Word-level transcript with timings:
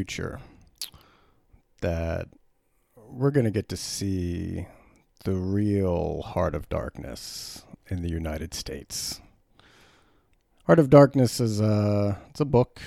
future 0.00 0.40
that 1.82 2.26
we're 2.96 3.30
going 3.30 3.44
to 3.44 3.50
get 3.50 3.68
to 3.68 3.76
see 3.76 4.66
the 5.24 5.34
real 5.34 6.22
Heart 6.22 6.54
of 6.54 6.70
Darkness 6.70 7.66
in 7.88 8.00
the 8.00 8.08
United 8.08 8.54
States. 8.54 9.20
Heart 10.64 10.78
of 10.78 10.88
Darkness 10.88 11.38
is 11.38 11.60
a 11.60 12.18
it's 12.30 12.40
a 12.40 12.46
book 12.46 12.80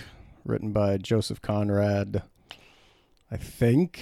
written 0.43 0.71
by 0.71 0.97
Joseph 0.97 1.39
Conrad, 1.39 2.23
I 3.29 3.37
think 3.37 3.99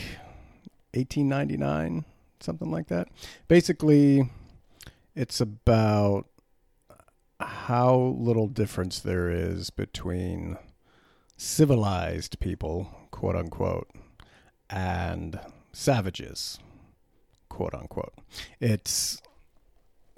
1899, 0.93 2.05
something 2.39 2.71
like 2.71 2.87
that. 2.87 3.09
Basically, 3.49 4.29
it's 5.15 5.41
about 5.41 6.27
how 7.41 8.15
little 8.17 8.47
difference 8.47 8.99
there 8.99 9.29
is 9.29 9.69
between 9.69 10.57
civilized 11.41 12.39
people, 12.39 12.87
quote 13.21 13.35
unquote, 13.35 13.87
and 14.67 15.39
savages, 15.71 16.57
quote 17.49 17.75
unquote. 17.75 18.15
It's 18.59 19.21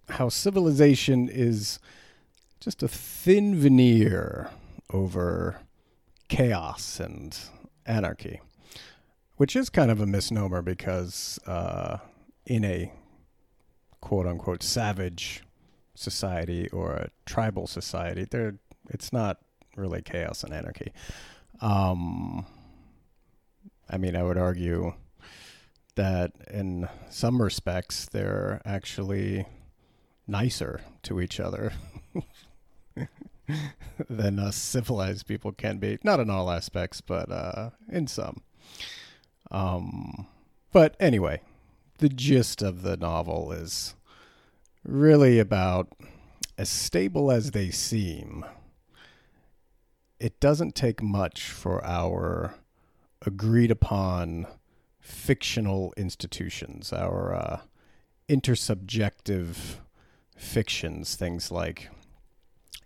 how 0.07 0.29
civilization 0.29 1.27
is 1.27 1.79
just 2.61 2.81
a 2.81 2.87
thin 2.87 3.59
veneer 3.59 4.51
over 4.93 5.59
chaos 6.29 7.01
and 7.01 7.37
anarchy, 7.85 8.39
which 9.35 9.57
is 9.57 9.69
kind 9.69 9.91
of 9.91 9.99
a 9.99 10.05
misnomer 10.05 10.61
because 10.61 11.38
uh, 11.45 11.97
in 12.45 12.63
a 12.63 12.89
quote 13.99 14.27
unquote 14.27 14.63
savage 14.63 15.43
society 15.93 16.69
or 16.69 16.93
a 16.93 17.09
tribal 17.25 17.67
society, 17.67 18.25
there 18.31 18.55
it's 18.89 19.11
not 19.11 19.39
really 19.75 20.01
chaos 20.01 20.41
and 20.41 20.53
anarchy. 20.53 20.93
Um, 21.59 22.45
I 23.94 23.97
mean, 23.97 24.16
I 24.16 24.23
would 24.23 24.39
argue 24.39 24.95
that 25.94 26.31
in 26.49 26.89
some 27.11 27.39
respects 27.39 28.08
they're 28.08 28.59
actually 28.66 29.45
nicer 30.25 30.81
to 31.03 31.22
each 31.22 31.39
other 31.39 31.73
than 34.09 34.39
us 34.39 34.55
civilized 34.55 35.27
people 35.27 35.52
can 35.52 35.77
be. 35.77 36.00
Not 36.03 36.19
in 36.19 36.31
all 36.31 36.50
aspects, 36.50 37.02
but 37.02 37.31
uh, 37.31 37.69
in 37.88 38.08
some. 38.08 38.41
Um, 39.52 40.25
but 40.72 40.95
anyway, 41.00 41.41
the 42.00 42.09
gist 42.09 42.63
of 42.63 42.81
the 42.81 42.97
novel 42.97 43.52
is 43.52 43.94
really 44.83 45.38
about 45.38 45.89
as 46.57 46.67
stable 46.67 47.31
as 47.31 47.52
they 47.52 47.69
seem. 47.69 48.44
It 50.19 50.39
doesn't 50.39 50.73
take 50.73 51.03
much 51.03 51.52
for 51.52 51.85
our 51.85 52.55
agreed 53.25 53.72
upon 53.72 54.47
fictional 55.00 55.94
institutions, 55.97 56.94
our 56.94 57.34
uh, 57.34 57.59
intersubjective 58.29 59.78
fictions, 60.38 61.16
things 61.16 61.51
like 61.51 61.89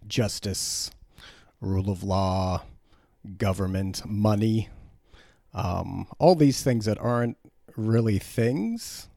justice, 0.08 0.92
rule 1.62 1.90
of 1.90 2.04
law, 2.04 2.64
government, 3.38 4.04
money, 4.06 4.70
um, 5.54 6.08
all 6.20 6.36
these 6.36 6.64
things 6.64 6.86
that 6.86 7.00
aren't 7.00 7.38
really 7.76 8.20
things. 8.20 9.10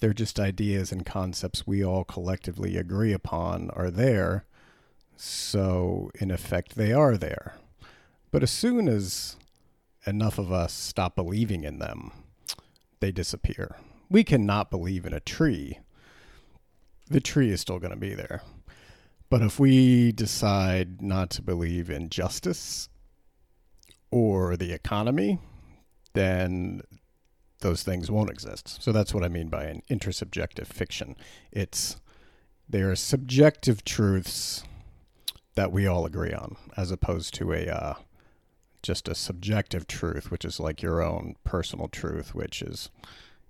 They're 0.00 0.12
just 0.12 0.40
ideas 0.40 0.90
and 0.90 1.06
concepts 1.06 1.66
we 1.66 1.84
all 1.84 2.04
collectively 2.04 2.76
agree 2.76 3.12
upon 3.12 3.70
are 3.70 3.90
there. 3.90 4.44
So, 5.16 6.10
in 6.18 6.30
effect, 6.30 6.74
they 6.74 6.92
are 6.92 7.16
there. 7.16 7.56
But 8.30 8.42
as 8.42 8.50
soon 8.50 8.88
as 8.88 9.36
enough 10.06 10.38
of 10.38 10.52
us 10.52 10.72
stop 10.72 11.14
believing 11.14 11.64
in 11.64 11.78
them, 11.78 12.12
they 13.00 13.12
disappear. 13.12 13.76
We 14.10 14.24
cannot 14.24 14.70
believe 14.70 15.06
in 15.06 15.12
a 15.12 15.20
tree. 15.20 15.78
The 17.08 17.20
tree 17.20 17.50
is 17.50 17.60
still 17.60 17.78
going 17.78 17.92
to 17.92 17.96
be 17.96 18.14
there. 18.14 18.42
But 19.30 19.42
if 19.42 19.58
we 19.58 20.12
decide 20.12 21.00
not 21.00 21.30
to 21.30 21.42
believe 21.42 21.88
in 21.88 22.10
justice 22.10 22.88
or 24.10 24.56
the 24.56 24.72
economy, 24.72 25.38
then 26.12 26.82
those 27.60 27.82
things 27.82 28.10
won't 28.10 28.30
exist. 28.30 28.82
So 28.82 28.92
that's 28.92 29.14
what 29.14 29.24
I 29.24 29.28
mean 29.28 29.48
by 29.48 29.64
an 29.64 29.82
intersubjective 29.88 30.66
fiction. 30.66 31.16
It's 31.50 31.96
there 32.68 32.90
are 32.90 32.96
subjective 32.96 33.84
truths 33.84 34.64
that 35.54 35.72
we 35.72 35.86
all 35.86 36.04
agree 36.06 36.32
on, 36.32 36.56
as 36.76 36.90
opposed 36.90 37.34
to 37.34 37.52
a 37.52 37.66
uh, 37.66 37.94
just 38.82 39.08
a 39.08 39.14
subjective 39.14 39.86
truth, 39.86 40.30
which 40.30 40.44
is 40.44 40.60
like 40.60 40.82
your 40.82 41.02
own 41.02 41.36
personal 41.44 41.88
truth, 41.88 42.34
which 42.34 42.62
is 42.62 42.90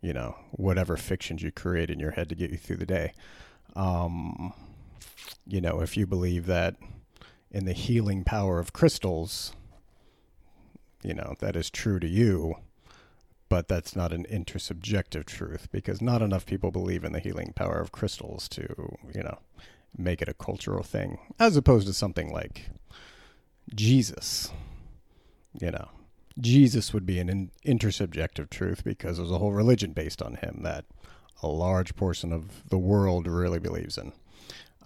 you 0.00 0.12
know 0.12 0.37
whatever 0.50 0.97
fictions 0.97 1.43
you 1.43 1.50
create 1.50 1.91
in 1.91 2.00
your 2.00 2.12
head 2.12 2.28
to 2.28 2.34
get 2.34 2.50
you 2.50 2.56
through 2.56 2.76
the 2.76 2.87
day. 2.87 3.12
Um, 3.75 4.53
you 5.47 5.60
know, 5.60 5.81
if 5.81 5.97
you 5.97 6.06
believe 6.06 6.47
that 6.47 6.76
in 7.50 7.65
the 7.65 7.72
healing 7.72 8.25
power 8.25 8.59
of 8.59 8.72
crystals, 8.72 9.53
you 11.03 11.15
know 11.15 11.34
that 11.41 11.56
is 11.56 11.70
true 11.70 11.99
to 12.00 12.09
you 12.09 12.56
but 13.53 13.69
that's 13.69 13.94
not 13.94 14.14
an 14.14 14.25
intersubjective 14.31 15.26
truth 15.26 15.69
because 15.70 16.00
not 16.00 16.22
enough 16.22 16.47
people 16.47 16.70
believe 16.70 17.04
in 17.04 17.12
the 17.12 17.20
healing 17.20 17.53
power 17.54 17.81
of 17.81 17.93
crystals 17.93 18.49
to, 18.49 18.97
you 19.14 19.22
know, 19.22 19.41
make 19.94 20.22
it 20.22 20.28
a 20.31 20.32
cultural 20.32 20.82
thing, 20.82 21.19
as 21.38 21.54
opposed 21.54 21.87
to 21.87 21.93
something 21.93 22.32
like 22.32 22.70
Jesus. 23.75 24.50
You 25.60 25.70
know, 25.70 25.88
Jesus 26.38 26.92
would 26.92 27.06
be 27.06 27.18
an 27.18 27.28
in- 27.28 27.50
intersubjective 27.78 28.50
truth 28.50 28.84
because 28.84 29.16
there's 29.16 29.30
a 29.30 29.38
whole 29.38 29.52
religion 29.52 29.92
based 29.92 30.22
on 30.22 30.34
him 30.34 30.60
that 30.62 30.84
a 31.42 31.48
large 31.48 31.96
portion 31.96 32.32
of 32.32 32.68
the 32.68 32.78
world 32.78 33.26
really 33.26 33.58
believes 33.58 33.98
in. 33.98 34.12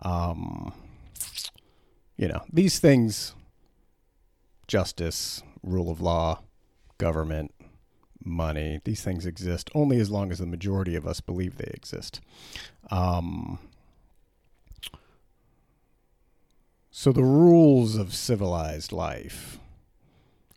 Um, 0.03 0.73
you 2.17 2.29
know, 2.29 2.43
these 2.53 2.79
things 2.79 3.35
justice, 4.67 5.43
rule 5.63 5.91
of 5.91 6.01
law, 6.01 6.43
government, 6.99 7.55
money. 8.25 8.81
These 8.85 9.03
things 9.03 9.27
exist 9.27 9.71
only 9.75 9.99
as 9.99 10.11
long 10.11 10.33
as 10.33 10.39
the 10.39 10.47
majority 10.47 10.97
of 10.97 11.07
us 11.07 11.21
believe 11.21 11.57
they 11.57 11.71
exist. 11.73 12.21
Um, 12.91 13.59
so 16.91 17.13
the 17.13 17.23
rules 17.23 17.97
of 17.97 18.15
civilized 18.15 18.91
life 18.91 19.59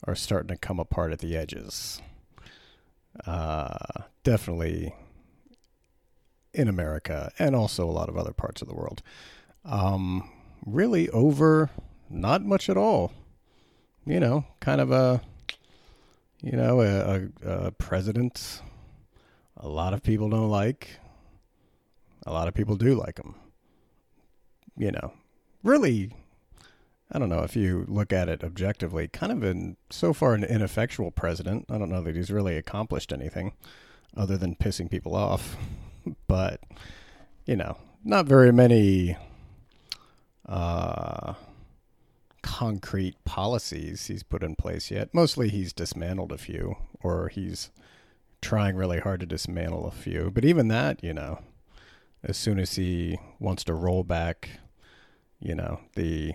are 0.09 0.16
starting 0.16 0.50
to 0.50 0.58
come 0.58 0.80
apart 0.80 1.12
at 1.12 1.20
the 1.20 1.38
edges. 1.38 2.02
Uh, 3.25 4.03
definitely 4.24 4.94
in 6.53 6.68
America 6.68 7.31
and 7.38 7.56
also 7.56 7.86
a 7.86 7.92
lot 7.92 8.09
of 8.09 8.18
other 8.18 8.34
parts 8.34 8.62
of 8.62 8.68
the 8.68 8.74
world. 8.74 9.02
Um, 9.66 10.29
really 10.66 11.09
over 11.09 11.70
not 12.09 12.44
much 12.44 12.70
at 12.70 12.78
all. 12.78 13.11
You 14.06 14.20
know, 14.20 14.46
kind 14.59 14.82
of 14.82 14.91
a 14.91 15.22
you 16.41 16.53
know, 16.53 16.82
a, 16.82 17.29
a, 17.46 17.67
a 17.67 17.72
president 17.72 18.61
a 19.58 19.67
lot 19.67 19.94
of 19.94 20.02
people 20.02 20.29
don't 20.29 20.50
like. 20.50 21.00
A 22.26 22.32
lot 22.32 22.47
of 22.47 22.53
people 22.53 22.76
do 22.78 22.96
like 22.96 23.17
him. 23.17 23.35
You 24.78 24.91
know, 24.91 25.14
really, 25.64 26.14
I 27.11 27.17
don't 27.17 27.29
know 27.29 27.44
if 27.44 27.56
you 27.56 27.85
look 27.88 28.14
at 28.14 28.29
it 28.29 28.44
objectively, 28.44 29.08
kind 29.08 29.32
of 29.32 29.44
an 29.44 29.78
so 29.90 30.14
far 30.14 30.35
an 30.35 30.44
ineffectual 30.44 31.11
president. 31.11 31.66
I 31.70 31.78
don't 31.78 31.90
know 31.90 32.02
that 32.03 32.16
he's 32.16 32.29
really 32.29 32.56
accomplished 32.56 33.11
anything 33.11 33.53
other 34.16 34.38
than 34.38 34.56
pissing 34.56 34.90
people 34.90 35.16
off. 35.16 35.58
but, 36.28 36.61
you 37.46 37.56
know, 37.56 37.78
not 38.03 38.28
very 38.28 38.52
many 38.52 39.17
uh, 40.46 41.34
concrete 42.41 43.16
policies 43.26 44.08
he's 44.08 44.23
put 44.23 44.44
in 44.44 44.56
place 44.56 44.91
yet. 44.91 45.14
Mostly 45.14 45.50
he's 45.50 45.73
dismantled 45.73 46.32
a 46.32 46.38
few, 46.38 46.76
or 47.02 47.29
he's 47.29 47.72
trying 48.41 48.76
really 48.76 49.00
hard 49.00 49.20
to 49.20 49.26
dismantle 49.26 49.88
a 49.88 49.91
few. 49.91 50.32
But 50.32 50.46
even 50.46 50.67
that, 50.70 51.03
you 51.03 51.14
know, 51.14 51.40
as 52.23 52.38
soon 52.38 52.59
as 52.59 52.76
he 52.76 53.17
wants 53.40 53.64
to 53.66 53.73
roll 53.73 54.03
back, 54.03 54.50
you 55.40 55.56
know, 55.56 55.79
the 55.96 56.34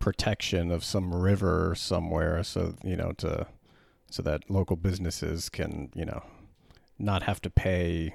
protection 0.00 0.72
of 0.72 0.82
some 0.82 1.14
river 1.14 1.74
somewhere, 1.76 2.42
so 2.42 2.74
you 2.82 2.96
know, 2.96 3.12
to 3.18 3.46
so 4.10 4.22
that 4.22 4.50
local 4.50 4.74
businesses 4.74 5.48
can, 5.48 5.90
you 5.94 6.04
know, 6.04 6.24
not 6.98 7.22
have 7.22 7.40
to 7.42 7.50
pay 7.50 8.12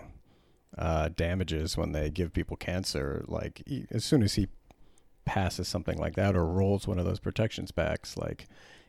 uh, 0.78 1.10
damages 1.16 1.78
when 1.78 1.94
they 1.94 2.10
give 2.10 2.34
people 2.34 2.58
cancer. 2.58 3.24
Like 3.28 3.64
he, 3.66 3.86
as 3.92 4.04
soon 4.04 4.22
as 4.22 4.34
he 4.34 4.50
passes 5.24 5.68
something 5.68 5.98
like 5.98 6.16
that 6.16 6.36
or 6.36 6.46
rolls 6.46 6.88
one 6.88 7.00
of 7.00 7.06
those 7.06 7.20
protections 7.20 7.72
back 7.72 8.06
like 8.16 8.48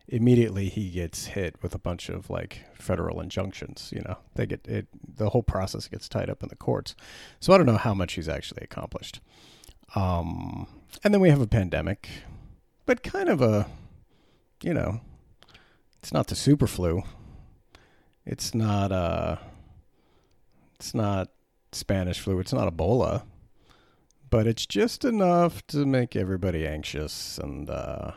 immediately 0.09 0.69
he 0.69 0.91
gets 0.91 1.27
hit 1.27 1.57
with 1.63 1.75
a 1.75 1.79
bunch 1.79 2.09
of 2.09 2.31
like 2.31 2.65
federal 2.75 3.21
injunctions. 3.21 3.93
You 3.95 4.03
know, 4.03 4.19
they 4.35 4.47
get 4.47 4.67
it. 4.67 4.87
The 5.17 5.31
whole 5.31 5.43
process 5.43 5.89
gets 5.89 6.09
tied 6.09 6.31
up 6.31 6.43
in 6.43 6.49
the 6.49 6.57
courts. 6.57 6.95
So 7.41 7.53
I 7.53 7.57
don't 7.57 7.67
know 7.67 7.77
how 7.77 7.95
much 7.95 8.15
he's 8.15 8.29
actually 8.29 8.63
accomplished. 8.63 9.21
Um, 9.95 10.67
and 11.05 11.13
then 11.13 11.21
we 11.21 11.31
have 11.31 11.41
a 11.41 11.47
pandemic, 11.47 12.09
but 12.87 13.03
kind 13.03 13.29
of 13.29 13.43
a, 13.43 13.67
you 14.63 14.73
know, 14.73 15.01
it's 15.99 16.13
not 16.13 16.29
the 16.29 16.37
super 16.37 16.67
flu. 16.69 17.03
It's 18.25 18.55
not 18.55 18.93
uh 18.93 19.37
it's 20.77 20.95
not 20.95 21.29
Spanish 21.73 22.21
flu, 22.21 22.39
it's 22.39 22.53
not 22.53 22.73
Ebola. 22.75 23.25
But 24.29 24.47
it's 24.47 24.67
just 24.67 25.05
enough 25.05 25.67
to 25.69 25.87
make 25.87 26.17
everybody 26.17 26.67
anxious 26.67 27.39
and 27.39 27.69
uh 27.69 28.13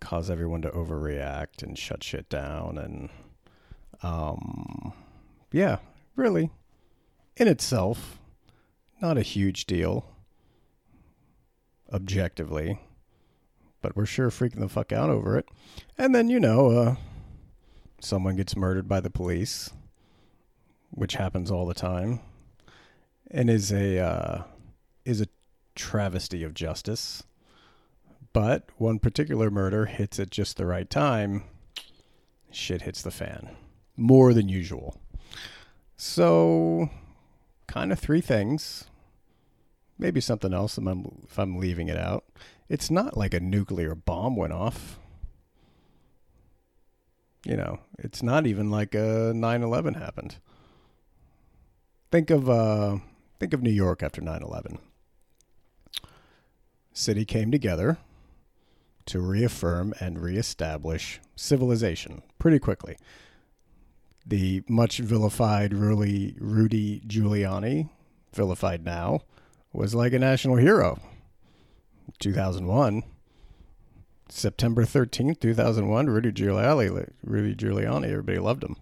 cause 0.00 0.30
everyone 0.30 0.62
to 0.62 0.70
overreact 0.70 1.62
and 1.62 1.76
shut 1.78 2.02
shit 2.02 2.28
down 2.28 2.78
and 2.78 3.10
um 4.02 4.92
yeah, 5.52 5.78
really 6.16 6.50
in 7.36 7.48
itself 7.48 8.18
not 9.02 9.18
a 9.18 9.22
huge 9.22 9.66
deal 9.66 10.04
objectively 11.92 12.78
but 13.80 13.96
we're 13.96 14.06
sure 14.06 14.30
freaking 14.30 14.60
the 14.60 14.68
fuck 14.68 14.92
out 14.92 15.10
over 15.10 15.38
it. 15.38 15.48
And 15.96 16.14
then, 16.14 16.28
you 16.28 16.40
know, 16.40 16.70
uh, 16.70 16.94
someone 18.00 18.36
gets 18.36 18.56
murdered 18.56 18.88
by 18.88 19.00
the 19.00 19.10
police, 19.10 19.70
which 20.90 21.14
happens 21.14 21.50
all 21.50 21.66
the 21.66 21.74
time, 21.74 22.20
and 23.30 23.48
is 23.48 23.72
a 23.72 23.98
uh, 23.98 24.42
is 25.04 25.20
a 25.20 25.28
travesty 25.74 26.42
of 26.42 26.54
justice. 26.54 27.22
But 28.32 28.68
one 28.76 28.98
particular 28.98 29.50
murder 29.50 29.86
hits 29.86 30.20
at 30.20 30.30
just 30.30 30.56
the 30.56 30.66
right 30.66 30.88
time. 30.88 31.44
Shit 32.52 32.82
hits 32.82 33.02
the 33.02 33.10
fan 33.10 33.50
more 33.96 34.32
than 34.32 34.48
usual. 34.48 35.00
So, 35.96 36.90
kind 37.66 37.92
of 37.92 37.98
three 37.98 38.20
things. 38.20 38.86
Maybe 39.98 40.20
something 40.20 40.54
else 40.54 40.78
if 40.78 40.86
I'm, 40.86 41.26
if 41.28 41.38
I'm 41.38 41.58
leaving 41.58 41.88
it 41.88 41.98
out. 41.98 42.24
It's 42.70 42.88
not 42.88 43.16
like 43.16 43.34
a 43.34 43.40
nuclear 43.40 43.96
bomb 43.96 44.36
went 44.36 44.52
off. 44.52 45.00
You 47.44 47.56
know, 47.56 47.80
it's 47.98 48.22
not 48.22 48.46
even 48.46 48.70
like 48.70 48.94
a 48.94 49.32
9/11 49.34 49.96
happened. 49.96 50.36
Think 52.12 52.30
of 52.30 52.48
uh 52.48 52.98
think 53.40 53.52
of 53.52 53.62
New 53.62 53.72
York 53.72 54.04
after 54.04 54.22
9/11. 54.22 54.78
City 56.92 57.24
came 57.24 57.50
together 57.50 57.98
to 59.06 59.20
reaffirm 59.20 59.92
and 59.98 60.20
reestablish 60.20 61.20
civilization 61.34 62.22
pretty 62.38 62.60
quickly. 62.60 62.96
The 64.24 64.62
much 64.68 64.98
vilified 64.98 65.74
Rudy, 65.74 66.36
Rudy 66.38 67.00
Giuliani, 67.00 67.90
vilified 68.32 68.84
now, 68.84 69.22
was 69.72 69.92
like 69.92 70.12
a 70.12 70.20
national 70.20 70.56
hero 70.56 71.00
2001. 72.18 73.02
September 74.28 74.84
13th, 74.84 75.40
2001, 75.40 76.06
Rudy 76.06 76.30
Giuliani, 76.30 77.10
Rudy 77.24 77.54
Giuliani, 77.54 78.04
everybody 78.04 78.38
loved 78.38 78.62
him. 78.62 78.76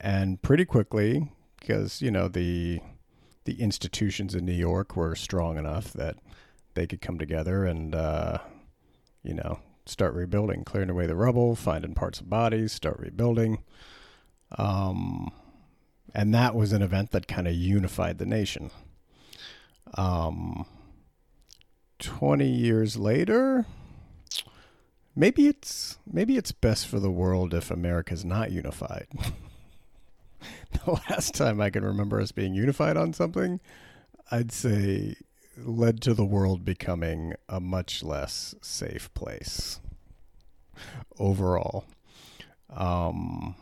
And 0.00 0.42
pretty 0.42 0.64
quickly, 0.64 1.30
because, 1.58 2.02
you 2.02 2.10
know, 2.10 2.28
the 2.28 2.80
the 3.44 3.62
institutions 3.62 4.34
in 4.34 4.44
New 4.44 4.52
York 4.52 4.94
were 4.94 5.14
strong 5.14 5.56
enough 5.56 5.92
that 5.94 6.16
they 6.74 6.86
could 6.86 7.00
come 7.00 7.18
together 7.18 7.64
and, 7.64 7.94
uh, 7.94 8.38
you 9.22 9.32
know, 9.32 9.58
start 9.86 10.12
rebuilding, 10.12 10.64
clearing 10.64 10.90
away 10.90 11.06
the 11.06 11.16
rubble, 11.16 11.56
finding 11.56 11.94
parts 11.94 12.20
of 12.20 12.28
bodies, 12.28 12.72
start 12.72 12.98
rebuilding. 12.98 13.62
Um, 14.58 15.32
and 16.14 16.34
that 16.34 16.54
was 16.54 16.72
an 16.72 16.82
event 16.82 17.10
that 17.12 17.26
kind 17.26 17.48
of 17.48 17.54
unified 17.54 18.18
the 18.18 18.26
nation. 18.26 18.70
Um, 19.94 20.66
20 21.98 22.46
years 22.46 22.96
later 22.96 23.66
maybe 25.16 25.46
it's 25.48 25.98
maybe 26.10 26.36
it's 26.36 26.52
best 26.52 26.86
for 26.86 27.00
the 27.00 27.10
world 27.10 27.54
if 27.54 27.70
america's 27.70 28.24
not 28.24 28.50
unified. 28.50 29.06
The 30.84 31.00
last 31.10 31.34
time 31.34 31.60
i 31.60 31.70
can 31.70 31.84
remember 31.84 32.20
us 32.20 32.30
being 32.30 32.54
unified 32.54 32.96
on 32.96 33.12
something 33.12 33.58
i'd 34.30 34.52
say 34.52 35.16
led 35.64 36.00
to 36.02 36.14
the 36.14 36.24
world 36.24 36.64
becoming 36.64 37.34
a 37.48 37.58
much 37.58 38.02
less 38.02 38.54
safe 38.60 39.12
place 39.14 39.80
overall. 41.18 41.84
Um, 42.70 43.54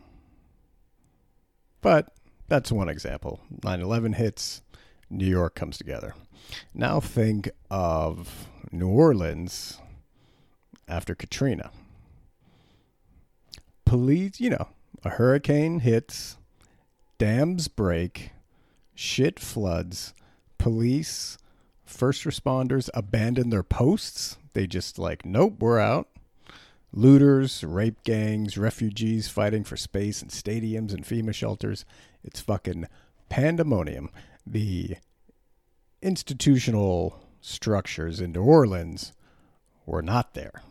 but 1.80 2.12
that's 2.48 2.72
one 2.72 2.88
example. 2.88 3.40
9-11 3.60 4.16
hits 4.16 4.62
new 5.10 5.26
york 5.26 5.54
comes 5.54 5.78
together 5.78 6.14
now 6.74 7.00
think 7.00 7.50
of 7.70 8.48
New 8.70 8.88
Orleans 8.88 9.80
after 10.88 11.14
Katrina. 11.14 11.70
Police, 13.84 14.40
you 14.40 14.50
know, 14.50 14.68
a 15.04 15.10
hurricane 15.10 15.80
hits, 15.80 16.36
dams 17.18 17.68
break, 17.68 18.30
shit 18.94 19.38
floods, 19.38 20.12
police, 20.58 21.38
first 21.84 22.24
responders 22.24 22.90
abandon 22.94 23.50
their 23.50 23.62
posts. 23.62 24.38
They 24.52 24.66
just 24.66 24.98
like, 24.98 25.24
nope, 25.24 25.56
we're 25.60 25.78
out. 25.78 26.08
Looters, 26.92 27.62
rape 27.62 28.02
gangs, 28.04 28.56
refugees 28.56 29.28
fighting 29.28 29.64
for 29.64 29.76
space 29.76 30.22
in 30.22 30.28
stadiums 30.28 30.92
and 30.92 31.04
FEMA 31.04 31.34
shelters. 31.34 31.84
It's 32.24 32.40
fucking 32.40 32.86
pandemonium. 33.28 34.10
The 34.46 34.96
institutional 36.02 37.20
structures 37.40 38.20
in 38.20 38.32
New 38.32 38.42
Orleans 38.42 39.12
were 39.84 40.02
not 40.02 40.34
there. 40.34 40.62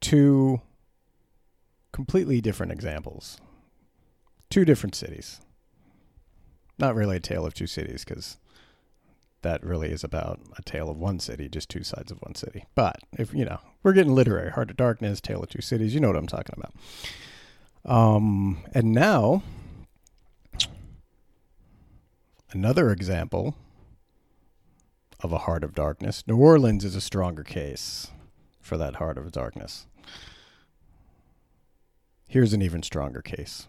Two 0.00 0.60
completely 1.92 2.40
different 2.40 2.72
examples. 2.72 3.38
Two 4.50 4.64
different 4.64 4.94
cities. 4.94 5.40
Not 6.78 6.94
really 6.94 7.16
a 7.16 7.20
tale 7.20 7.46
of 7.46 7.54
two 7.54 7.66
cities 7.66 8.04
because 8.04 8.36
that 9.42 9.62
really 9.62 9.90
is 9.90 10.02
about 10.02 10.40
a 10.58 10.62
tale 10.62 10.90
of 10.90 10.98
one 10.98 11.20
city, 11.20 11.48
just 11.48 11.68
two 11.68 11.84
sides 11.84 12.10
of 12.10 12.18
one 12.18 12.34
city. 12.34 12.64
But 12.74 12.96
if 13.16 13.32
you 13.32 13.44
know, 13.44 13.60
we're 13.82 13.92
getting 13.92 14.14
literary. 14.14 14.50
Heart 14.50 14.70
of 14.70 14.76
Darkness, 14.76 15.20
Tale 15.20 15.42
of 15.42 15.50
Two 15.50 15.62
Cities. 15.62 15.94
You 15.94 16.00
know 16.00 16.08
what 16.08 16.16
I'm 16.16 16.26
talking 16.26 16.54
about. 16.56 16.74
Um, 17.84 18.64
and 18.72 18.92
now 18.92 19.42
Another 22.54 22.92
example 22.92 23.56
of 25.18 25.32
a 25.32 25.38
heart 25.38 25.64
of 25.64 25.74
darkness. 25.74 26.22
New 26.28 26.36
Orleans 26.36 26.84
is 26.84 26.94
a 26.94 27.00
stronger 27.00 27.42
case 27.42 28.12
for 28.60 28.76
that 28.76 28.94
heart 28.96 29.18
of 29.18 29.32
darkness. 29.32 29.88
Here's 32.28 32.52
an 32.52 32.62
even 32.62 32.84
stronger 32.84 33.22
case, 33.22 33.66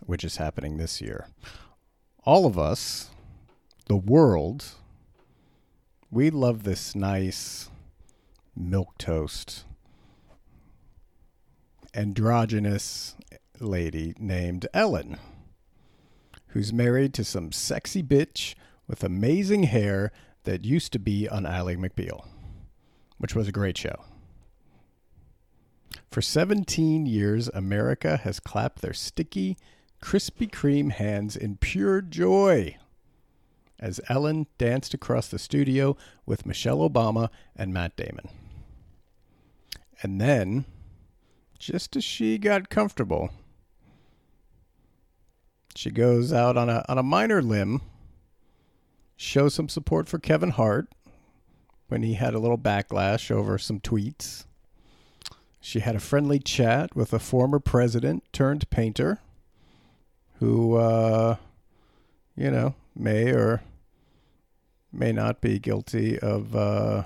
which 0.00 0.24
is 0.24 0.38
happening 0.38 0.78
this 0.78 1.02
year. 1.02 1.28
All 2.24 2.46
of 2.46 2.58
us, 2.58 3.10
the 3.86 3.96
world, 3.96 4.64
we 6.10 6.30
love 6.30 6.62
this 6.62 6.94
nice 6.94 7.68
milk 8.56 8.96
toast 8.96 9.64
androgynous 11.98 13.16
lady 13.58 14.14
named 14.20 14.68
Ellen 14.72 15.18
who's 16.48 16.72
married 16.72 17.12
to 17.14 17.24
some 17.24 17.52
sexy 17.52 18.02
bitch 18.02 18.54
with 18.86 19.04
amazing 19.04 19.64
hair 19.64 20.12
that 20.44 20.64
used 20.64 20.92
to 20.92 20.98
be 20.98 21.28
on 21.28 21.44
Ally 21.44 21.74
McBeal, 21.74 22.24
which 23.18 23.34
was 23.34 23.48
a 23.48 23.52
great 23.52 23.76
show. 23.76 24.04
For 26.10 26.22
17 26.22 27.04
years, 27.04 27.48
America 27.48 28.16
has 28.18 28.40
clapped 28.40 28.80
their 28.80 28.94
sticky, 28.94 29.58
Krispy 30.02 30.48
Kreme 30.48 30.92
hands 30.92 31.36
in 31.36 31.56
pure 31.56 32.00
joy 32.00 32.76
as 33.80 34.00
Ellen 34.08 34.46
danced 34.56 34.94
across 34.94 35.28
the 35.28 35.38
studio 35.38 35.96
with 36.24 36.46
Michelle 36.46 36.88
Obama 36.88 37.28
and 37.56 37.74
Matt 37.74 37.96
Damon. 37.96 38.28
And 40.00 40.20
then, 40.20 40.64
just 41.58 41.96
as 41.96 42.04
she 42.04 42.38
got 42.38 42.70
comfortable, 42.70 43.30
she 45.74 45.90
goes 45.90 46.32
out 46.32 46.56
on 46.56 46.68
a 46.68 46.84
on 46.88 46.98
a 46.98 47.02
minor 47.02 47.42
limb, 47.42 47.82
shows 49.16 49.54
some 49.54 49.68
support 49.68 50.08
for 50.08 50.18
Kevin 50.18 50.50
Hart 50.50 50.88
when 51.88 52.02
he 52.02 52.14
had 52.14 52.34
a 52.34 52.38
little 52.38 52.58
backlash 52.58 53.30
over 53.30 53.58
some 53.58 53.80
tweets. 53.80 54.44
She 55.60 55.80
had 55.80 55.96
a 55.96 56.00
friendly 56.00 56.38
chat 56.38 56.94
with 56.94 57.12
a 57.12 57.18
former 57.18 57.58
president 57.58 58.24
turned 58.32 58.70
painter 58.70 59.18
who, 60.38 60.76
uh, 60.76 61.36
you 62.36 62.50
know, 62.50 62.74
may 62.94 63.32
or 63.32 63.62
may 64.92 65.12
not 65.12 65.40
be 65.40 65.58
guilty 65.58 66.18
of 66.18 66.54
uh, 66.54 67.04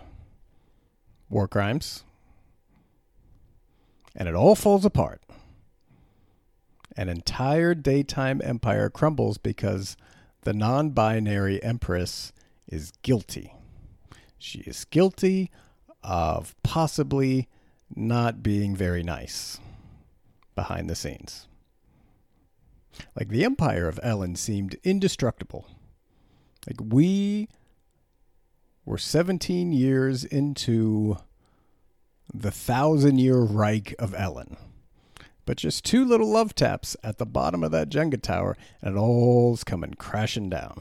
war 1.29 1.49
crimes. 1.49 2.05
And 4.15 4.29
it 4.29 4.35
all 4.35 4.55
falls 4.55 4.85
apart 4.85 5.23
an 6.97 7.09
entire 7.09 7.75
daytime 7.75 8.41
empire 8.45 8.91
crumbles 8.91 9.39
because 9.39 9.97
the 10.43 10.53
non 10.53 10.91
binary 10.91 11.63
Empress 11.63 12.33
is 12.67 12.93
guilty. 13.03 13.55
She 14.39 14.61
is 14.61 14.85
guilty 14.85 15.51
of 16.03 16.55
possibly 16.63 17.49
not 17.95 18.43
being 18.43 18.75
very 18.75 19.03
nice 19.03 19.59
behind 20.55 20.91
the 20.91 20.95
scenes. 20.95 21.47
Like 23.17 23.29
the 23.29 23.45
empire 23.45 23.89
of 23.89 24.01
Ellen 24.03 24.37
seemed 24.37 24.77
indestructible. 24.85 25.67
Like 26.67 26.81
we 26.93 27.49
were 28.85 28.99
17 28.99 29.73
years 29.73 30.25
into 30.25 31.17
the 32.35 32.51
thousand 32.51 33.19
year 33.19 33.39
Reich 33.39 33.95
of 33.99 34.15
Ellen. 34.15 34.57
But 35.45 35.57
just 35.57 35.85
two 35.85 36.05
little 36.05 36.29
love 36.29 36.55
taps 36.55 36.97
at 37.03 37.19
the 37.19 37.27
bottom 37.27 37.65
of 37.65 37.73
that 37.73 37.89
Jenga 37.89 38.23
tower, 38.23 38.57
and 38.81 38.97
it 38.97 38.99
all's 38.99 39.65
coming 39.65 39.95
crashing 39.95 40.49
down. 40.49 40.81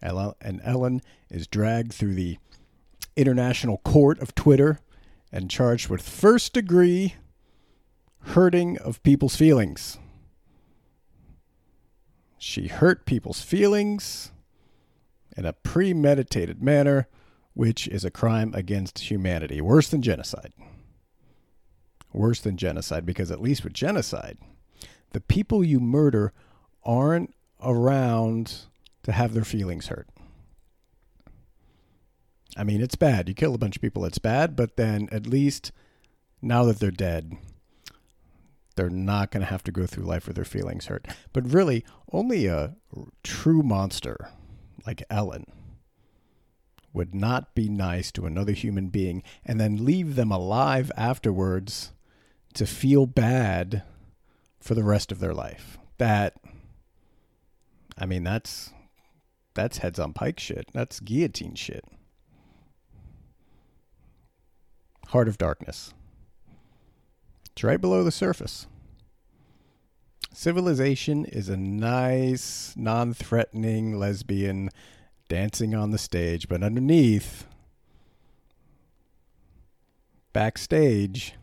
And 0.00 0.60
Ellen 0.64 1.02
is 1.28 1.46
dragged 1.46 1.92
through 1.92 2.14
the 2.14 2.38
international 3.16 3.78
court 3.78 4.18
of 4.20 4.34
Twitter 4.34 4.80
and 5.30 5.50
charged 5.50 5.88
with 5.88 6.00
first 6.00 6.54
degree 6.54 7.16
hurting 8.20 8.78
of 8.78 9.02
people's 9.02 9.36
feelings. 9.36 9.98
She 12.38 12.68
hurt 12.68 13.04
people's 13.04 13.42
feelings 13.42 14.32
in 15.36 15.44
a 15.44 15.52
premeditated 15.52 16.62
manner, 16.62 17.06
which 17.52 17.86
is 17.86 18.04
a 18.04 18.10
crime 18.10 18.52
against 18.54 19.10
humanity, 19.10 19.60
worse 19.60 19.88
than 19.88 20.00
genocide. 20.00 20.54
Worse 22.12 22.40
than 22.40 22.56
genocide, 22.56 23.06
because 23.06 23.30
at 23.30 23.40
least 23.40 23.62
with 23.62 23.72
genocide, 23.72 24.38
the 25.12 25.20
people 25.20 25.62
you 25.62 25.78
murder 25.80 26.32
aren't 26.84 27.34
around 27.62 28.62
to 29.02 29.12
have 29.12 29.32
their 29.32 29.44
feelings 29.44 29.88
hurt. 29.88 30.08
I 32.56 32.64
mean, 32.64 32.80
it's 32.80 32.96
bad. 32.96 33.28
You 33.28 33.34
kill 33.34 33.54
a 33.54 33.58
bunch 33.58 33.76
of 33.76 33.82
people, 33.82 34.04
it's 34.04 34.18
bad, 34.18 34.56
but 34.56 34.76
then 34.76 35.08
at 35.12 35.26
least 35.26 35.70
now 36.42 36.64
that 36.64 36.80
they're 36.80 36.90
dead, 36.90 37.36
they're 38.74 38.90
not 38.90 39.30
going 39.30 39.42
to 39.42 39.50
have 39.50 39.62
to 39.64 39.72
go 39.72 39.86
through 39.86 40.04
life 40.04 40.26
with 40.26 40.36
their 40.36 40.44
feelings 40.44 40.86
hurt. 40.86 41.06
But 41.32 41.52
really, 41.52 41.84
only 42.12 42.46
a 42.46 42.74
true 43.22 43.62
monster 43.62 44.30
like 44.86 45.02
Ellen 45.10 45.44
would 46.92 47.14
not 47.14 47.54
be 47.54 47.68
nice 47.68 48.10
to 48.12 48.26
another 48.26 48.52
human 48.52 48.88
being 48.88 49.22
and 49.44 49.60
then 49.60 49.84
leave 49.84 50.16
them 50.16 50.32
alive 50.32 50.90
afterwards 50.96 51.92
to 52.54 52.66
feel 52.66 53.06
bad 53.06 53.82
for 54.60 54.74
the 54.74 54.84
rest 54.84 55.10
of 55.12 55.20
their 55.20 55.34
life. 55.34 55.78
That 55.98 56.34
I 57.98 58.06
mean 58.06 58.24
that's 58.24 58.72
that's 59.54 59.78
heads 59.78 59.98
on 59.98 60.12
pike 60.12 60.38
shit. 60.38 60.68
That's 60.72 61.00
guillotine 61.00 61.54
shit. 61.54 61.84
Heart 65.08 65.28
of 65.28 65.38
Darkness. 65.38 65.92
It's 67.52 67.64
right 67.64 67.80
below 67.80 68.04
the 68.04 68.12
surface. 68.12 68.66
Civilization 70.32 71.24
is 71.24 71.48
a 71.48 71.56
nice, 71.56 72.74
non 72.76 73.12
threatening 73.12 73.98
lesbian 73.98 74.70
dancing 75.28 75.74
on 75.74 75.90
the 75.90 75.98
stage, 75.98 76.48
but 76.48 76.62
underneath, 76.62 77.46
backstage, 80.32 81.34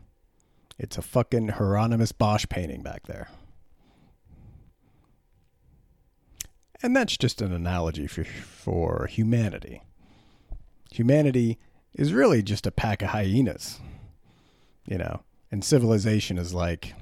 it's 0.78 0.96
a 0.96 1.02
fucking 1.02 1.48
Hieronymus 1.48 2.12
Bosch 2.12 2.46
painting 2.48 2.82
back 2.82 3.06
there. 3.06 3.28
And 6.80 6.94
that's 6.94 7.16
just 7.16 7.42
an 7.42 7.52
analogy 7.52 8.06
for, 8.06 8.24
for 8.24 9.06
humanity. 9.10 9.82
Humanity 10.92 11.58
is 11.94 12.12
really 12.12 12.42
just 12.42 12.66
a 12.66 12.70
pack 12.70 13.02
of 13.02 13.08
hyenas, 13.08 13.80
you 14.86 14.96
know, 14.96 15.22
and 15.50 15.64
civilization 15.64 16.38
is 16.38 16.54
like 16.54 16.94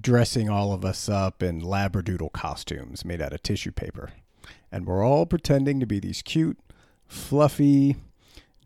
dressing 0.00 0.50
all 0.50 0.72
of 0.72 0.84
us 0.84 1.08
up 1.08 1.42
in 1.42 1.62
labradoodle 1.62 2.32
costumes 2.32 3.04
made 3.04 3.22
out 3.22 3.32
of 3.32 3.42
tissue 3.42 3.70
paper. 3.70 4.10
And 4.72 4.86
we're 4.86 5.04
all 5.04 5.24
pretending 5.24 5.78
to 5.80 5.86
be 5.86 6.00
these 6.00 6.20
cute, 6.20 6.58
fluffy, 7.06 7.96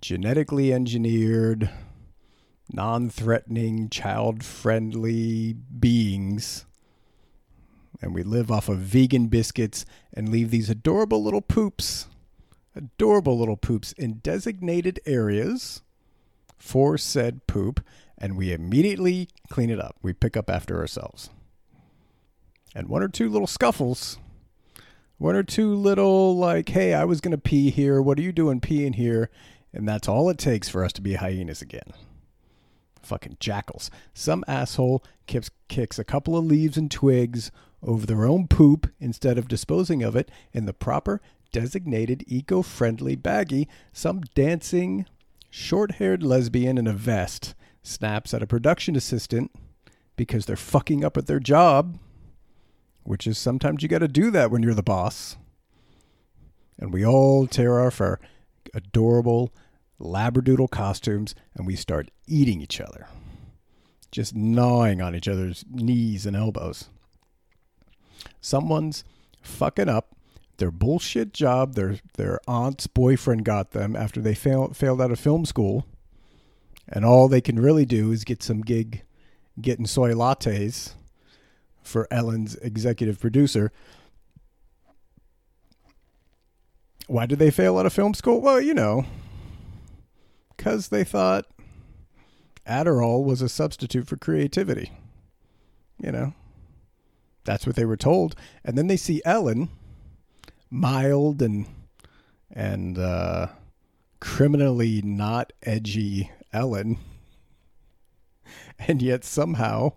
genetically 0.00 0.72
engineered, 0.72 1.70
non 2.70 3.08
threatening, 3.08 3.88
child 3.88 4.44
friendly 4.44 5.54
beings. 5.54 6.66
And 8.00 8.14
we 8.14 8.22
live 8.22 8.50
off 8.50 8.68
of 8.68 8.78
vegan 8.78 9.28
biscuits 9.28 9.86
and 10.12 10.28
leave 10.28 10.50
these 10.50 10.68
adorable 10.68 11.22
little 11.22 11.40
poops, 11.40 12.08
adorable 12.74 13.38
little 13.38 13.56
poops 13.56 13.92
in 13.92 14.14
designated 14.14 14.98
areas 15.06 15.82
for 16.58 16.98
said 16.98 17.46
poop 17.46 17.84
and 18.22 18.36
we 18.36 18.52
immediately 18.52 19.28
clean 19.50 19.68
it 19.68 19.80
up. 19.80 19.96
We 20.00 20.12
pick 20.12 20.36
up 20.36 20.48
after 20.48 20.78
ourselves. 20.78 21.28
And 22.72 22.88
one 22.88 23.02
or 23.02 23.08
two 23.08 23.28
little 23.28 23.48
scuffles, 23.48 24.16
one 25.18 25.34
or 25.34 25.42
two 25.42 25.74
little, 25.74 26.36
like, 26.36 26.68
hey, 26.68 26.94
I 26.94 27.04
was 27.04 27.20
going 27.20 27.32
to 27.32 27.38
pee 27.38 27.70
here. 27.70 28.00
What 28.00 28.18
are 28.18 28.22
you 28.22 28.32
doing 28.32 28.60
peeing 28.60 28.94
here? 28.94 29.28
And 29.74 29.88
that's 29.88 30.08
all 30.08 30.30
it 30.30 30.38
takes 30.38 30.68
for 30.68 30.84
us 30.84 30.92
to 30.94 31.02
be 31.02 31.14
hyenas 31.14 31.62
again. 31.62 31.92
Fucking 33.02 33.38
jackals. 33.40 33.90
Some 34.14 34.44
asshole 34.46 35.04
kicks, 35.26 35.50
kicks 35.68 35.98
a 35.98 36.04
couple 36.04 36.36
of 36.36 36.44
leaves 36.44 36.76
and 36.76 36.90
twigs 36.90 37.50
over 37.82 38.06
their 38.06 38.24
own 38.24 38.46
poop 38.46 38.90
instead 39.00 39.38
of 39.38 39.48
disposing 39.48 40.02
of 40.02 40.14
it 40.14 40.30
in 40.52 40.66
the 40.66 40.72
proper 40.72 41.20
designated 41.52 42.24
eco 42.26 42.62
friendly 42.62 43.16
baggie. 43.16 43.66
Some 43.92 44.22
dancing, 44.34 45.06
short 45.50 45.92
haired 45.92 46.22
lesbian 46.22 46.78
in 46.78 46.86
a 46.86 46.92
vest 46.92 47.54
snaps 47.82 48.32
at 48.32 48.42
a 48.42 48.46
production 48.46 48.96
assistant 48.96 49.50
because 50.16 50.46
they're 50.46 50.56
fucking 50.56 51.04
up 51.04 51.16
at 51.16 51.26
their 51.26 51.40
job, 51.40 51.98
which 53.02 53.26
is 53.26 53.38
sometimes 53.38 53.82
you 53.82 53.88
got 53.88 53.98
to 53.98 54.08
do 54.08 54.30
that 54.30 54.50
when 54.50 54.62
you're 54.62 54.74
the 54.74 54.82
boss. 54.82 55.36
And 56.78 56.92
we 56.92 57.04
all 57.04 57.46
tear 57.46 57.78
our 57.78 58.20
adorable 58.74 59.52
labradoodle 60.02 60.70
costumes 60.70 61.34
and 61.54 61.66
we 61.66 61.76
start 61.76 62.10
eating 62.26 62.60
each 62.60 62.80
other, 62.80 63.06
just 64.10 64.34
gnawing 64.34 65.00
on 65.00 65.14
each 65.14 65.28
other's 65.28 65.64
knees 65.70 66.26
and 66.26 66.36
elbows. 66.36 66.88
Someone's 68.40 69.04
fucking 69.40 69.88
up 69.88 70.16
their 70.58 70.70
bullshit 70.70 71.32
job 71.32 71.74
their 71.74 71.96
their 72.14 72.38
aunt's 72.46 72.86
boyfriend 72.86 73.44
got 73.44 73.72
them 73.72 73.96
after 73.96 74.20
they 74.20 74.34
fail, 74.34 74.68
failed 74.72 75.00
out 75.00 75.10
of 75.10 75.18
film 75.18 75.44
school 75.44 75.84
and 76.88 77.04
all 77.04 77.26
they 77.26 77.40
can 77.40 77.58
really 77.58 77.86
do 77.86 78.12
is 78.12 78.24
get 78.24 78.42
some 78.42 78.60
gig 78.60 79.02
getting 79.60 79.86
soy 79.86 80.12
lattes 80.12 80.92
for 81.82 82.06
Ellen's 82.10 82.54
executive 82.56 83.18
producer. 83.20 83.72
Why 87.06 87.26
did 87.26 87.38
they 87.38 87.50
fail 87.50 87.78
out 87.78 87.86
of 87.86 87.92
film 87.92 88.14
school? 88.14 88.40
Well, 88.40 88.60
you 88.60 88.74
know, 88.74 89.04
because 90.62 90.88
they 90.88 91.02
thought 91.02 91.46
Adderall 92.68 93.24
was 93.24 93.42
a 93.42 93.48
substitute 93.48 94.06
for 94.06 94.16
creativity. 94.16 94.92
You 95.98 96.12
know, 96.12 96.34
that's 97.42 97.66
what 97.66 97.74
they 97.74 97.84
were 97.84 97.96
told. 97.96 98.36
And 98.64 98.78
then 98.78 98.86
they 98.86 98.96
see 98.96 99.20
Ellen, 99.24 99.70
mild 100.70 101.42
and 101.42 101.66
and 102.48 102.96
uh, 102.96 103.48
criminally 104.20 105.02
not 105.02 105.52
edgy 105.64 106.30
Ellen, 106.52 106.98
and 108.78 109.02
yet 109.02 109.24
somehow 109.24 109.94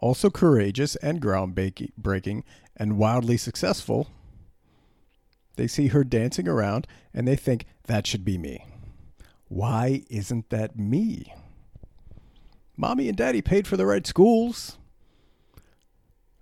also 0.00 0.30
courageous 0.30 0.96
and 0.96 1.22
groundbreaking 1.22 2.42
and 2.76 2.98
wildly 2.98 3.36
successful. 3.36 4.08
They 5.54 5.68
see 5.68 5.88
her 5.88 6.02
dancing 6.02 6.48
around 6.48 6.88
and 7.14 7.28
they 7.28 7.36
think 7.36 7.66
that 7.84 8.08
should 8.08 8.24
be 8.24 8.36
me. 8.36 8.65
Why 9.48 10.02
isn't 10.10 10.50
that 10.50 10.78
me? 10.78 11.32
Mommy 12.76 13.08
and 13.08 13.16
daddy 13.16 13.40
paid 13.42 13.66
for 13.66 13.76
the 13.76 13.86
right 13.86 14.06
schools. 14.06 14.78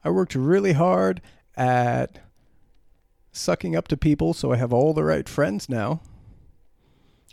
I 0.03 0.11
worked 0.11 0.35
really 0.35 0.73
hard 0.73 1.23
at 1.57 2.19
sucking 3.33 3.77
up 3.77 3.89
to 3.89 3.97
people 3.97 4.35
so 4.35 4.53
I 4.53 4.57
have 4.57 4.73
all 4.73 4.93
the 4.93 5.05
right 5.05 5.29
friends 5.29 5.69
now. 5.69 6.01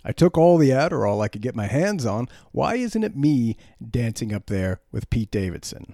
I 0.03 0.11
took 0.11 0.37
all 0.37 0.57
the 0.57 0.69
Adderall 0.71 1.23
I 1.23 1.27
could 1.27 1.41
get 1.41 1.55
my 1.55 1.67
hands 1.67 2.05
on. 2.05 2.27
Why 2.51 2.75
isn't 2.75 3.03
it 3.03 3.15
me 3.15 3.55
dancing 3.87 4.33
up 4.33 4.47
there 4.47 4.79
with 4.91 5.09
Pete 5.09 5.29
Davidson? 5.29 5.93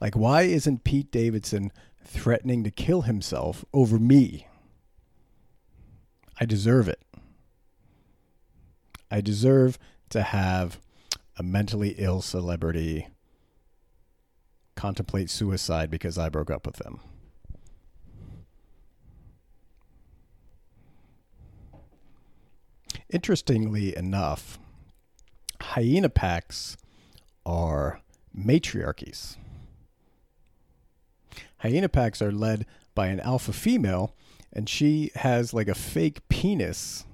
Like, 0.00 0.14
why 0.14 0.42
isn't 0.42 0.84
Pete 0.84 1.10
Davidson 1.10 1.70
threatening 2.02 2.64
to 2.64 2.70
kill 2.70 3.02
himself 3.02 3.64
over 3.74 3.98
me? 3.98 4.46
I 6.40 6.44
deserve 6.44 6.88
it. 6.88 7.00
I 9.10 9.20
deserve 9.20 9.78
to 10.10 10.22
have 10.22 10.80
a 11.36 11.42
mentally 11.42 11.94
ill 11.98 12.22
celebrity 12.22 13.08
contemplate 14.74 15.30
suicide 15.30 15.90
because 15.90 16.18
I 16.18 16.28
broke 16.28 16.50
up 16.50 16.66
with 16.66 16.76
them. 16.76 17.00
Interestingly 23.08 23.96
enough, 23.96 24.58
hyena 25.60 26.08
packs 26.08 26.76
are 27.44 28.00
matriarchies. 28.36 29.36
Hyena 31.58 31.88
packs 31.88 32.20
are 32.20 32.32
led 32.32 32.66
by 32.94 33.06
an 33.06 33.20
alpha 33.20 33.52
female, 33.52 34.14
and 34.52 34.68
she 34.68 35.12
has 35.14 35.54
like 35.54 35.68
a 35.68 35.74
fake 35.74 36.28
penis 36.28 37.04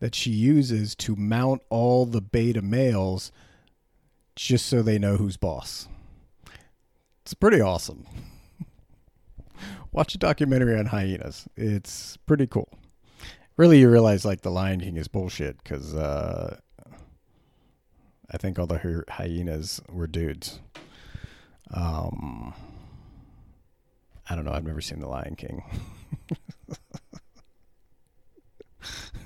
that 0.00 0.14
she 0.14 0.30
uses 0.30 0.94
to 0.96 1.16
mount 1.16 1.62
all 1.70 2.06
the 2.06 2.20
beta 2.20 2.62
males 2.62 3.32
just 4.36 4.66
so 4.66 4.82
they 4.82 4.98
know 4.98 5.16
who's 5.16 5.36
boss. 5.36 5.88
It's 7.22 7.34
pretty 7.34 7.60
awesome. 7.60 8.06
Watch 9.92 10.14
a 10.14 10.18
documentary 10.18 10.78
on 10.78 10.86
hyenas. 10.86 11.48
It's 11.56 12.16
pretty 12.18 12.46
cool. 12.46 12.68
Really, 13.56 13.78
you 13.78 13.88
realize 13.88 14.24
like 14.24 14.42
the 14.42 14.50
Lion 14.50 14.80
King 14.80 14.96
is 14.96 15.08
bullshit 15.08 15.62
because 15.62 15.94
uh, 15.94 16.58
I 18.30 18.36
think 18.36 18.58
all 18.58 18.66
the 18.66 19.04
hyenas 19.08 19.80
were 19.88 20.08
dudes. 20.08 20.60
Um, 21.72 22.52
I 24.28 24.34
don't 24.34 24.44
know. 24.44 24.52
I've 24.52 24.66
never 24.66 24.80
seen 24.80 25.00
The 25.00 25.08
Lion 25.08 25.36
King. 25.36 25.62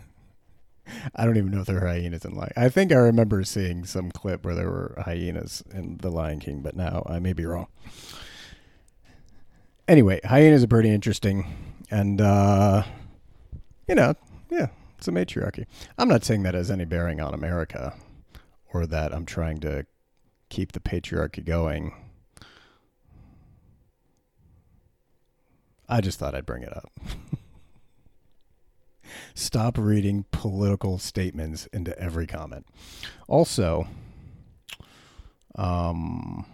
I 1.14 1.24
don't 1.24 1.36
even 1.36 1.50
know 1.50 1.60
if 1.60 1.66
there 1.66 1.82
are 1.82 1.88
hyenas 1.88 2.24
in 2.24 2.34
Lion. 2.34 2.52
I 2.56 2.68
think 2.68 2.92
I 2.92 2.96
remember 2.96 3.44
seeing 3.44 3.84
some 3.84 4.10
clip 4.10 4.44
where 4.44 4.54
there 4.54 4.70
were 4.70 4.94
hyenas 5.04 5.62
in 5.72 5.98
The 5.98 6.10
Lion 6.10 6.40
King, 6.40 6.60
but 6.60 6.76
now 6.76 7.02
I 7.06 7.18
may 7.18 7.32
be 7.32 7.44
wrong. 7.44 7.68
Anyway, 9.86 10.20
hyenas 10.24 10.62
are 10.62 10.68
pretty 10.68 10.90
interesting, 10.90 11.46
and 11.90 12.20
uh, 12.20 12.82
you 13.86 13.94
know, 13.94 14.14
yeah, 14.50 14.68
it's 14.98 15.08
a 15.08 15.12
matriarchy. 15.12 15.66
I'm 15.96 16.08
not 16.08 16.24
saying 16.24 16.42
that 16.42 16.54
has 16.54 16.70
any 16.70 16.84
bearing 16.84 17.20
on 17.20 17.32
America, 17.32 17.94
or 18.74 18.86
that 18.86 19.14
I'm 19.14 19.24
trying 19.24 19.60
to 19.60 19.86
keep 20.50 20.72
the 20.72 20.80
patriarchy 20.80 21.44
going. 21.44 21.94
I 25.88 26.02
just 26.02 26.18
thought 26.18 26.34
I'd 26.34 26.46
bring 26.46 26.62
it 26.62 26.76
up. 26.76 26.90
Stop 29.34 29.78
reading 29.78 30.24
political 30.30 30.98
statements 30.98 31.66
into 31.66 31.98
every 31.98 32.26
comment. 32.26 32.66
Also, 33.26 33.86
um, 35.54 36.46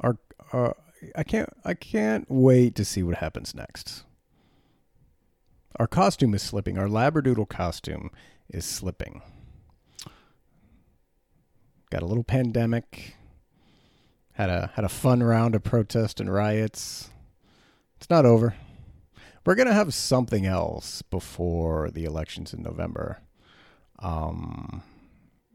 our, 0.00 0.16
uh, 0.52 0.72
I 1.14 1.22
can't 1.22 1.48
I 1.64 1.74
can't 1.74 2.26
wait 2.28 2.74
to 2.74 2.84
see 2.84 3.02
what 3.02 3.16
happens 3.16 3.54
next. 3.54 4.04
Our 5.76 5.86
costume 5.86 6.34
is 6.34 6.42
slipping. 6.42 6.78
Our 6.78 6.88
labradoodle 6.88 7.48
costume 7.48 8.10
is 8.48 8.64
slipping. 8.64 9.22
Got 11.90 12.02
a 12.02 12.06
little 12.06 12.24
pandemic. 12.24 13.16
Had 14.32 14.50
a 14.50 14.70
had 14.74 14.84
a 14.84 14.88
fun 14.88 15.22
round 15.22 15.54
of 15.54 15.62
protest 15.62 16.20
and 16.20 16.32
riots. 16.32 17.10
It's 17.96 18.10
not 18.10 18.24
over. 18.24 18.54
We're 19.44 19.54
gonna 19.54 19.72
have 19.74 19.94
something 19.94 20.46
else 20.46 21.02
before 21.02 21.90
the 21.90 22.04
elections 22.04 22.52
in 22.52 22.62
November. 22.62 23.22
Um, 23.98 24.82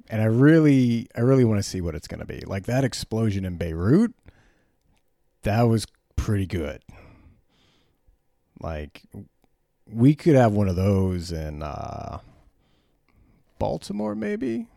and 0.09 0.21
I 0.21 0.25
really, 0.25 1.07
I 1.15 1.21
really 1.21 1.45
want 1.45 1.59
to 1.59 1.63
see 1.63 1.81
what 1.81 1.95
it's 1.95 2.07
gonna 2.07 2.25
be. 2.25 2.41
Like 2.41 2.65
that 2.65 2.83
explosion 2.83 3.45
in 3.45 3.57
Beirut, 3.57 4.13
that 5.43 5.63
was 5.63 5.85
pretty 6.15 6.47
good. 6.47 6.81
Like 8.59 9.03
we 9.89 10.15
could 10.15 10.35
have 10.35 10.53
one 10.53 10.67
of 10.67 10.75
those 10.75 11.31
in 11.31 11.61
uh, 11.61 12.19
Baltimore, 13.59 14.15
maybe, 14.15 14.67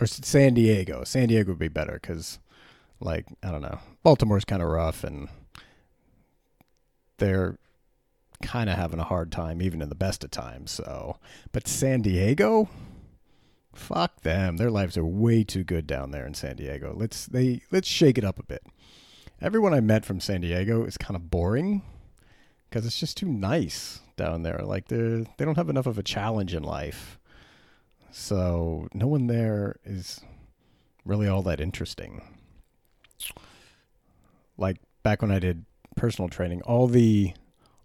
or 0.00 0.06
San 0.06 0.54
Diego. 0.54 1.04
San 1.04 1.28
Diego 1.28 1.50
would 1.50 1.58
be 1.58 1.68
better 1.68 1.98
because, 2.00 2.38
like, 3.00 3.26
I 3.42 3.50
don't 3.50 3.62
know, 3.62 3.78
Baltimore's 4.02 4.44
kind 4.44 4.62
of 4.62 4.68
rough 4.68 5.04
and 5.04 5.28
they're 7.22 7.56
kind 8.42 8.68
of 8.68 8.76
having 8.76 8.98
a 8.98 9.04
hard 9.04 9.30
time 9.30 9.62
even 9.62 9.80
in 9.80 9.88
the 9.88 9.94
best 9.94 10.24
of 10.24 10.30
times. 10.32 10.72
So, 10.72 11.18
but 11.52 11.68
San 11.68 12.02
Diego, 12.02 12.68
fuck 13.72 14.22
them. 14.22 14.56
Their 14.56 14.72
lives 14.72 14.98
are 14.98 15.04
way 15.04 15.44
too 15.44 15.62
good 15.62 15.86
down 15.86 16.10
there 16.10 16.26
in 16.26 16.34
San 16.34 16.56
Diego. 16.56 16.92
Let's 16.96 17.26
they 17.26 17.62
let's 17.70 17.86
shake 17.86 18.18
it 18.18 18.24
up 18.24 18.40
a 18.40 18.44
bit. 18.44 18.66
Everyone 19.40 19.72
I 19.72 19.80
met 19.80 20.04
from 20.04 20.20
San 20.20 20.40
Diego 20.40 20.84
is 20.84 20.96
kind 20.96 21.14
of 21.14 21.30
boring 21.30 21.82
because 22.68 22.84
it's 22.84 22.98
just 22.98 23.16
too 23.16 23.28
nice 23.28 24.00
down 24.16 24.42
there. 24.42 24.60
Like 24.64 24.88
they 24.88 25.24
they 25.36 25.44
don't 25.44 25.56
have 25.56 25.70
enough 25.70 25.86
of 25.86 25.98
a 25.98 26.02
challenge 26.02 26.54
in 26.54 26.64
life. 26.64 27.20
So, 28.14 28.88
no 28.92 29.06
one 29.06 29.26
there 29.26 29.76
is 29.86 30.20
really 31.06 31.28
all 31.28 31.42
that 31.42 31.60
interesting. 31.60 32.20
Like 34.58 34.76
back 35.02 35.22
when 35.22 35.30
I 35.30 35.38
did 35.38 35.64
personal 35.96 36.28
training, 36.28 36.62
all 36.62 36.86
the 36.86 37.34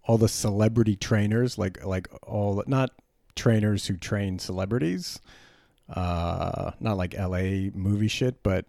all 0.03 0.17
the 0.17 0.29
celebrity 0.29 0.95
trainers, 0.95 1.57
like 1.57 1.85
like 1.85 2.07
all 2.23 2.63
not 2.67 2.91
trainers 3.35 3.87
who 3.87 3.97
train 3.97 4.39
celebrities, 4.39 5.19
uh, 5.89 6.71
not 6.79 6.97
like 6.97 7.13
L.A. 7.15 7.71
movie 7.73 8.07
shit, 8.07 8.41
but 8.43 8.65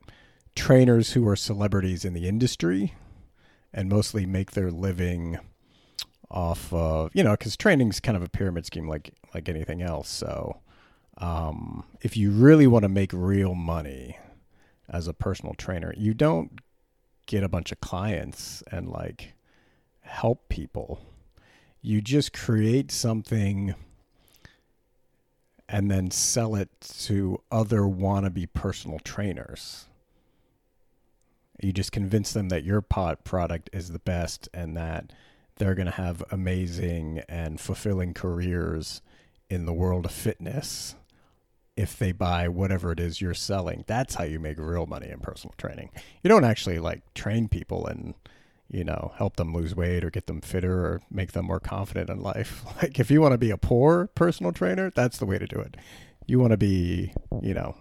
trainers 0.55 1.13
who 1.13 1.27
are 1.29 1.37
celebrities 1.37 2.05
in 2.05 2.13
the 2.15 2.29
industry 2.29 2.95
and 3.73 3.89
mostly 3.89 4.27
make 4.27 4.53
their 4.53 4.71
living 4.71 5.39
off 6.31 6.73
of 6.73 7.11
you 7.15 7.25
know 7.25 7.33
because 7.33 7.57
training 7.57 7.89
is 7.89 8.01
kind 8.01 8.17
of 8.17 8.23
a 8.23 8.29
pyramid 8.29 8.67
scheme 8.67 8.89
like 8.89 9.11
like 9.35 9.49
anything 9.49 9.83
else. 9.83 10.09
So 10.09 10.61
um, 11.19 11.85
if 12.01 12.17
you 12.17 12.31
really 12.31 12.67
want 12.67 12.85
to 12.85 12.89
make 12.89 13.13
real 13.13 13.55
money 13.55 14.19
as 14.89 15.09
a 15.09 15.13
personal 15.13 15.55
trainer, 15.55 15.93
you 15.97 16.15
don't 16.15 16.61
get 17.29 17.45
a 17.45 17.49
bunch 17.49 17.71
of 17.71 17.81
clients 17.81 18.65
and 18.73 18.89
like 18.89 19.35
help 20.01 20.49
people. 20.49 21.01
You 21.81 22.01
just 22.01 22.33
create 22.33 22.91
something 22.91 23.75
and 25.69 25.91
then 25.91 26.11
sell 26.11 26.57
it 26.57 26.71
to 26.81 27.41
other 27.53 27.83
wannabe 27.83 28.49
personal 28.55 28.99
trainers. 29.01 29.87
You 31.63 31.73
just 31.73 31.93
convince 31.93 32.33
them 32.33 32.49
that 32.49 32.65
your 32.65 32.81
pot 32.81 33.25
product 33.25 33.69
is 33.73 33.91
the 33.91 33.99
best 33.99 34.49
and 34.55 34.77
that 34.77 35.13
they're 35.57 35.75
going 35.75 35.87
to 35.87 35.93
have 35.93 36.25
amazing 36.31 37.23
and 37.29 37.61
fulfilling 37.61 38.15
careers 38.15 39.03
in 39.51 39.67
the 39.67 39.73
world 39.75 40.07
of 40.07 40.13
fitness 40.13 40.95
if 41.79 41.97
they 41.97 42.11
buy 42.11 42.49
whatever 42.49 42.91
it 42.91 42.99
is 42.99 43.21
you're 43.21 43.33
selling. 43.33 43.85
That's 43.87 44.17
how 44.17 44.25
you 44.25 44.41
make 44.41 44.59
real 44.59 44.87
money 44.87 45.09
in 45.09 45.21
personal 45.21 45.55
training. 45.57 45.91
You 46.25 46.29
don't 46.29 46.45
actually 46.45 46.81
like 46.81 47.15
train 47.15 47.47
people 47.47 47.87
and 47.87 48.15
you 48.69 48.83
know 48.83 49.13
help 49.17 49.37
them 49.37 49.55
lose 49.55 49.77
weight 49.77 50.05
or 50.05 50.11
get 50.11 50.27
them 50.27 50.41
fitter 50.41 50.85
or 50.85 51.01
make 51.09 51.33
them 51.33 51.47
more 51.47 51.61
confident 51.61 52.11
in 52.11 52.21
life. 52.21 52.65
Like 52.83 52.99
if 52.99 53.13
you 53.13 53.21
want 53.21 53.33
to 53.33 53.39
be 53.39 53.51
a 53.51 53.57
poor 53.57 54.09
personal 54.17 54.53
trainer, 54.53 54.91
that's 54.91 55.19
the 55.19 55.27
way 55.27 55.39
to 55.39 55.47
do 55.47 55.61
it. 55.61 55.77
You 56.27 56.41
want 56.41 56.51
to 56.51 56.57
be, 56.57 57.13
you 57.41 57.55
know, 57.55 57.77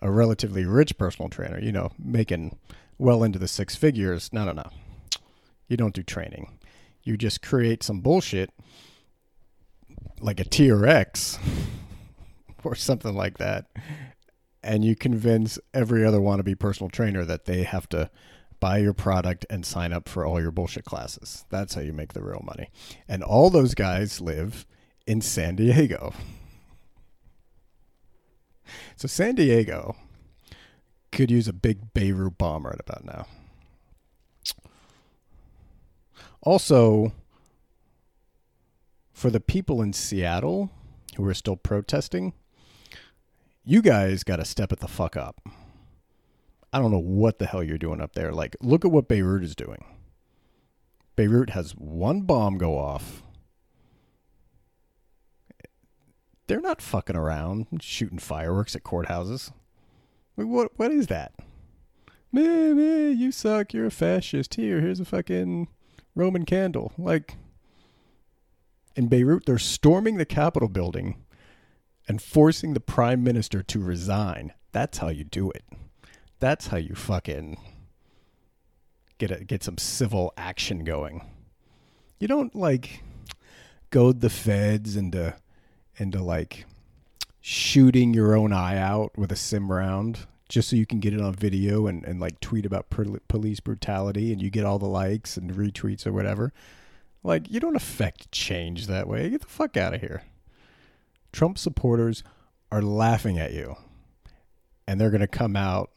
a 0.00 0.10
relatively 0.10 0.64
rich 0.64 0.96
personal 0.96 1.28
trainer, 1.28 1.58
you 1.58 1.72
know, 1.72 1.90
making 1.98 2.58
well 2.96 3.24
into 3.24 3.40
the 3.40 3.48
six 3.48 3.74
figures. 3.74 4.32
No, 4.32 4.44
no, 4.44 4.52
no. 4.52 4.70
You 5.66 5.76
don't 5.76 5.94
do 5.94 6.04
training. 6.04 6.58
You 7.02 7.16
just 7.16 7.42
create 7.42 7.82
some 7.82 8.00
bullshit 8.00 8.50
like 10.20 10.38
a 10.38 10.44
TRX 10.44 11.40
or 12.64 12.74
something 12.74 13.14
like 13.14 13.38
that. 13.38 13.66
And 14.62 14.84
you 14.84 14.94
convince 14.94 15.58
every 15.74 16.04
other 16.04 16.20
wannabe 16.20 16.58
personal 16.58 16.88
trainer 16.88 17.24
that 17.24 17.46
they 17.46 17.64
have 17.64 17.88
to 17.90 18.10
buy 18.60 18.78
your 18.78 18.92
product 18.92 19.44
and 19.50 19.66
sign 19.66 19.92
up 19.92 20.08
for 20.08 20.24
all 20.24 20.40
your 20.40 20.52
bullshit 20.52 20.84
classes. 20.84 21.44
That's 21.50 21.74
how 21.74 21.80
you 21.80 21.92
make 21.92 22.12
the 22.12 22.22
real 22.22 22.42
money. 22.44 22.70
And 23.08 23.24
all 23.24 23.50
those 23.50 23.74
guys 23.74 24.20
live 24.20 24.66
in 25.06 25.20
San 25.20 25.56
Diego. 25.56 26.14
So 28.96 29.06
San 29.06 29.34
Diego 29.34 29.96
could 31.10 31.30
use 31.30 31.46
a 31.46 31.52
big 31.52 31.92
Beirut 31.92 32.38
bomb 32.38 32.64
right 32.64 32.80
about 32.80 33.04
now. 33.04 33.26
Also, 36.40 37.12
for 39.12 39.28
the 39.28 39.40
people 39.40 39.82
in 39.82 39.92
Seattle 39.92 40.70
who 41.16 41.26
are 41.26 41.34
still 41.34 41.56
protesting, 41.56 42.32
you 43.64 43.82
guys 43.82 44.24
got 44.24 44.36
to 44.36 44.44
step 44.44 44.72
it 44.72 44.80
the 44.80 44.88
fuck 44.88 45.16
up. 45.16 45.40
I 46.72 46.78
don't 46.78 46.90
know 46.90 46.98
what 46.98 47.38
the 47.38 47.46
hell 47.46 47.62
you're 47.62 47.78
doing 47.78 48.00
up 48.00 48.14
there. 48.14 48.32
Like, 48.32 48.56
look 48.60 48.84
at 48.84 48.90
what 48.90 49.08
Beirut 49.08 49.44
is 49.44 49.54
doing. 49.54 49.84
Beirut 51.16 51.50
has 51.50 51.72
one 51.72 52.22
bomb 52.22 52.56
go 52.56 52.78
off. 52.78 53.22
They're 56.46 56.60
not 56.60 56.82
fucking 56.82 57.16
around 57.16 57.66
shooting 57.80 58.18
fireworks 58.18 58.74
at 58.74 58.82
courthouses. 58.82 59.52
what 60.34 60.72
what 60.76 60.90
is 60.90 61.06
that? 61.06 61.32
Meh, 62.32 62.72
meh, 62.72 63.10
you 63.10 63.30
suck. 63.30 63.74
You're 63.74 63.86
a 63.86 63.90
fascist. 63.90 64.54
Here, 64.54 64.80
here's 64.80 65.00
a 65.00 65.04
fucking 65.04 65.68
Roman 66.14 66.44
candle. 66.44 66.92
Like, 66.96 67.36
In 68.96 69.08
Beirut, 69.08 69.44
they're 69.46 69.58
storming 69.58 70.16
the 70.16 70.24
Capitol 70.24 70.68
building 70.68 71.21
and 72.12 72.20
forcing 72.20 72.74
the 72.74 72.80
prime 72.80 73.24
minister 73.24 73.62
to 73.62 73.78
resign. 73.78 74.52
That's 74.70 74.98
how 74.98 75.08
you 75.08 75.24
do 75.24 75.50
it. 75.50 75.64
That's 76.40 76.66
how 76.66 76.76
you 76.76 76.94
fucking 76.94 77.56
get 79.16 79.30
a, 79.30 79.42
get 79.42 79.62
some 79.62 79.78
civil 79.78 80.34
action 80.36 80.84
going. 80.84 81.26
You 82.18 82.28
don't 82.28 82.54
like 82.54 83.02
goad 83.88 84.20
the 84.20 84.28
feds 84.28 84.94
into 84.94 85.34
into 85.96 86.22
like 86.22 86.66
shooting 87.40 88.12
your 88.12 88.36
own 88.36 88.52
eye 88.52 88.76
out 88.76 89.16
with 89.16 89.32
a 89.32 89.36
sim 89.36 89.72
round 89.72 90.26
just 90.50 90.68
so 90.68 90.76
you 90.76 90.84
can 90.84 91.00
get 91.00 91.14
it 91.14 91.20
on 91.22 91.32
video 91.32 91.86
and, 91.86 92.04
and 92.04 92.20
like 92.20 92.40
tweet 92.40 92.66
about 92.66 92.90
police 92.90 93.60
brutality 93.60 94.34
and 94.34 94.42
you 94.42 94.50
get 94.50 94.66
all 94.66 94.78
the 94.78 94.84
likes 94.84 95.38
and 95.38 95.54
retweets 95.54 96.06
or 96.06 96.12
whatever. 96.12 96.52
Like, 97.24 97.50
you 97.50 97.58
don't 97.58 97.76
affect 97.76 98.30
change 98.32 98.86
that 98.88 99.08
way. 99.08 99.30
Get 99.30 99.40
the 99.40 99.46
fuck 99.46 99.78
out 99.78 99.94
of 99.94 100.02
here. 100.02 100.24
Trump 101.32 101.58
supporters 101.58 102.22
are 102.70 102.82
laughing 102.82 103.38
at 103.38 103.52
you, 103.52 103.76
and 104.86 105.00
they're 105.00 105.10
going 105.10 105.20
to 105.20 105.26
come 105.26 105.56
out 105.56 105.90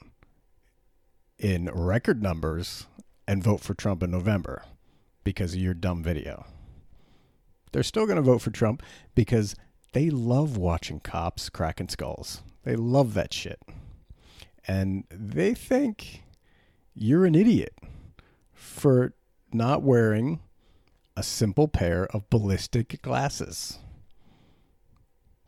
in 1.38 1.70
record 1.74 2.24
numbers 2.24 2.88
and 3.28 3.44
vote 3.44 3.60
for 3.60 3.74
Trump 3.74 4.02
in 4.02 4.12
November 4.12 4.64
because 5.24 5.54
of 5.54 5.60
your 5.60 5.74
dumb 5.74 6.02
video. 6.02 6.46
They're 7.72 7.84
still 7.84 8.06
going 8.06 8.16
to 8.16 8.22
vote 8.22 8.42
for 8.42 8.52
Trump 8.52 8.82
because 9.16 9.56
they 9.92 10.10
love 10.10 10.56
watching 10.56 11.00
cops 11.00 11.50
cracking 11.50 11.90
skulls. 11.90 12.42
They 12.64 12.76
love 12.76 13.14
that 13.16 13.34
shit. 13.34 13.60
And 14.68 15.04
they 15.10 15.54
think 15.54 16.24
you're 16.94 17.26
an 17.26 17.36
idiot 17.36 17.78
for 18.54 19.14
not 19.52 19.82
wearing 19.82 20.40
a 21.18 21.24
simple 21.24 21.68
pair 21.68 22.06
of 22.08 22.30
ballistic 22.30 23.02
glasses. 23.02 23.80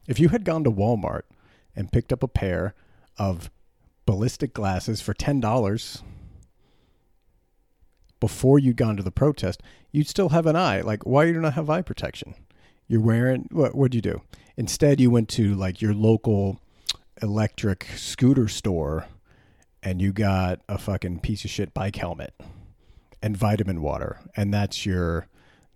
If 0.07 0.19
you 0.19 0.29
had 0.29 0.45
gone 0.45 0.63
to 0.63 0.71
Walmart 0.71 1.23
and 1.75 1.91
picked 1.91 2.13
up 2.13 2.23
a 2.23 2.27
pair 2.27 2.73
of 3.17 3.51
ballistic 4.05 4.53
glasses 4.53 5.01
for 5.01 5.13
$10 5.13 6.01
before 8.19 8.57
you'd 8.57 8.77
gone 8.77 8.97
to 8.97 9.03
the 9.03 9.11
protest, 9.11 9.61
you'd 9.91 10.07
still 10.07 10.29
have 10.29 10.45
an 10.45 10.55
eye. 10.55 10.81
Like, 10.81 11.05
why 11.05 11.25
do 11.25 11.33
you 11.33 11.41
not 11.41 11.53
have 11.53 11.69
eye 11.69 11.81
protection? 11.81 12.35
You're 12.87 13.01
wearing, 13.01 13.47
what 13.51 13.75
what'd 13.75 13.93
you 13.93 14.01
do? 14.01 14.21
Instead, 14.55 14.99
you 14.99 15.11
went 15.11 15.29
to 15.29 15.53
like 15.53 15.81
your 15.81 15.93
local 15.93 16.59
electric 17.21 17.85
scooter 17.95 18.47
store 18.47 19.07
and 19.83 20.01
you 20.01 20.13
got 20.13 20.61
a 20.69 20.77
fucking 20.77 21.19
piece 21.19 21.43
of 21.43 21.51
shit 21.51 21.73
bike 21.73 21.97
helmet 21.97 22.33
and 23.21 23.35
vitamin 23.35 23.81
water. 23.81 24.19
And 24.35 24.53
that's 24.53 24.85
your 24.85 25.27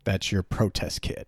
that's 0.03 0.31
your 0.31 0.41
protest 0.41 1.01
kit. 1.01 1.27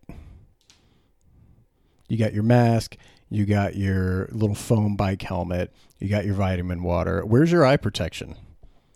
You 2.13 2.19
got 2.19 2.35
your 2.35 2.43
mask, 2.43 2.95
you 3.31 3.43
got 3.43 3.75
your 3.75 4.29
little 4.31 4.53
foam 4.53 4.95
bike 4.95 5.23
helmet, 5.23 5.73
you 5.97 6.09
got 6.09 6.25
your 6.25 6.35
vitamin 6.35 6.83
water. 6.83 7.25
Where's 7.25 7.51
your 7.51 7.65
eye 7.65 7.77
protection? 7.77 8.35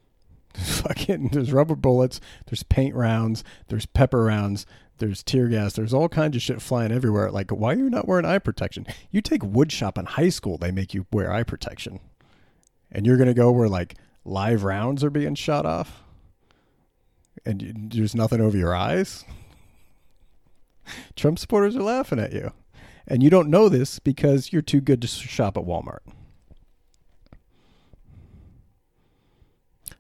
Fucking 0.54 1.30
there's 1.30 1.52
rubber 1.52 1.76
bullets, 1.76 2.22
there's 2.46 2.62
paint 2.62 2.94
rounds, 2.94 3.44
there's 3.70 3.88
pepper 3.88 4.24
rounds, 4.24 4.68
there's 5.00 5.24
tear 5.24 5.48
gas, 5.48 5.74
there's 5.74 5.96
all 5.96 6.10
kinds 6.10 6.36
of 6.36 6.44
shit 6.44 6.62
flying 6.62 6.92
everywhere. 6.92 7.32
Like, 7.32 7.50
why 7.50 7.74
are 7.74 7.78
you 7.78 7.90
not 7.90 8.08
wearing 8.08 8.24
eye 8.24 8.38
protection? 8.38 8.86
You 9.10 9.22
take 9.22 9.42
wood 9.44 9.72
shop 9.72 9.98
in 9.98 10.06
high 10.06 10.30
school, 10.30 10.60
they 10.60 10.70
make 10.70 10.94
you 10.94 11.08
wear 11.12 11.34
eye 11.34 11.42
protection. 11.42 12.00
And 12.92 13.08
you're 13.08 13.18
gonna 13.18 13.34
go 13.34 13.50
where 13.50 13.68
like 13.68 13.96
live 14.26 14.64
rounds 14.64 15.04
are 15.04 15.10
being 15.10 15.34
shot 15.34 15.66
off? 15.66 16.04
And 17.44 17.90
there's 17.92 18.14
nothing 18.14 18.42
over 18.42 18.56
your 18.56 18.76
eyes? 18.76 19.26
Trump 21.16 21.40
supporters 21.40 21.76
are 21.76 21.82
laughing 21.82 22.20
at 22.20 22.32
you. 22.32 22.54
And 23.08 23.24
you 23.24 23.30
don't 23.30 23.50
know 23.50 23.70
this 23.70 24.00
because 24.00 24.52
you're 24.52 24.62
too 24.62 24.82
good 24.82 25.02
to 25.02 25.08
shop 25.08 25.58
at 25.58 25.64
Walmart. 25.64 26.00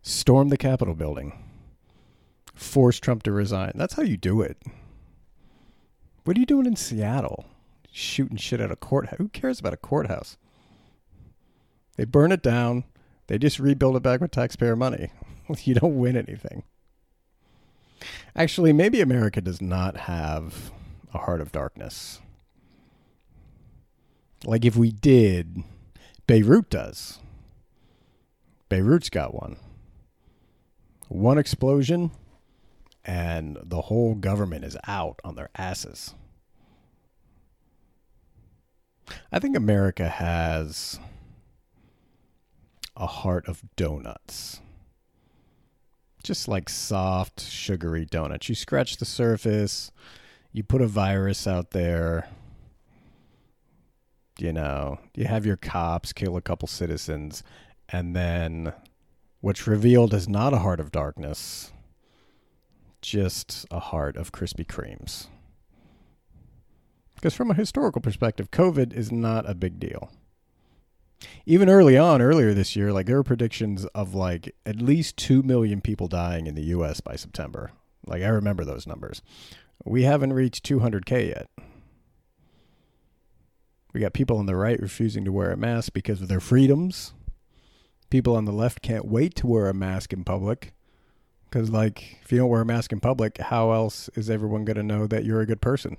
Storm 0.02 0.50
the 0.50 0.58
Capitol 0.58 0.94
building. 0.94 1.44
Force 2.54 3.00
Trump 3.00 3.24
to 3.24 3.32
resign. 3.32 3.72
That's 3.76 3.94
how 3.94 4.04
you 4.04 4.18
do 4.18 4.42
it. 4.42 4.58
What 6.26 6.36
are 6.36 6.40
you 6.40 6.46
doing 6.46 6.66
in 6.66 6.76
Seattle? 6.76 7.46
Shooting 7.92 8.38
shit 8.38 8.60
at 8.60 8.72
a 8.72 8.76
courthouse. 8.76 9.18
Who 9.18 9.30
cares 9.30 9.60
about 9.60 9.74
a 9.74 9.78
courthouse? 9.78 10.38
They 11.96 12.06
burn 12.06 12.32
it 12.32 12.44
down. 12.44 12.84
They 13.28 13.38
just 13.38 13.60
rebuild 13.60 13.96
it 13.96 14.04
back 14.04 14.22
with 14.22 14.32
taxpayer 14.32 14.76
money. 14.76 15.12
you 15.64 15.76
don't 15.76 15.98
win 15.98 16.18
anything. 16.18 16.64
Actually, 18.36 18.74
maybe 18.74 19.02
America 19.02 19.42
does 19.42 19.62
not 19.62 19.98
have 19.98 20.72
a 21.14 21.20
heart 21.20 21.42
of 21.42 21.52
darkness. 21.52 22.22
Like 24.46 24.66
if 24.66 24.76
we 24.76 24.92
did, 24.92 25.64
Beirut 26.28 26.70
does. 26.70 27.20
Beirut's 28.70 29.10
got 29.10 29.34
one. 29.34 29.58
One 31.08 31.38
explosion, 31.38 32.12
and 33.06 33.58
the 33.64 33.82
whole 33.82 34.14
government 34.14 34.66
is 34.66 34.78
out 34.88 35.20
on 35.24 35.36
their 35.36 35.50
asses. 35.56 36.14
I 39.32 39.40
think 39.40 39.56
America 39.56 40.10
has 40.10 41.00
a 42.98 43.08
heart 43.08 43.48
of 43.48 43.64
donuts. 43.78 44.60
Just 46.24 46.50
like 46.50 46.68
soft, 46.68 47.40
sugary 47.40 48.06
donuts. 48.06 48.50
You 48.50 48.56
scratch 48.56 48.98
the 48.98 49.06
surface, 49.06 49.92
you 50.52 50.64
put 50.64 50.82
a 50.82 50.88
virus 50.88 51.48
out 51.48 51.72
there, 51.72 52.28
you 54.38 54.54
know, 54.54 55.00
you 55.16 55.26
have 55.26 55.46
your 55.46 55.58
cops 55.58 56.14
kill 56.14 56.38
a 56.38 56.42
couple 56.42 56.68
citizens, 56.68 57.44
and 57.90 58.16
then 58.16 58.74
what's 59.42 59.68
revealed 59.68 60.14
is 60.14 60.28
not 60.28 60.54
a 60.54 60.60
heart 60.60 60.80
of 60.80 60.92
darkness, 60.92 61.72
just 63.02 63.66
a 63.72 63.80
heart 63.80 64.18
of 64.18 64.32
Krispy 64.32 64.66
Kremes. 64.66 65.28
Because 67.16 67.34
from 67.34 67.50
a 67.50 67.56
historical 67.56 68.02
perspective, 68.02 68.52
COVID 68.52 68.94
is 68.94 69.12
not 69.12 69.50
a 69.50 69.56
big 69.56 69.80
deal. 69.80 70.12
Even 71.48 71.68
early 71.68 71.98
on, 71.98 72.22
earlier 72.22 72.54
this 72.54 72.76
year, 72.76 72.94
like 72.94 73.08
there 73.08 73.16
were 73.16 73.24
predictions 73.24 73.86
of 73.96 74.14
like 74.14 74.54
at 74.68 74.82
least 74.82 75.18
2 75.18 75.42
million 75.42 75.82
people 75.82 76.08
dying 76.08 76.46
in 76.46 76.54
the 76.54 76.66
US 76.66 77.00
by 77.02 77.16
September. 77.16 77.72
Like 78.06 78.22
I 78.22 78.28
remember 78.28 78.64
those 78.64 78.86
numbers. 78.86 79.24
We 79.84 80.04
haven't 80.04 80.34
reached 80.34 80.68
200K 80.68 81.30
yet. 81.30 81.48
We 83.98 84.02
got 84.02 84.14
people 84.14 84.38
on 84.38 84.46
the 84.46 84.56
right 84.56 84.80
refusing 84.80 85.26
to 85.26 85.32
wear 85.32 85.50
a 85.50 85.58
mask 85.58 85.92
because 85.92 86.22
of 86.22 86.28
their 86.28 86.40
freedoms. 86.40 87.16
People 88.12 88.36
on 88.36 88.46
the 88.46 88.52
left 88.52 88.84
can't 88.84 89.06
wait 89.06 89.34
to 89.38 89.48
wear 89.48 89.68
a 89.70 89.74
mask 89.74 90.14
in 90.14 90.24
public. 90.24 90.76
Because, 91.46 91.72
like, 91.72 92.20
if 92.22 92.32
you 92.32 92.38
don't 92.38 92.50
wear 92.50 92.62
a 92.62 92.66
mask 92.66 92.92
in 92.92 93.00
public, 93.00 93.40
how 93.40 93.72
else 93.72 94.08
is 94.14 94.30
everyone 94.30 94.66
going 94.66 94.78
to 94.78 94.84
know 94.84 95.08
that 95.08 95.26
you're 95.26 95.42
a 95.42 95.48
good 95.48 95.62
person? 95.62 95.98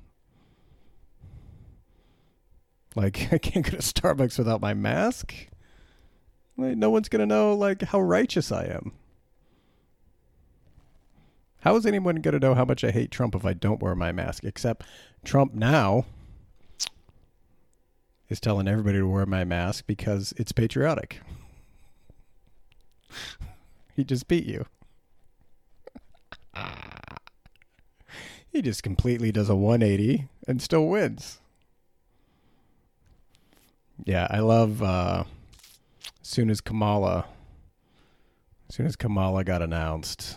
Like, 2.94 3.26
I 3.32 3.38
can't 3.38 3.64
go 3.64 3.72
to 3.72 3.78
Starbucks 3.78 4.38
without 4.38 4.60
my 4.60 4.74
mask. 4.74 5.34
Like, 6.56 6.76
no 6.76 6.90
one's 6.90 7.08
going 7.08 7.18
to 7.18 7.26
know, 7.26 7.52
like, 7.52 7.82
how 7.82 8.00
righteous 8.00 8.52
I 8.52 8.66
am. 8.66 8.92
How 11.62 11.74
is 11.74 11.84
anyone 11.84 12.14
going 12.20 12.38
to 12.38 12.46
know 12.46 12.54
how 12.54 12.64
much 12.64 12.84
I 12.84 12.92
hate 12.92 13.10
Trump 13.10 13.34
if 13.34 13.44
I 13.44 13.54
don't 13.54 13.82
wear 13.82 13.96
my 13.96 14.12
mask? 14.12 14.44
Except 14.44 14.86
Trump 15.24 15.52
now 15.52 16.04
is 18.28 18.40
telling 18.40 18.68
everybody 18.68 18.98
to 18.98 19.08
wear 19.08 19.26
my 19.26 19.44
mask 19.44 19.86
because 19.86 20.32
it's 20.36 20.52
patriotic. 20.52 21.20
he 23.96 24.04
just 24.04 24.28
beat 24.28 24.46
you. 24.46 24.66
he 28.50 28.62
just 28.62 28.82
completely 28.82 29.32
does 29.32 29.48
a 29.48 29.56
180 29.56 30.28
and 30.46 30.60
still 30.60 30.86
wins. 30.86 31.38
Yeah, 34.04 34.26
I 34.30 34.38
love 34.40 34.82
uh 34.82 35.24
as 36.20 36.28
soon 36.28 36.50
as 36.50 36.60
Kamala 36.60 37.26
as 38.68 38.76
soon 38.76 38.86
as 38.86 38.96
Kamala 38.96 39.44
got 39.44 39.62
announced, 39.62 40.36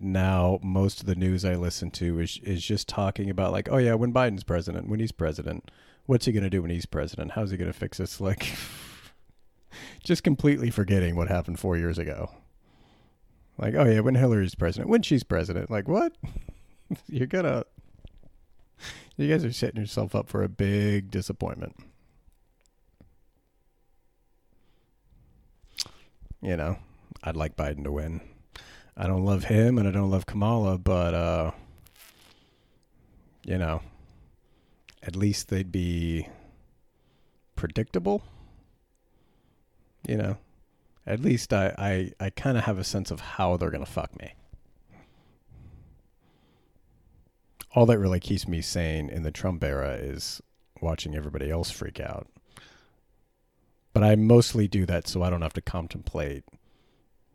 now 0.00 0.58
most 0.62 1.00
of 1.00 1.06
the 1.06 1.14
news 1.14 1.44
I 1.44 1.54
listen 1.54 1.90
to 1.92 2.20
is 2.20 2.38
is 2.42 2.64
just 2.64 2.88
talking 2.88 3.30
about 3.30 3.52
like, 3.52 3.68
oh 3.70 3.78
yeah, 3.78 3.94
when 3.94 4.12
Biden's 4.12 4.44
president, 4.44 4.88
when 4.88 5.00
he's 5.00 5.12
president, 5.12 5.70
what's 6.06 6.24
he 6.26 6.32
gonna 6.32 6.50
do 6.50 6.62
when 6.62 6.70
he's 6.70 6.86
president? 6.86 7.32
How's 7.32 7.50
he 7.50 7.56
gonna 7.56 7.72
fix 7.72 7.98
this? 7.98 8.20
Like, 8.28 8.54
just 10.02 10.22
completely 10.22 10.70
forgetting 10.70 11.14
what 11.16 11.28
happened 11.28 11.60
four 11.60 11.76
years 11.76 11.98
ago. 11.98 12.30
Like, 13.58 13.74
oh 13.74 13.84
yeah, 13.84 14.00
when 14.00 14.14
Hillary's 14.14 14.54
president, 14.54 14.88
when 14.88 15.02
she's 15.02 15.24
president, 15.24 15.70
like 15.70 15.88
what? 15.88 16.16
You're 17.06 17.26
gonna, 17.26 17.64
you 19.16 19.28
guys 19.28 19.44
are 19.44 19.52
setting 19.52 19.80
yourself 19.80 20.14
up 20.14 20.28
for 20.28 20.42
a 20.42 20.48
big 20.48 21.10
disappointment. 21.10 21.76
You 26.40 26.56
know, 26.56 26.78
I'd 27.24 27.36
like 27.36 27.56
Biden 27.56 27.84
to 27.84 27.92
win. 27.92 28.20
I 29.00 29.06
don't 29.06 29.24
love 29.24 29.44
him 29.44 29.78
and 29.78 29.86
I 29.86 29.92
don't 29.92 30.10
love 30.10 30.26
Kamala, 30.26 30.76
but 30.76 31.14
uh, 31.14 31.52
you 33.44 33.56
know, 33.56 33.80
at 35.04 35.14
least 35.14 35.48
they'd 35.48 35.70
be 35.70 36.26
predictable. 37.54 38.24
You 40.08 40.16
know, 40.16 40.36
at 41.06 41.20
least 41.20 41.52
I, 41.52 41.74
I, 41.78 42.12
I 42.26 42.30
kind 42.30 42.58
of 42.58 42.64
have 42.64 42.78
a 42.78 42.84
sense 42.84 43.12
of 43.12 43.20
how 43.20 43.56
they're 43.56 43.70
going 43.70 43.84
to 43.84 43.90
fuck 43.90 44.18
me. 44.18 44.34
All 47.74 47.86
that 47.86 47.98
really 47.98 48.18
keeps 48.18 48.48
me 48.48 48.60
sane 48.60 49.08
in 49.08 49.22
the 49.22 49.30
Trump 49.30 49.62
era 49.62 49.92
is 49.92 50.42
watching 50.80 51.14
everybody 51.14 51.50
else 51.50 51.70
freak 51.70 52.00
out. 52.00 52.26
But 53.92 54.02
I 54.02 54.16
mostly 54.16 54.66
do 54.66 54.86
that 54.86 55.06
so 55.06 55.22
I 55.22 55.30
don't 55.30 55.42
have 55.42 55.52
to 55.52 55.60
contemplate 55.60 56.44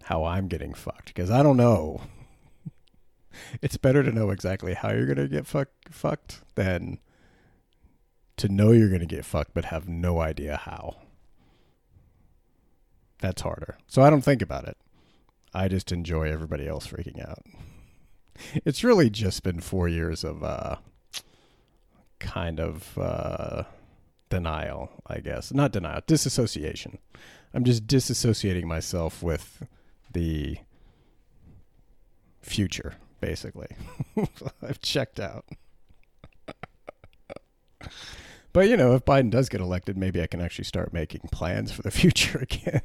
how 0.03 0.25
I'm 0.25 0.47
getting 0.47 0.73
fucked 0.73 1.07
because 1.07 1.31
I 1.31 1.43
don't 1.43 1.57
know. 1.57 2.01
it's 3.61 3.77
better 3.77 4.03
to 4.03 4.11
know 4.11 4.29
exactly 4.29 4.73
how 4.73 4.91
you're 4.91 5.05
going 5.05 5.17
to 5.17 5.27
get 5.27 5.47
fuck, 5.47 5.69
fucked 5.89 6.41
than 6.55 6.99
to 8.37 8.49
know 8.49 8.71
you're 8.71 8.89
going 8.89 8.99
to 8.99 9.05
get 9.05 9.25
fucked 9.25 9.53
but 9.53 9.65
have 9.65 9.87
no 9.87 10.19
idea 10.19 10.57
how. 10.57 10.97
That's 13.19 13.41
harder. 13.41 13.77
So 13.87 14.01
I 14.01 14.09
don't 14.09 14.23
think 14.23 14.41
about 14.41 14.67
it. 14.67 14.77
I 15.53 15.67
just 15.67 15.91
enjoy 15.91 16.31
everybody 16.31 16.67
else 16.67 16.87
freaking 16.87 17.25
out. 17.25 17.43
It's 18.65 18.83
really 18.83 19.11
just 19.11 19.43
been 19.43 19.59
four 19.59 19.87
years 19.87 20.23
of 20.23 20.43
uh, 20.43 20.77
kind 22.17 22.59
of 22.59 22.97
uh, 22.97 23.63
denial, 24.29 24.89
I 25.05 25.19
guess. 25.19 25.53
Not 25.53 25.71
denial, 25.71 26.01
disassociation. 26.07 26.97
I'm 27.53 27.63
just 27.63 27.85
disassociating 27.85 28.63
myself 28.63 29.21
with 29.21 29.67
the 30.13 30.58
future, 32.41 32.95
basically. 33.19 33.67
I've 34.62 34.82
checked 34.82 35.19
out. 35.19 35.45
but, 38.54 38.69
you 38.69 38.78
know, 38.78 38.95
if 38.95 39.06
Biden 39.06 39.30
does 39.30 39.49
get 39.49 39.62
elected, 39.62 39.97
maybe 39.97 40.21
I 40.21 40.28
can 40.28 40.41
actually 40.41 40.65
start 40.65 40.93
making 40.93 41.21
plans 41.32 41.71
for 41.71 41.82
the 41.82 41.91
future 41.99 42.39
again. 42.39 42.82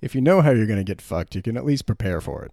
if 0.00 0.14
you 0.14 0.20
know 0.20 0.40
how 0.40 0.50
you're 0.50 0.66
going 0.66 0.78
to 0.78 0.84
get 0.84 1.00
fucked, 1.00 1.34
you 1.34 1.42
can 1.42 1.56
at 1.56 1.64
least 1.64 1.86
prepare 1.86 2.20
for 2.20 2.44
it. 2.44 2.52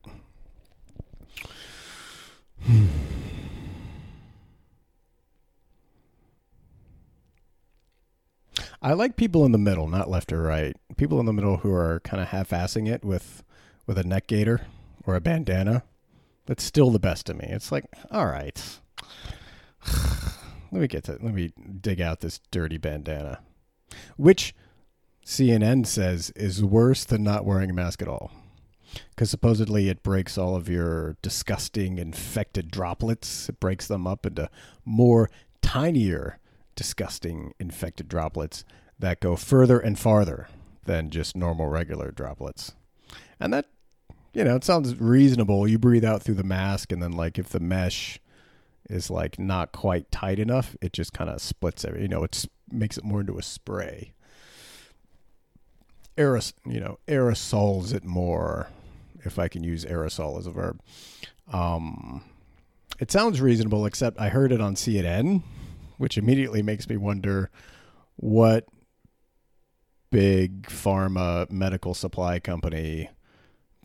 I 8.81 8.93
like 8.93 9.15
people 9.15 9.45
in 9.45 9.51
the 9.51 9.59
middle, 9.59 9.87
not 9.87 10.09
left 10.09 10.33
or 10.33 10.41
right. 10.41 10.75
People 10.97 11.19
in 11.19 11.27
the 11.27 11.33
middle 11.33 11.57
who 11.57 11.71
are 11.71 11.99
kind 11.99 12.21
of 12.21 12.29
half-assing 12.29 12.91
it 12.91 13.05
with 13.05 13.43
with 13.85 13.97
a 13.97 14.03
neck 14.03 14.27
gaiter 14.27 14.61
or 15.05 15.15
a 15.15 15.21
bandana. 15.21 15.83
That's 16.47 16.63
still 16.63 16.89
the 16.89 16.99
best 16.99 17.29
of 17.29 17.37
me. 17.37 17.45
It's 17.47 17.71
like, 17.71 17.85
all 18.09 18.25
right. 18.25 18.79
let 20.71 20.81
me 20.81 20.87
get 20.87 21.03
to 21.05 21.11
let 21.21 21.33
me 21.33 21.53
dig 21.79 22.01
out 22.01 22.21
this 22.21 22.39
dirty 22.49 22.77
bandana. 22.77 23.39
Which 24.17 24.55
CNN 25.25 25.85
says 25.85 26.31
is 26.35 26.63
worse 26.63 27.05
than 27.05 27.23
not 27.23 27.45
wearing 27.45 27.69
a 27.69 27.73
mask 27.73 28.01
at 28.01 28.07
all. 28.07 28.31
Because 29.09 29.29
supposedly 29.29 29.89
it 29.89 30.03
breaks 30.03 30.37
all 30.37 30.55
of 30.55 30.67
your 30.67 31.17
disgusting 31.21 31.99
infected 31.99 32.71
droplets. 32.71 33.47
It 33.47 33.59
breaks 33.59 33.87
them 33.87 34.07
up 34.07 34.25
into 34.25 34.49
more 34.83 35.29
tinier 35.61 36.39
disgusting 36.81 37.53
infected 37.59 38.07
droplets 38.07 38.65
that 38.97 39.19
go 39.19 39.35
further 39.35 39.79
and 39.79 39.99
farther 39.99 40.47
than 40.85 41.11
just 41.11 41.35
normal 41.35 41.67
regular 41.67 42.09
droplets. 42.09 42.71
And 43.39 43.53
that, 43.53 43.67
you 44.33 44.43
know, 44.43 44.55
it 44.55 44.63
sounds 44.63 44.99
reasonable. 44.99 45.67
You 45.67 45.77
breathe 45.77 46.03
out 46.03 46.23
through 46.23 46.35
the 46.35 46.43
mask, 46.43 46.91
and 46.91 46.99
then, 46.99 47.11
like, 47.11 47.37
if 47.37 47.49
the 47.49 47.59
mesh 47.59 48.17
is, 48.89 49.11
like, 49.11 49.37
not 49.37 49.71
quite 49.71 50.09
tight 50.09 50.39
enough, 50.39 50.75
it 50.81 50.91
just 50.91 51.13
kind 51.13 51.29
of 51.29 51.39
splits 51.39 51.83
it. 51.83 52.01
You 52.01 52.07
know, 52.07 52.23
it 52.23 52.45
makes 52.71 52.97
it 52.97 53.03
more 53.03 53.21
into 53.21 53.37
a 53.37 53.43
spray. 53.43 54.13
Aeros, 56.17 56.51
you 56.65 56.79
know, 56.79 56.97
aerosols 57.07 57.93
it 57.93 58.03
more, 58.03 58.69
if 59.23 59.37
I 59.37 59.47
can 59.47 59.63
use 59.63 59.85
aerosol 59.85 60.39
as 60.39 60.47
a 60.47 60.51
verb. 60.51 60.81
Um, 61.53 62.23
it 62.99 63.11
sounds 63.11 63.39
reasonable, 63.39 63.85
except 63.85 64.19
I 64.19 64.29
heard 64.29 64.51
it 64.51 64.61
on 64.61 64.73
CNN 64.73 65.43
which 66.01 66.17
immediately 66.17 66.63
makes 66.63 66.89
me 66.89 66.97
wonder 66.97 67.51
what 68.15 68.65
big 70.09 70.63
pharma 70.63 71.49
medical 71.51 71.93
supply 71.93 72.39
company 72.39 73.07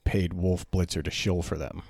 paid 0.04 0.32
Wolf 0.32 0.68
Blitzer 0.70 1.04
to 1.04 1.10
shill 1.10 1.42
for 1.42 1.58
them. 1.58 1.82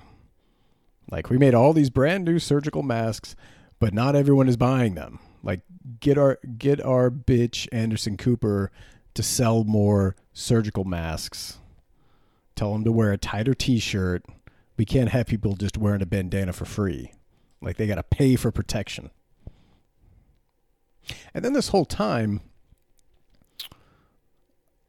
Like 1.09 1.29
we 1.29 1.37
made 1.37 1.53
all 1.53 1.71
these 1.71 1.89
brand 1.89 2.25
new 2.25 2.39
surgical 2.39 2.83
masks, 2.83 3.37
but 3.79 3.93
not 3.93 4.17
everyone 4.17 4.49
is 4.49 4.57
buying 4.57 4.95
them. 4.95 5.19
Like 5.43 5.61
get 6.01 6.17
our 6.17 6.39
get 6.57 6.83
our 6.83 7.09
bitch 7.09 7.69
Anderson 7.71 8.17
Cooper 8.17 8.69
to 9.13 9.23
sell 9.23 9.63
more 9.63 10.17
surgical 10.33 10.83
masks. 10.83 11.59
Tell 12.53 12.73
them 12.73 12.83
to 12.83 12.91
wear 12.91 13.13
a 13.13 13.17
tighter 13.17 13.53
t-shirt. 13.53 14.25
We 14.75 14.83
can't 14.83 15.09
have 15.09 15.27
people 15.27 15.55
just 15.55 15.77
wearing 15.77 16.01
a 16.01 16.05
bandana 16.05 16.51
for 16.51 16.65
free. 16.65 17.13
Like 17.61 17.77
they 17.77 17.87
got 17.87 17.95
to 17.95 18.03
pay 18.03 18.35
for 18.35 18.51
protection. 18.51 19.09
And 21.33 21.43
then 21.43 21.53
this 21.53 21.69
whole 21.69 21.85
time, 21.85 22.41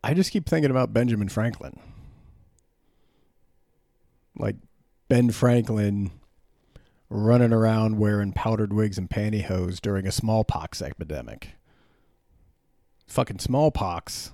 I 0.03 0.15
just 0.15 0.31
keep 0.31 0.49
thinking 0.49 0.71
about 0.71 0.93
Benjamin 0.93 1.29
Franklin. 1.29 1.79
Like 4.37 4.57
Ben 5.09 5.31
Franklin 5.31 6.11
running 7.11 7.53
around 7.53 7.99
wearing 7.99 8.33
powdered 8.33 8.73
wigs 8.73 8.99
and 8.99 9.09
pantyhose 9.09 9.81
during 9.81 10.07
a 10.07 10.13
smallpox 10.13 10.83
epidemic. 10.83 11.51
Fucking 13.07 13.39
smallpox. 13.39 14.33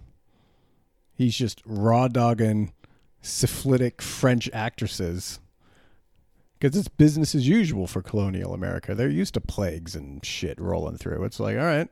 He's 1.14 1.37
just 1.37 1.62
raw 1.64 2.09
dogging 2.09 2.73
syphilitic 3.23 4.03
French 4.03 4.51
actresses 4.53 5.38
because 6.64 6.79
it's 6.79 6.88
business 6.88 7.35
as 7.35 7.46
usual 7.46 7.87
for 7.87 8.00
colonial 8.00 8.55
America. 8.55 8.94
They're 8.94 9.07
used 9.07 9.35
to 9.35 9.40
plagues 9.42 9.94
and 9.94 10.24
shit 10.24 10.59
rolling 10.59 10.96
through. 10.96 11.22
It's 11.24 11.38
like, 11.38 11.59
all 11.59 11.64
right, 11.64 11.88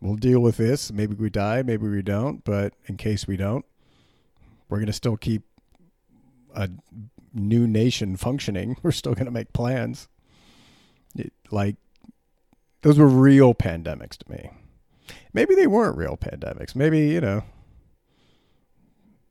we'll 0.00 0.14
deal 0.14 0.38
with 0.38 0.58
this. 0.58 0.92
Maybe 0.92 1.16
we 1.16 1.28
die, 1.28 1.62
maybe 1.62 1.88
we 1.88 2.02
don't, 2.02 2.44
but 2.44 2.74
in 2.86 2.96
case 2.96 3.26
we 3.26 3.36
don't, 3.36 3.64
we're 4.68 4.76
going 4.76 4.86
to 4.86 4.92
still 4.92 5.16
keep 5.16 5.42
a 6.54 6.70
new 7.34 7.66
nation 7.66 8.16
functioning. 8.16 8.76
We're 8.84 8.92
still 8.92 9.14
going 9.14 9.24
to 9.24 9.32
make 9.32 9.52
plans. 9.52 10.06
It, 11.16 11.32
like, 11.50 11.74
those 12.82 12.96
were 12.96 13.08
real 13.08 13.54
pandemics 13.54 14.18
to 14.18 14.30
me. 14.30 14.50
Maybe 15.32 15.56
they 15.56 15.66
weren't 15.66 15.96
real 15.96 16.16
pandemics. 16.16 16.76
Maybe, 16.76 17.08
you 17.08 17.20
know, 17.20 17.42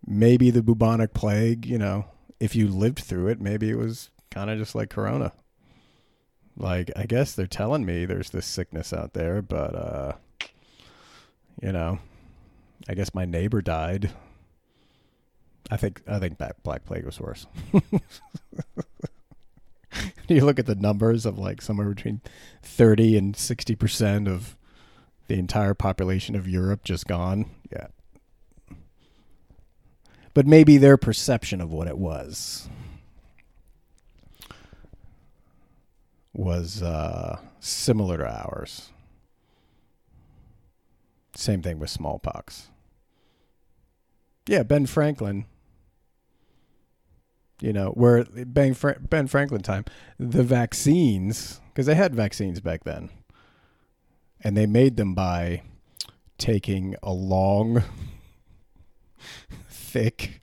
maybe 0.06 0.50
the 0.50 0.62
bubonic 0.62 1.14
plague, 1.14 1.66
you 1.66 1.78
know, 1.78 2.08
if 2.42 2.56
you 2.56 2.68
lived 2.68 3.00
through 3.00 3.28
it, 3.28 3.40
maybe 3.40 3.70
it 3.70 3.78
was 3.78 4.10
kind 4.32 4.50
of 4.50 4.58
just 4.58 4.74
like 4.74 4.90
Corona. 4.90 5.32
Like, 6.58 6.90
I 6.96 7.06
guess 7.06 7.34
they're 7.34 7.46
telling 7.46 7.86
me 7.86 8.04
there's 8.06 8.32
this 8.32 8.48
sickness 8.48 8.92
out 8.92 9.14
there, 9.14 9.44
but, 9.44 9.76
uh, 9.76 10.14
you 11.62 11.72
know, 11.72 12.00
I 12.90 12.96
guess 12.96 13.14
my 13.14 13.26
neighbor 13.26 13.62
died. 13.62 14.10
I 15.70 15.78
think 15.78 16.02
I 16.08 16.18
think 16.20 16.40
Black 16.64 16.84
Plague 16.84 17.06
was 17.06 17.20
worse. 17.20 17.46
you 20.28 20.44
look 20.44 20.60
at 20.60 20.66
the 20.66 20.76
numbers 20.76 21.26
of 21.26 21.38
like 21.38 21.62
somewhere 21.62 21.88
between 21.88 22.20
thirty 22.62 23.16
and 23.16 23.38
sixty 23.38 23.76
percent 23.76 24.28
of 24.28 24.58
the 25.28 25.36
entire 25.36 25.74
population 25.74 26.36
of 26.36 26.48
Europe 26.48 26.84
just 26.84 27.08
gone. 27.08 27.46
Yeah, 27.72 27.88
but 30.34 30.48
maybe 30.48 30.78
their 30.78 30.98
perception 30.98 31.62
of 31.62 31.72
what 31.72 31.88
it 31.88 31.98
was 31.98 32.70
was 36.34 36.82
uh, 36.82 37.40
similar 37.60 38.18
to 38.18 38.28
ours. 38.28 38.90
Same 41.36 41.62
thing 41.62 41.80
with 41.80 41.90
smallpox. 41.90 42.70
Yeah, 44.48 44.64
Ben 44.64 44.86
Franklin. 44.86 45.46
You 47.62 47.74
know, 47.74 47.90
where 47.90 48.26
Ben, 48.26 48.74
Fra- 48.74 49.00
ben 49.00 49.28
Franklin 49.28 49.62
time, 49.62 49.86
the 50.18 50.42
vaccines, 50.44 51.62
because 51.70 51.86
they 51.86 51.94
had 51.94 52.16
vaccines 52.16 52.60
back 52.60 52.84
then, 52.84 53.12
and 54.44 54.58
they 54.58 54.66
made 54.66 54.98
them 54.98 55.14
by 55.14 55.62
taking 56.40 56.96
a 57.04 57.14
long 57.14 57.84
thick, 59.92 60.42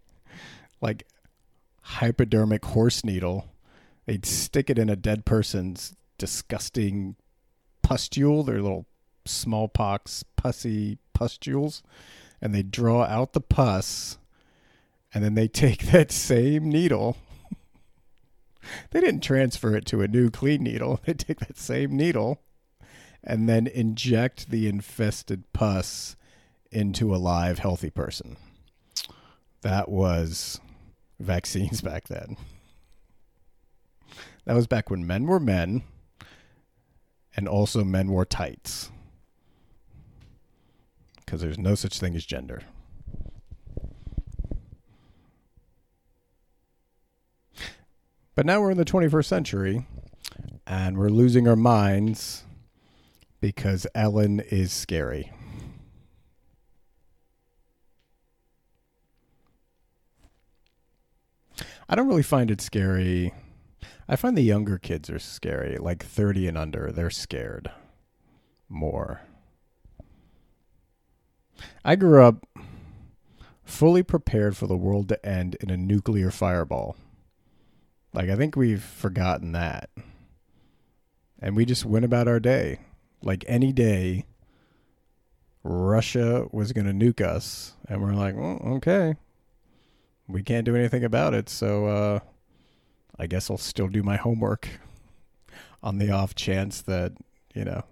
like 0.81 1.07
hypodermic 1.83 2.65
horse 2.65 3.05
needle. 3.05 3.47
They'd 4.07 4.27
stick 4.27 4.71
it 4.71 4.79
in 4.79 4.89
a 4.89 4.97
dead 4.97 5.25
person's 5.25 5.95
disgusting 6.17 7.17
pustule, 7.83 8.43
their 8.43 8.61
little 8.61 8.87
smallpox 9.25 10.25
pussy 10.37 10.99
pustules, 11.13 11.83
and 12.41 12.55
they 12.55 12.63
draw 12.63 13.05
out 13.05 13.33
the 13.33 13.41
pus, 13.41 14.19
and 15.13 15.25
then 15.25 15.35
they 15.35 15.49
take 15.49 15.83
that 15.93 16.13
same 16.13 16.69
needle 16.69 17.17
They 18.91 19.01
didn't 19.01 19.21
transfer 19.21 19.75
it 19.75 19.85
to 19.87 20.03
a 20.03 20.09
new 20.09 20.31
clean 20.31 20.63
needle. 20.63 21.01
They 21.05 21.15
take 21.15 21.41
that 21.41 21.59
same 21.59 21.97
needle 21.97 22.41
and 23.25 23.49
then 23.49 23.67
inject 23.67 24.51
the 24.51 24.69
infested 24.69 25.53
pus 25.53 26.17
into 26.71 27.15
a 27.15 27.17
live, 27.17 27.59
healthy 27.59 27.91
person. 27.91 28.37
That 29.63 29.89
was 29.89 30.61
vaccines 31.19 31.81
back 31.83 32.09
then. 32.09 32.37
That 34.45 34.55
was 34.55 34.67
back 34.67 34.91
when 34.91 35.07
men 35.07 35.25
were 35.25 35.41
men 35.41 35.83
and 37.37 37.47
also 37.47 37.85
men 37.85 38.09
wore 38.11 38.25
tights. 38.25 38.91
Because 41.17 41.41
there's 41.41 41.59
no 41.59 41.75
such 41.75 42.01
thing 42.01 42.17
as 42.17 42.25
gender. 42.25 42.63
But 48.35 48.47
now 48.47 48.61
we're 48.61 48.71
in 48.71 48.79
the 48.79 48.85
21st 48.85 49.25
century 49.25 49.87
and 50.67 50.97
we're 50.97 51.09
losing 51.09 51.49
our 51.49 51.57
minds 51.57 52.45
because 53.41 53.87
Ellen 53.95 54.41
is 54.41 54.73
scary. 54.73 55.33
I 61.89 61.95
don't 61.95 62.09
really 62.09 62.23
find 62.23 62.51
it 62.51 62.61
scary. 62.61 63.33
I 64.09 64.17
find 64.17 64.37
the 64.37 64.43
younger 64.43 64.79
kids 64.79 65.09
are 65.11 65.19
scary, 65.19 65.77
like 65.79 66.05
30 66.05 66.49
and 66.49 66.59
under. 66.59 66.93
They're 66.93 67.11
scared 67.11 67.71
more. 68.69 69.23
I 71.85 71.97
grew 71.97 72.23
up 72.25 72.47
fully 73.65 74.03
prepared 74.03 74.57
for 74.57 74.67
the 74.67 74.77
world 74.77 75.09
to 75.09 75.27
end 75.27 75.57
in 75.61 75.71
a 75.71 75.77
nuclear 75.77 76.31
fireball. 76.31 76.97
Like, 78.13 78.31
I 78.31 78.37
think 78.37 78.57
we've 78.57 78.83
forgotten 78.83 79.53
that. 79.53 79.91
And 81.41 81.55
we 81.55 81.65
just 81.65 81.85
went 81.85 82.05
about 82.05 82.29
our 82.29 82.41
day. 82.41 82.81
Like, 83.23 83.45
any 83.47 83.73
day, 83.73 84.27
Russia 85.63 86.47
was 86.51 86.73
going 86.73 86.87
to 86.87 86.93
nuke 86.93 87.25
us. 87.25 87.75
And 87.89 88.01
we're 88.03 88.15
like, 88.15 88.37
well, 88.37 88.61
okay. 88.77 89.15
We 90.29 90.43
can't 90.43 90.65
do 90.65 90.77
anything 90.77 91.05
about 91.05 91.35
it. 91.35 91.49
So, 91.49 91.87
uh, 91.87 92.21
I 93.19 93.27
guess 93.27 93.51
I'll 93.51 93.57
still 93.59 93.89
do 93.89 94.03
my 94.03 94.17
homework 94.17 94.69
on 95.83 95.99
the 95.99 96.11
off 96.11 96.35
chance 96.35 96.83
that, 96.83 97.13
you 97.55 97.65
know, 97.65 97.83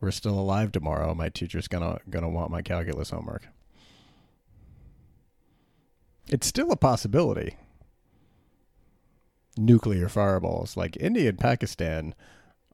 we're 0.00 0.10
still 0.10 0.38
alive 0.38 0.72
tomorrow. 0.72 1.14
My 1.14 1.28
teacher's 1.28 1.68
gonna 1.68 1.98
gonna 2.08 2.28
want 2.28 2.50
my 2.50 2.62
calculus 2.62 3.10
homework. 3.10 3.48
It's 6.28 6.46
still 6.46 6.70
a 6.70 6.76
possibility 6.76 7.56
nuclear 9.56 10.08
fireballs. 10.08 10.76
Like 10.76 10.96
India 10.98 11.28
and 11.28 11.38
Pakistan 11.38 12.14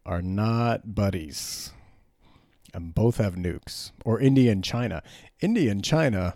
are 0.05 0.23
not 0.23 0.95
buddies. 0.95 1.73
And 2.73 2.95
both 2.95 3.17
have 3.17 3.35
nukes. 3.35 3.91
Or 4.05 4.21
India 4.21 4.53
and 4.53 4.63
China. 4.63 5.03
India 5.41 5.71
and 5.71 5.85
China 5.85 6.35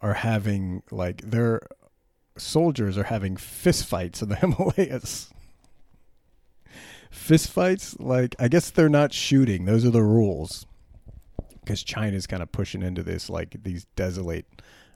are 0.00 0.14
having 0.14 0.82
like 0.90 1.22
their 1.22 1.60
soldiers 2.36 2.96
are 2.96 3.04
having 3.04 3.36
fistfights 3.36 4.22
in 4.22 4.28
the 4.28 4.36
Himalayas. 4.36 5.30
Fistfights, 7.12 7.96
like 7.98 8.36
I 8.38 8.48
guess 8.48 8.70
they're 8.70 8.88
not 8.88 9.12
shooting. 9.12 9.64
Those 9.64 9.84
are 9.84 9.90
the 9.90 10.02
rules. 10.02 10.66
Because 11.60 11.82
China's 11.82 12.26
kind 12.26 12.42
of 12.42 12.50
pushing 12.50 12.82
into 12.82 13.02
this 13.02 13.28
like 13.28 13.62
these 13.62 13.84
desolate 13.96 14.46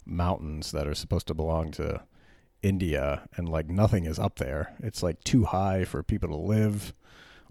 mountains 0.06 0.72
that 0.72 0.86
are 0.86 0.94
supposed 0.94 1.26
to 1.26 1.34
belong 1.34 1.70
to 1.72 2.02
India 2.62 3.28
and 3.36 3.48
like 3.48 3.68
nothing 3.68 4.06
is 4.06 4.18
up 4.18 4.36
there. 4.36 4.74
It's 4.82 5.02
like 5.02 5.22
too 5.24 5.44
high 5.44 5.84
for 5.84 6.02
people 6.02 6.30
to 6.30 6.36
live. 6.36 6.94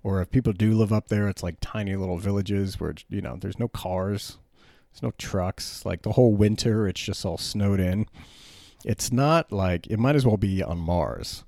Or 0.03 0.21
if 0.21 0.31
people 0.31 0.53
do 0.53 0.73
live 0.73 0.91
up 0.91 1.09
there, 1.09 1.27
it's 1.27 1.43
like 1.43 1.57
tiny 1.61 1.95
little 1.95 2.17
villages 2.17 2.79
where, 2.79 2.95
you 3.09 3.21
know, 3.21 3.37
there's 3.39 3.59
no 3.59 3.67
cars, 3.67 4.39
there's 4.91 5.03
no 5.03 5.11
trucks. 5.17 5.85
Like 5.85 6.01
the 6.01 6.13
whole 6.13 6.33
winter, 6.33 6.87
it's 6.87 7.01
just 7.01 7.25
all 7.25 7.37
snowed 7.37 7.79
in. 7.79 8.07
It's 8.83 9.11
not 9.11 9.51
like 9.51 9.87
it 9.87 9.99
might 9.99 10.15
as 10.15 10.25
well 10.25 10.37
be 10.37 10.63
on 10.63 10.79
Mars. 10.79 11.43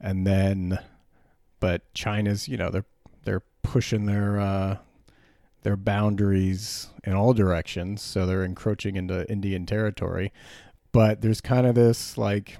And 0.00 0.26
then, 0.26 0.78
but 1.60 1.92
China's, 1.94 2.48
you 2.48 2.56
know, 2.56 2.70
they're 2.70 2.86
they're 3.24 3.42
pushing 3.62 4.06
their 4.06 4.38
uh, 4.40 4.76
their 5.62 5.76
boundaries 5.76 6.88
in 7.04 7.14
all 7.14 7.32
directions, 7.32 8.02
so 8.02 8.24
they're 8.24 8.44
encroaching 8.44 8.96
into 8.96 9.30
Indian 9.30 9.66
territory. 9.66 10.32
But 10.92 11.20
there's 11.20 11.40
kind 11.40 11.66
of 11.66 11.74
this 11.74 12.16
like 12.16 12.58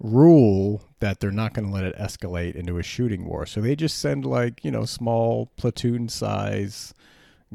rule 0.00 0.82
that 1.00 1.20
they're 1.20 1.30
not 1.30 1.54
going 1.54 1.66
to 1.66 1.72
let 1.72 1.84
it 1.84 1.96
escalate 1.96 2.54
into 2.54 2.78
a 2.78 2.82
shooting 2.82 3.24
war. 3.26 3.46
So 3.46 3.60
they 3.60 3.76
just 3.76 3.98
send 3.98 4.24
like, 4.24 4.64
you 4.64 4.70
know, 4.70 4.84
small 4.84 5.46
platoon 5.56 6.08
size 6.08 6.94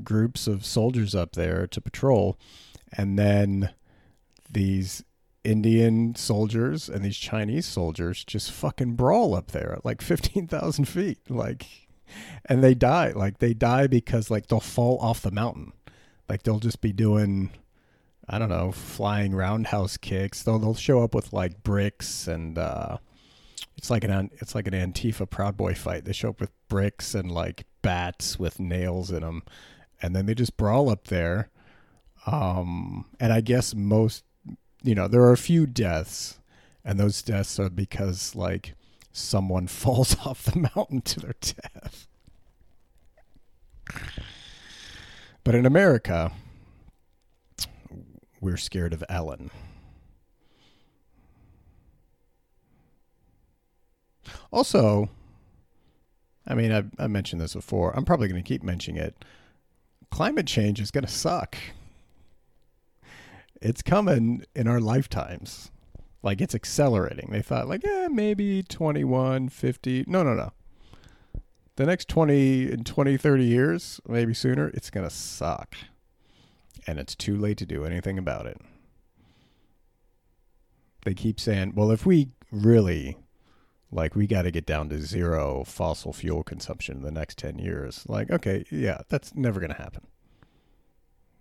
groups 0.04 0.48
of 0.48 0.66
soldiers 0.66 1.16
up 1.16 1.34
there 1.34 1.68
to 1.68 1.82
patrol. 1.82 2.38
And 2.94 3.18
then 3.18 3.72
these 4.50 5.04
Indian 5.44 6.16
soldiers 6.16 6.90
and 6.90 7.04
these 7.04 7.18
Chinese 7.18 7.66
soldiers 7.66 8.24
just 8.24 8.52
fucking 8.52 8.96
brawl 8.96 9.36
up 9.36 9.52
there 9.52 9.74
at 9.74 9.86
like 9.86 10.02
15,000 10.04 10.86
feet. 10.86 11.20
Like, 11.30 11.66
and 12.46 12.64
they 12.64 12.74
die. 12.74 13.12
Like, 13.12 13.38
they 13.38 13.54
die 13.54 13.88
because, 13.88 14.32
like, 14.32 14.48
they'll 14.48 14.60
fall 14.60 14.98
off 15.00 15.22
the 15.22 15.32
mountain. 15.32 15.74
Like, 16.28 16.44
they'll 16.44 16.60
just 16.60 16.82
be 16.82 16.92
doing 16.92 17.52
I 18.32 18.38
don't 18.38 18.50
know, 18.50 18.72
flying 18.72 19.34
roundhouse 19.34 19.98
kicks. 19.98 20.44
They'll 20.44 20.60
they'll 20.60 20.76
show 20.76 21.02
up 21.02 21.16
with 21.16 21.34
like 21.34 21.64
bricks 21.64 22.28
and 22.28 22.60
uh, 22.60 22.98
it's 23.76 23.90
like 23.90 24.04
an 24.04 24.30
it's 24.34 24.54
like 24.54 24.68
an 24.68 24.74
Antifa 24.74 25.28
Proud 25.28 25.58
Boy 25.58 25.74
fight. 25.74 26.06
They 26.06 26.14
show 26.14 26.30
up 26.30 26.40
with 26.40 26.52
bricks 26.68 27.16
and 27.16 27.32
like 27.32 27.66
bats 27.82 28.38
with 28.38 28.60
nails 28.60 29.10
in 29.10 29.22
them, 29.22 29.42
and 30.02 30.16
then 30.16 30.26
they 30.26 30.34
just 30.34 30.58
brawl 30.58 30.90
up 30.90 31.06
there. 31.06 31.50
Um, 32.26 33.06
and 33.20 33.32
I 33.32 33.42
guess 33.42 33.74
most, 33.74 34.24
you 34.84 34.96
know, 34.96 35.08
there 35.08 35.22
are 35.22 35.32
a 35.32 35.38
few 35.38 35.66
deaths, 35.66 36.40
and 36.84 37.00
those 37.00 37.22
deaths 37.22 37.60
are 37.60 37.70
because 37.70 38.36
like 38.36 38.76
someone 39.12 39.68
falls 39.68 40.16
off 40.26 40.44
the 40.44 40.70
mountain 40.76 41.02
to 41.02 41.20
their 41.20 41.36
death. 41.40 42.08
But 45.44 45.56
in 45.56 45.66
America, 45.66 46.32
we're 48.40 48.58
scared 48.58 48.94
of 48.94 49.04
Ellen. 49.10 49.50
Also, 54.52 55.10
I 56.48 56.56
mean, 56.56 56.72
I've, 56.72 56.92
I 56.98 57.08
mentioned 57.08 57.42
this 57.42 57.54
before. 57.54 57.96
I'm 57.96 58.06
probably 58.06 58.28
going 58.28 58.42
to 58.42 58.48
keep 58.48 58.64
mentioning 58.64 59.02
it. 59.02 59.16
Climate 60.12 60.48
change 60.48 60.80
is 60.80 60.92
going 60.92 61.06
to 61.06 61.12
suck. 61.12 61.56
It's 63.62 63.82
coming 63.82 64.44
in 64.56 64.68
our 64.68 64.80
lifetimes. 64.80 65.72
Like, 66.22 66.42
it's 66.42 66.56
accelerating. 66.56 67.30
They 67.32 67.42
thought, 67.42 67.68
like, 67.68 67.82
yeah, 67.86 68.08
maybe 68.10 68.64
21, 68.64 69.50
50. 69.50 70.06
No, 70.08 70.24
no, 70.24 70.34
no. 70.34 70.52
The 71.78 71.86
next 71.86 72.10
20 72.10 72.72
and 72.72 72.86
20, 72.86 73.16
30 73.16 73.44
years, 73.46 74.02
maybe 74.08 74.34
sooner, 74.34 74.68
it's 74.70 74.90
going 74.90 75.08
to 75.08 75.14
suck 75.14 75.76
and 76.86 77.00
it's 77.00 77.16
too 77.16 77.38
late 77.38 77.58
to 77.58 77.66
do 77.66 77.86
anything 77.86 78.18
about 78.18 78.46
it. 78.46 78.60
They 81.06 81.14
keep 81.14 81.40
saying, 81.40 81.74
well, 81.76 81.92
if 81.92 82.06
we 82.06 82.30
really, 82.52 83.18
like, 83.92 84.16
we 84.16 84.28
got 84.28 84.44
to 84.44 84.52
get 84.52 84.66
down 84.66 84.90
to 84.90 85.02
zero 85.02 85.64
fossil 85.66 86.14
fuel 86.14 86.44
consumption 86.44 86.98
in 86.98 87.04
the 87.04 87.12
next 87.12 87.38
10 87.38 87.60
years, 87.60 88.06
like, 88.08 88.30
okay, 88.30 88.64
yeah, 88.70 89.02
that's 89.10 89.34
never 89.36 89.60
going 89.60 89.74
to 89.74 89.82
happen. 89.82 90.06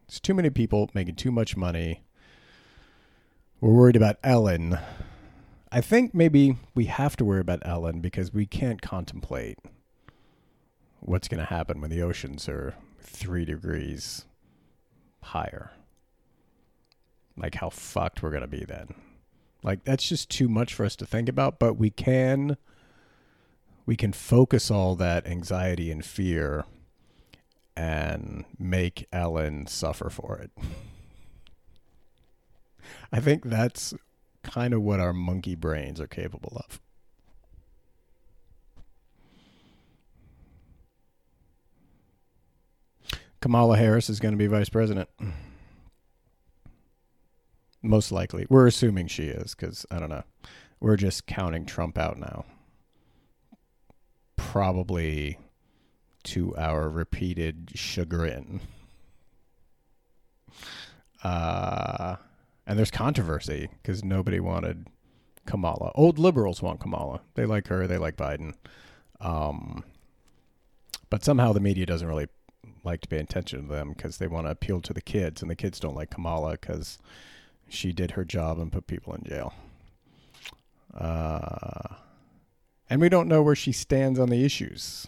It's 0.06 0.20
too 0.20 0.32
many 0.32 0.48
people 0.48 0.90
making 0.94 1.16
too 1.16 1.30
much 1.30 1.56
money. 1.56 2.02
We're 3.60 3.74
worried 3.74 3.96
about 3.96 4.16
Ellen. 4.24 4.78
I 5.70 5.82
think 5.82 6.14
maybe 6.14 6.56
we 6.74 6.86
have 6.86 7.16
to 7.16 7.24
worry 7.24 7.40
about 7.40 7.60
Ellen 7.62 8.00
because 8.00 8.32
we 8.32 8.46
can't 8.46 8.80
contemplate 8.80 9.58
what's 11.00 11.28
going 11.28 11.40
to 11.40 11.46
happen 11.46 11.80
when 11.80 11.90
the 11.90 12.02
oceans 12.02 12.48
are 12.48 12.74
three 13.00 13.44
degrees 13.44 14.24
higher. 15.22 15.72
Like 17.36 17.56
how 17.56 17.68
fucked 17.68 18.22
we're 18.22 18.30
going 18.30 18.42
to 18.42 18.48
be 18.48 18.64
then. 18.64 18.94
Like 19.62 19.84
that's 19.84 20.08
just 20.08 20.30
too 20.30 20.48
much 20.48 20.74
for 20.74 20.84
us 20.84 20.96
to 20.96 21.06
think 21.06 21.28
about, 21.28 21.58
but 21.58 21.74
we 21.74 21.90
can 21.90 22.56
we 23.86 23.96
can 23.96 24.12
focus 24.12 24.70
all 24.70 24.94
that 24.96 25.26
anxiety 25.26 25.90
and 25.90 26.04
fear 26.04 26.64
and 27.76 28.44
make 28.58 29.06
Ellen 29.12 29.66
suffer 29.66 30.10
for 30.10 30.38
it. 30.38 30.50
I 33.12 33.20
think 33.20 33.44
that's 33.44 33.94
kind 34.42 34.74
of 34.74 34.82
what 34.82 35.00
our 35.00 35.12
monkey 35.12 35.54
brains 35.54 36.00
are 36.00 36.06
capable 36.06 36.62
of. 36.68 36.80
Kamala 43.40 43.76
Harris 43.76 44.10
is 44.10 44.20
going 44.20 44.32
to 44.32 44.38
be 44.38 44.48
vice 44.48 44.68
president. 44.68 45.08
Most 47.82 48.10
likely. 48.12 48.46
We're 48.48 48.66
assuming 48.66 49.06
she 49.08 49.24
is 49.24 49.54
because 49.54 49.86
I 49.90 49.98
don't 50.00 50.10
know. 50.10 50.24
We're 50.80 50.96
just 50.96 51.26
counting 51.26 51.66
Trump 51.66 51.98
out 51.98 52.18
now. 52.18 52.44
probably 54.36 55.38
to 56.24 56.56
our 56.56 56.88
repeated 56.88 57.70
chagrin. 57.74 58.60
Uh, 61.22 62.16
and 62.66 62.78
there's 62.78 62.90
controversy 62.90 63.68
because 63.82 64.04
nobody 64.04 64.40
wanted 64.40 64.86
Kamala. 65.46 65.92
Old 65.94 66.18
liberals 66.18 66.62
want 66.62 66.80
Kamala. 66.80 67.20
They 67.34 67.44
like 67.46 67.68
her. 67.68 67.86
They 67.86 67.98
like 67.98 68.16
Biden. 68.16 68.54
Um, 69.20 69.84
but 71.10 71.24
somehow 71.24 71.52
the 71.52 71.60
media 71.60 71.86
doesn't 71.86 72.08
really 72.08 72.28
like 72.84 73.00
to 73.02 73.08
pay 73.08 73.18
attention 73.18 73.62
to 73.62 73.74
them 73.74 73.92
because 73.92 74.18
they 74.18 74.26
want 74.26 74.46
to 74.46 74.50
appeal 74.52 74.80
to 74.82 74.94
the 74.94 75.00
kids, 75.00 75.42
and 75.42 75.50
the 75.50 75.56
kids 75.56 75.80
don't 75.80 75.96
like 75.96 76.10
Kamala 76.10 76.52
because 76.52 76.98
she 77.68 77.92
did 77.92 78.12
her 78.12 78.24
job 78.24 78.58
and 78.58 78.72
put 78.72 78.86
people 78.86 79.14
in 79.14 79.24
jail. 79.24 79.54
Uh, 80.96 81.94
and 82.90 83.00
we 83.00 83.08
don't 83.08 83.28
know 83.28 83.42
where 83.42 83.54
she 83.54 83.72
stands 83.72 84.18
on 84.18 84.30
the 84.30 84.44
issues. 84.44 85.06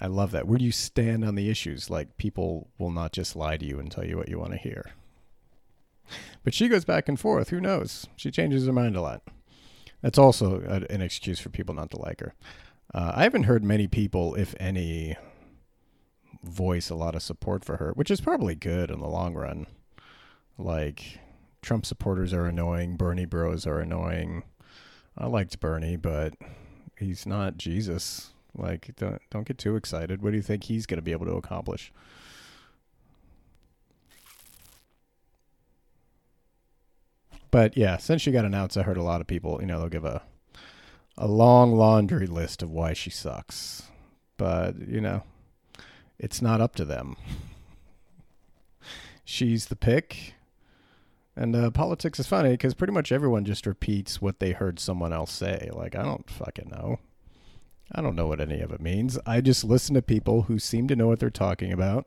I 0.00 0.06
love 0.06 0.30
that. 0.30 0.46
Where 0.46 0.58
do 0.58 0.64
you 0.64 0.72
stand 0.72 1.24
on 1.24 1.34
the 1.34 1.50
issues? 1.50 1.90
Like 1.90 2.16
people 2.16 2.68
will 2.78 2.90
not 2.90 3.12
just 3.12 3.36
lie 3.36 3.58
to 3.58 3.64
you 3.64 3.78
and 3.78 3.90
tell 3.90 4.04
you 4.06 4.16
what 4.16 4.28
you 4.28 4.38
want 4.38 4.52
to 4.52 4.58
hear. 4.58 4.92
But 6.42 6.54
she 6.54 6.68
goes 6.68 6.84
back 6.84 7.08
and 7.08 7.20
forth. 7.20 7.50
Who 7.50 7.60
knows? 7.60 8.06
She 8.16 8.30
changes 8.30 8.66
her 8.66 8.72
mind 8.72 8.96
a 8.96 9.02
lot. 9.02 9.22
That's 10.00 10.18
also 10.18 10.62
a, 10.62 10.92
an 10.92 11.02
excuse 11.02 11.38
for 11.38 11.50
people 11.50 11.74
not 11.74 11.90
to 11.90 12.00
like 12.00 12.20
her. 12.20 12.34
Uh, 12.92 13.12
I 13.14 13.22
haven't 13.24 13.44
heard 13.44 13.62
many 13.62 13.86
people, 13.86 14.34
if 14.34 14.54
any, 14.58 15.16
voice 16.42 16.88
a 16.88 16.94
lot 16.94 17.14
of 17.14 17.22
support 17.22 17.64
for 17.64 17.76
her, 17.76 17.92
which 17.92 18.10
is 18.10 18.20
probably 18.20 18.54
good 18.54 18.90
in 18.90 19.00
the 19.00 19.06
long 19.06 19.34
run. 19.34 19.66
Like, 20.60 21.18
Trump 21.62 21.86
supporters 21.86 22.32
are 22.32 22.46
annoying, 22.46 22.96
Bernie 22.96 23.24
bros 23.24 23.66
are 23.66 23.80
annoying. 23.80 24.42
I 25.16 25.26
liked 25.26 25.58
Bernie, 25.60 25.96
but 25.96 26.34
he's 26.96 27.26
not 27.26 27.56
Jesus. 27.56 28.30
Like, 28.54 28.90
don't 28.96 29.20
don't 29.30 29.46
get 29.46 29.58
too 29.58 29.76
excited. 29.76 30.22
What 30.22 30.30
do 30.30 30.36
you 30.36 30.42
think 30.42 30.64
he's 30.64 30.86
going 30.86 30.98
to 30.98 31.02
be 31.02 31.12
able 31.12 31.26
to 31.26 31.36
accomplish? 31.36 31.92
But 37.50 37.76
yeah, 37.76 37.96
since 37.96 38.22
she 38.22 38.30
got 38.30 38.44
announced, 38.44 38.76
I 38.76 38.82
heard 38.82 38.96
a 38.96 39.02
lot 39.02 39.20
of 39.20 39.26
people, 39.26 39.58
you 39.60 39.66
know, 39.66 39.80
they'll 39.80 39.88
give 39.88 40.04
a 40.04 40.22
a 41.16 41.26
long 41.26 41.76
laundry 41.76 42.26
list 42.26 42.62
of 42.62 42.70
why 42.70 42.92
she 42.92 43.10
sucks. 43.10 43.82
But, 44.36 44.88
you 44.88 45.00
know, 45.00 45.22
it's 46.18 46.40
not 46.40 46.60
up 46.60 46.74
to 46.76 46.84
them. 46.84 47.16
She's 49.24 49.66
the 49.66 49.76
pick. 49.76 50.34
And 51.36 51.54
uh, 51.54 51.70
politics 51.70 52.18
is 52.18 52.26
funny 52.26 52.50
because 52.50 52.74
pretty 52.74 52.92
much 52.92 53.12
everyone 53.12 53.44
just 53.44 53.66
repeats 53.66 54.20
what 54.20 54.40
they 54.40 54.52
heard 54.52 54.78
someone 54.78 55.12
else 55.12 55.32
say. 55.32 55.70
Like, 55.72 55.94
I 55.94 56.02
don't 56.02 56.28
fucking 56.28 56.68
know. 56.70 56.98
I 57.92 58.02
don't 58.02 58.16
know 58.16 58.26
what 58.26 58.40
any 58.40 58.60
of 58.60 58.72
it 58.72 58.80
means. 58.80 59.18
I 59.26 59.40
just 59.40 59.64
listen 59.64 59.94
to 59.94 60.02
people 60.02 60.42
who 60.42 60.58
seem 60.58 60.86
to 60.88 60.96
know 60.96 61.08
what 61.08 61.18
they're 61.18 61.30
talking 61.30 61.72
about. 61.72 62.06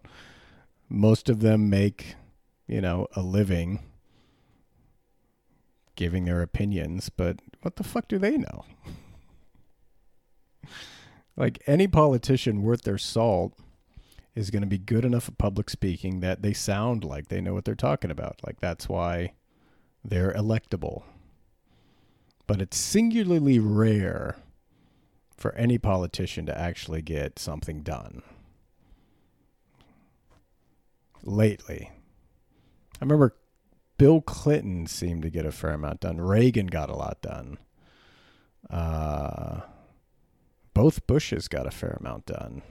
Most 0.90 1.30
of 1.30 1.42
them 1.42 1.70
make, 1.70 2.16
you 2.68 2.82
know, 2.82 3.08
a 3.16 3.22
living 3.22 3.80
giving 5.96 6.26
their 6.26 6.42
opinions, 6.42 7.10
but 7.10 7.40
what 7.62 7.76
the 7.76 7.84
fuck 7.84 8.08
do 8.08 8.18
they 8.18 8.38
know? 8.38 8.66
like 11.36 11.62
any 11.68 11.88
politician 11.88 12.64
worth 12.64 12.84
their 12.84 12.98
salt 12.98 13.54
is 14.36 14.50
going 14.50 14.62
to 14.62 14.68
be 14.68 14.78
good 14.78 15.06
enough 15.06 15.30
at 15.30 15.38
public 15.38 15.70
speaking 15.70 16.20
that 16.20 16.42
they 16.42 16.54
sound 16.54 17.04
like 17.04 17.28
they 17.28 17.42
know 17.42 17.54
what 17.54 17.66
they're 17.66 17.76
talking 17.76 18.12
about. 18.12 18.40
Like 18.46 18.60
that's 18.60 18.90
why 18.90 19.34
they're 20.04 20.34
electable. 20.34 21.04
But 22.48 22.62
it's 22.62 22.78
singularly 22.78 23.60
rare 23.60 24.38
for 25.38 25.54
any 25.56 25.78
politician 25.78 26.46
to 26.48 26.58
actually 26.58 27.02
get 27.02 27.40
something 27.40 27.82
done. 27.82 28.22
Lately, 31.24 31.90
I 31.92 33.06
remember 33.06 33.36
Bill 33.98 34.20
Clinton 34.20 34.88
seemed 34.88 35.22
to 35.24 35.30
get 35.30 35.46
a 35.46 35.52
fair 35.52 35.72
amount 35.72 36.02
done. 36.02 36.20
Reagan 36.20 36.68
got 36.68 36.90
a 36.90 36.96
lot 36.96 37.22
done. 37.22 37.58
Uh, 38.70 39.62
both 40.74 41.06
Bushes 41.08 41.48
got 41.48 41.68
a 41.68 41.72
fair 41.72 41.98
amount 42.00 42.26
done. 42.26 42.64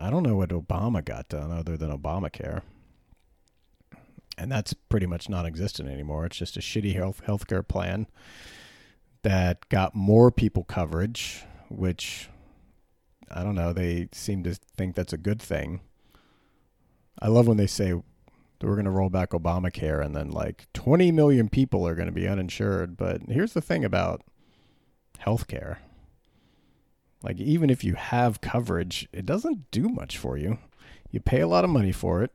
I 0.00 0.08
don't 0.08 0.22
know 0.22 0.34
what 0.34 0.48
Obama 0.48 1.04
got 1.04 1.28
done 1.28 1.52
other 1.52 1.76
than 1.76 1.96
Obamacare. 1.96 2.62
And 4.38 4.50
that's 4.50 4.72
pretty 4.72 5.06
much 5.06 5.28
non 5.28 5.44
existent 5.44 5.90
anymore. 5.90 6.24
It's 6.24 6.38
just 6.38 6.56
a 6.56 6.60
shitty 6.60 6.94
health 6.94 7.20
healthcare 7.26 7.66
plan 7.66 8.06
that 9.22 9.68
got 9.68 9.94
more 9.94 10.30
people 10.30 10.64
coverage, 10.64 11.44
which 11.68 12.30
I 13.30 13.44
don't 13.44 13.54
know, 13.54 13.74
they 13.74 14.08
seem 14.12 14.42
to 14.44 14.54
think 14.54 14.94
that's 14.94 15.12
a 15.12 15.18
good 15.18 15.42
thing. 15.42 15.80
I 17.20 17.28
love 17.28 17.46
when 17.46 17.58
they 17.58 17.66
say 17.66 17.92
we're 17.92 18.74
going 18.74 18.86
to 18.86 18.90
roll 18.90 19.10
back 19.10 19.30
Obamacare 19.30 20.04
and 20.04 20.16
then 20.16 20.30
like 20.30 20.66
20 20.72 21.12
million 21.12 21.50
people 21.50 21.86
are 21.86 21.94
going 21.94 22.08
to 22.08 22.12
be 22.12 22.26
uninsured. 22.26 22.96
But 22.96 23.22
here's 23.28 23.52
the 23.52 23.60
thing 23.60 23.84
about 23.84 24.22
healthcare 25.18 25.76
like, 27.22 27.38
even 27.38 27.70
if 27.70 27.84
you 27.84 27.94
have 27.94 28.40
coverage, 28.40 29.08
it 29.12 29.26
doesn't 29.26 29.70
do 29.70 29.88
much 29.88 30.16
for 30.16 30.38
you. 30.38 30.58
You 31.10 31.20
pay 31.20 31.40
a 31.40 31.48
lot 31.48 31.64
of 31.64 31.70
money 31.70 31.92
for 31.92 32.22
it, 32.22 32.32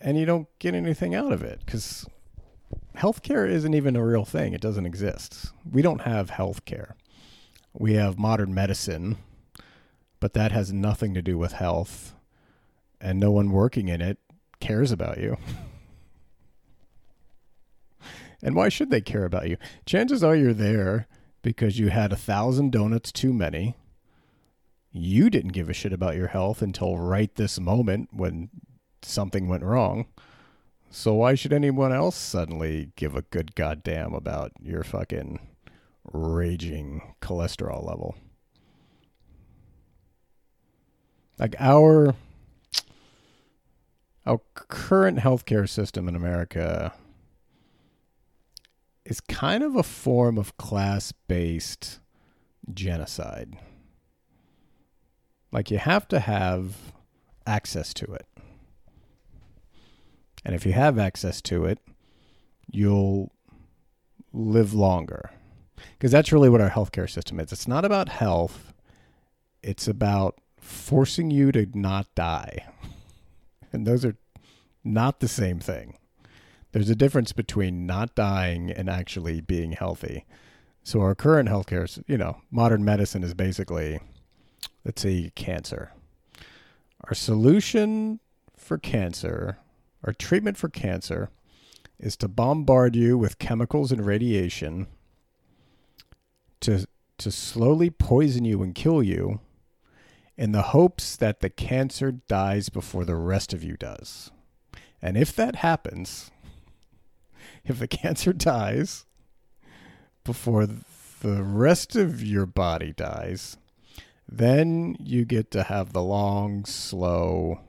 and 0.00 0.18
you 0.18 0.26
don't 0.26 0.48
get 0.58 0.74
anything 0.74 1.14
out 1.14 1.32
of 1.32 1.42
it 1.42 1.60
because 1.64 2.06
healthcare 2.96 3.48
isn't 3.48 3.74
even 3.74 3.96
a 3.96 4.04
real 4.04 4.24
thing. 4.24 4.52
It 4.52 4.60
doesn't 4.60 4.86
exist. 4.86 5.52
We 5.70 5.82
don't 5.82 6.02
have 6.02 6.30
healthcare. 6.30 6.92
We 7.72 7.94
have 7.94 8.18
modern 8.18 8.54
medicine, 8.54 9.18
but 10.20 10.32
that 10.34 10.52
has 10.52 10.72
nothing 10.72 11.14
to 11.14 11.22
do 11.22 11.36
with 11.38 11.52
health, 11.52 12.14
and 13.00 13.20
no 13.20 13.30
one 13.30 13.50
working 13.50 13.88
in 13.88 14.00
it 14.00 14.18
cares 14.60 14.90
about 14.90 15.18
you. 15.18 15.36
And 18.44 18.54
why 18.54 18.68
should 18.68 18.90
they 18.90 19.00
care 19.00 19.24
about 19.24 19.48
you? 19.48 19.56
Chances 19.86 20.22
are 20.22 20.36
you're 20.36 20.52
there 20.52 21.08
because 21.40 21.78
you 21.78 21.88
had 21.88 22.12
a 22.12 22.16
thousand 22.16 22.72
donuts 22.72 23.10
too 23.10 23.32
many. 23.32 23.74
You 24.92 25.30
didn't 25.30 25.52
give 25.52 25.70
a 25.70 25.72
shit 25.72 25.94
about 25.94 26.14
your 26.14 26.28
health 26.28 26.60
until 26.60 26.98
right 26.98 27.34
this 27.34 27.58
moment 27.58 28.10
when 28.12 28.50
something 29.00 29.48
went 29.48 29.64
wrong. 29.64 30.06
So 30.90 31.14
why 31.14 31.34
should 31.34 31.54
anyone 31.54 31.92
else 31.92 32.16
suddenly 32.16 32.92
give 32.96 33.16
a 33.16 33.22
good 33.22 33.54
goddamn 33.54 34.12
about 34.12 34.52
your 34.60 34.84
fucking 34.84 35.40
raging 36.12 37.14
cholesterol 37.22 37.84
level? 37.84 38.14
Like 41.38 41.56
our 41.58 42.14
our 44.26 44.40
current 44.54 45.18
healthcare 45.18 45.68
system 45.68 46.08
in 46.08 46.14
America 46.14 46.92
is 49.04 49.20
kind 49.20 49.62
of 49.62 49.76
a 49.76 49.82
form 49.82 50.38
of 50.38 50.56
class 50.56 51.12
based 51.12 52.00
genocide. 52.72 53.56
Like 55.52 55.70
you 55.70 55.78
have 55.78 56.08
to 56.08 56.20
have 56.20 56.92
access 57.46 57.94
to 57.94 58.12
it. 58.12 58.26
And 60.44 60.54
if 60.54 60.66
you 60.66 60.72
have 60.72 60.98
access 60.98 61.40
to 61.42 61.64
it, 61.64 61.78
you'll 62.70 63.32
live 64.32 64.74
longer. 64.74 65.30
Because 65.92 66.10
that's 66.10 66.32
really 66.32 66.48
what 66.48 66.60
our 66.60 66.70
healthcare 66.70 67.08
system 67.08 67.40
is. 67.40 67.52
It's 67.52 67.68
not 67.68 67.84
about 67.84 68.08
health, 68.08 68.72
it's 69.62 69.88
about 69.88 70.38
forcing 70.58 71.30
you 71.30 71.52
to 71.52 71.66
not 71.74 72.14
die. 72.14 72.66
And 73.72 73.88
those 73.88 74.04
are 74.04 74.14
not 74.84 75.18
the 75.18 75.26
same 75.26 75.58
thing. 75.58 75.98
There's 76.74 76.90
a 76.90 76.96
difference 76.96 77.30
between 77.30 77.86
not 77.86 78.16
dying 78.16 78.68
and 78.68 78.90
actually 78.90 79.40
being 79.40 79.72
healthy. 79.72 80.24
So 80.82 81.02
our 81.02 81.14
current 81.14 81.48
healthcare, 81.48 82.02
you 82.08 82.18
know, 82.18 82.38
modern 82.50 82.84
medicine 82.84 83.22
is 83.22 83.32
basically, 83.32 84.00
let's 84.84 85.02
say, 85.02 85.30
cancer. 85.36 85.92
Our 87.04 87.14
solution 87.14 88.18
for 88.56 88.76
cancer, 88.76 89.58
our 90.02 90.12
treatment 90.12 90.56
for 90.56 90.68
cancer, 90.68 91.30
is 92.00 92.16
to 92.16 92.26
bombard 92.26 92.96
you 92.96 93.16
with 93.16 93.38
chemicals 93.38 93.92
and 93.92 94.04
radiation 94.04 94.88
to 96.58 96.88
to 97.18 97.30
slowly 97.30 97.88
poison 97.88 98.44
you 98.44 98.64
and 98.64 98.74
kill 98.74 99.00
you 99.00 99.38
in 100.36 100.50
the 100.50 100.62
hopes 100.62 101.14
that 101.14 101.38
the 101.38 101.50
cancer 101.50 102.10
dies 102.10 102.68
before 102.68 103.04
the 103.04 103.14
rest 103.14 103.52
of 103.52 103.62
you 103.62 103.76
does. 103.76 104.32
And 105.00 105.16
if 105.16 105.36
that 105.36 105.54
happens, 105.56 106.32
if 107.64 107.78
the 107.78 107.88
cancer 107.88 108.32
dies 108.32 109.04
before 110.24 110.66
the 110.66 111.42
rest 111.42 111.96
of 111.96 112.22
your 112.22 112.46
body 112.46 112.92
dies, 112.92 113.56
then 114.28 114.96
you 114.98 115.24
get 115.24 115.50
to 115.50 115.64
have 115.64 115.92
the 115.92 116.02
long, 116.02 116.64
slow 116.64 117.60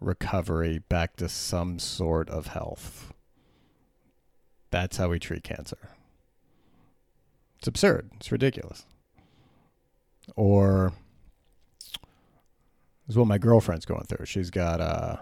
recovery 0.00 0.78
back 0.78 1.16
to 1.16 1.28
some 1.28 1.78
sort 1.78 2.28
of 2.28 2.48
health. 2.48 3.12
That's 4.70 4.96
how 4.96 5.08
we 5.08 5.18
treat 5.18 5.42
cancer. 5.44 5.90
It's 7.58 7.68
absurd. 7.68 8.10
It's 8.16 8.30
ridiculous. 8.30 8.84
Or 10.34 10.92
this 13.06 13.14
is 13.14 13.16
what 13.16 13.28
my 13.28 13.38
girlfriend's 13.38 13.86
going 13.86 14.04
through. 14.04 14.26
She's 14.26 14.50
got 14.50 14.80
uh 14.80 15.16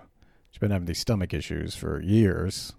she's 0.51 0.59
been 0.59 0.70
having 0.70 0.87
these 0.87 0.99
stomach 0.99 1.35
issues 1.35 1.77
for 1.77 2.01
years 2.01 2.72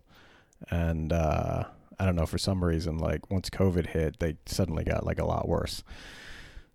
and 0.70 1.12
uh 1.14 1.64
I 1.98 2.06
don't 2.06 2.16
know 2.16 2.26
for 2.26 2.38
some 2.38 2.64
reason 2.64 2.98
like 2.98 3.32
once 3.32 3.50
COVID 3.50 3.88
hit 3.88 4.20
they 4.20 4.38
suddenly 4.46 4.84
got 4.84 5.06
like 5.06 5.20
a 5.20 5.26
lot 5.26 5.48
worse. 5.48 5.84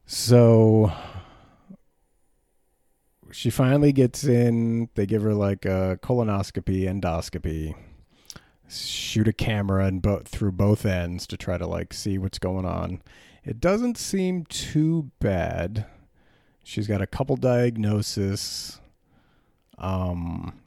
So 0.06 0.92
she 3.32 3.50
finally 3.50 3.92
gets 3.92 4.24
in. 4.24 4.88
They 4.94 5.06
give 5.06 5.22
her 5.22 5.34
like 5.34 5.64
a 5.64 5.98
colonoscopy, 6.02 6.82
endoscopy, 6.82 7.74
shoot 8.68 9.28
a 9.28 9.32
camera 9.32 9.86
and 9.86 10.02
bo- 10.02 10.22
through 10.24 10.52
both 10.52 10.84
ends 10.86 11.26
to 11.28 11.36
try 11.36 11.58
to 11.58 11.66
like 11.66 11.92
see 11.92 12.18
what's 12.18 12.38
going 12.38 12.64
on. 12.64 13.02
It 13.44 13.60
doesn't 13.60 13.98
seem 13.98 14.44
too 14.46 15.10
bad. 15.18 15.86
She's 16.62 16.86
got 16.86 17.00
a 17.00 17.06
couple 17.06 17.36
diagnoses. 17.36 18.80
Um, 19.78 20.59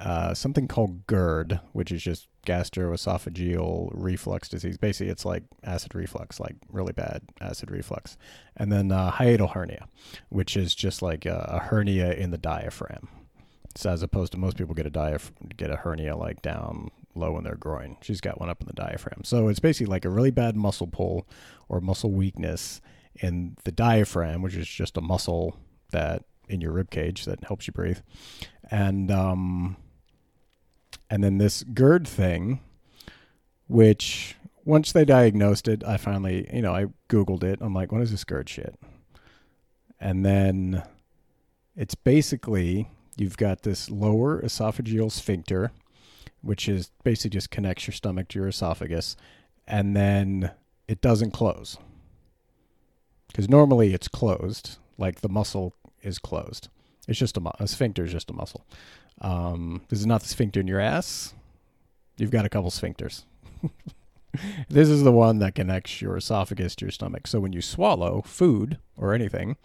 uh, 0.00 0.32
something 0.32 0.68
called 0.68 1.06
GERD, 1.06 1.60
which 1.72 1.90
is 1.90 2.02
just 2.02 2.28
gastroesophageal 2.46 3.90
reflux 3.92 4.48
disease. 4.48 4.78
Basically, 4.78 5.10
it's 5.10 5.24
like 5.24 5.42
acid 5.64 5.94
reflux, 5.94 6.38
like 6.38 6.56
really 6.70 6.92
bad 6.92 7.22
acid 7.40 7.70
reflux. 7.70 8.16
And 8.56 8.70
then 8.70 8.92
uh, 8.92 9.10
hiatal 9.10 9.52
hernia, 9.52 9.88
which 10.28 10.56
is 10.56 10.74
just 10.74 11.02
like 11.02 11.26
a, 11.26 11.46
a, 11.52 11.58
hernia 11.58 12.12
in 12.12 12.30
the 12.30 12.38
diaphragm. 12.38 13.08
So 13.74 13.90
as 13.90 14.02
opposed 14.02 14.32
to 14.32 14.38
most 14.38 14.56
people 14.56 14.74
get 14.74 14.86
a 14.86 14.90
diaph- 14.90 15.32
get 15.56 15.70
a 15.70 15.76
hernia 15.76 16.16
like 16.16 16.42
down 16.42 16.90
low 17.14 17.36
in 17.36 17.44
their 17.44 17.56
groin. 17.56 17.96
She's 18.00 18.20
got 18.20 18.38
one 18.38 18.48
up 18.48 18.60
in 18.60 18.66
the 18.66 18.72
diaphragm. 18.72 19.24
So 19.24 19.48
it's 19.48 19.60
basically 19.60 19.90
like 19.90 20.04
a 20.04 20.10
really 20.10 20.30
bad 20.30 20.56
muscle 20.56 20.86
pull 20.86 21.28
or 21.68 21.80
muscle 21.80 22.12
weakness 22.12 22.80
in 23.16 23.56
the 23.64 23.72
diaphragm, 23.72 24.42
which 24.42 24.54
is 24.54 24.68
just 24.68 24.96
a 24.96 25.00
muscle 25.00 25.56
that 25.90 26.24
in 26.48 26.60
your 26.60 26.72
rib 26.72 26.90
cage 26.90 27.24
that 27.24 27.44
helps 27.44 27.66
you 27.66 27.72
breathe. 27.72 27.98
And 28.70 29.10
um, 29.10 29.76
and 31.10 31.22
then 31.24 31.38
this 31.38 31.62
GERD 31.62 32.06
thing, 32.06 32.60
which 33.66 34.36
once 34.64 34.92
they 34.92 35.04
diagnosed 35.04 35.68
it, 35.68 35.82
I 35.84 35.96
finally, 35.96 36.48
you 36.52 36.62
know, 36.62 36.74
I 36.74 36.86
Googled 37.08 37.42
it. 37.42 37.58
I'm 37.62 37.74
like, 37.74 37.90
what 37.90 38.02
is 38.02 38.10
this 38.10 38.24
GERD 38.24 38.48
shit? 38.48 38.74
And 40.00 40.24
then 40.24 40.82
it's 41.74 41.94
basically 41.94 42.88
you've 43.16 43.36
got 43.36 43.62
this 43.62 43.90
lower 43.90 44.40
esophageal 44.42 45.10
sphincter, 45.10 45.72
which 46.42 46.68
is 46.68 46.90
basically 47.02 47.30
just 47.30 47.50
connects 47.50 47.86
your 47.86 47.94
stomach 47.94 48.28
to 48.28 48.38
your 48.38 48.48
esophagus, 48.48 49.16
and 49.66 49.96
then 49.96 50.52
it 50.86 51.00
doesn't 51.00 51.32
close. 51.32 51.78
Because 53.26 53.48
normally 53.48 53.92
it's 53.92 54.08
closed, 54.08 54.78
like 54.96 55.20
the 55.20 55.28
muscle 55.28 55.74
is 56.02 56.18
closed. 56.18 56.68
It's 57.08 57.18
just 57.18 57.36
a, 57.36 57.40
mu- 57.40 57.50
a 57.58 57.66
sphincter 57.66 58.04
is 58.04 58.12
just 58.12 58.30
a 58.30 58.34
muscle. 58.34 58.64
Um, 59.20 59.82
this 59.88 59.98
is 59.98 60.06
not 60.06 60.22
the 60.22 60.28
sphincter 60.28 60.60
in 60.60 60.68
your 60.68 60.80
ass. 60.80 61.34
You've 62.18 62.30
got 62.30 62.44
a 62.44 62.48
couple 62.48 62.70
sphincters. 62.70 63.24
this 64.68 64.88
is 64.88 65.02
the 65.02 65.12
one 65.12 65.38
that 65.38 65.54
connects 65.54 66.00
your 66.00 66.16
esophagus 66.16 66.76
to 66.76 66.84
your 66.84 66.92
stomach. 66.92 67.26
So 67.26 67.40
when 67.40 67.52
you 67.52 67.62
swallow 67.62 68.22
food 68.22 68.78
or 68.96 69.14
anything, 69.14 69.56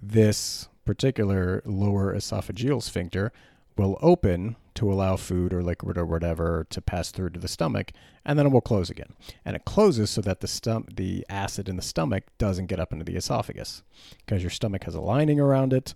this 0.00 0.68
particular 0.84 1.62
lower 1.64 2.14
esophageal 2.14 2.82
sphincter 2.82 3.32
will 3.76 3.98
open 4.00 4.56
to 4.74 4.90
allow 4.90 5.16
food 5.16 5.52
or 5.52 5.62
liquid 5.62 5.98
or 5.98 6.04
whatever 6.04 6.66
to 6.70 6.80
pass 6.80 7.10
through 7.10 7.30
to 7.30 7.40
the 7.40 7.48
stomach, 7.48 7.92
and 8.24 8.38
then 8.38 8.46
it 8.46 8.50
will 8.50 8.60
close 8.60 8.90
again. 8.90 9.14
And 9.44 9.56
it 9.56 9.64
closes 9.64 10.10
so 10.10 10.20
that 10.22 10.40
the 10.40 10.46
stom- 10.46 10.94
the 10.94 11.26
acid 11.28 11.68
in 11.68 11.76
the 11.76 11.82
stomach 11.82 12.24
doesn't 12.38 12.66
get 12.66 12.80
up 12.80 12.92
into 12.92 13.04
the 13.04 13.16
esophagus, 13.16 13.82
because 14.18 14.42
your 14.42 14.50
stomach 14.50 14.84
has 14.84 14.94
a 14.94 15.00
lining 15.00 15.40
around 15.40 15.72
it, 15.72 15.94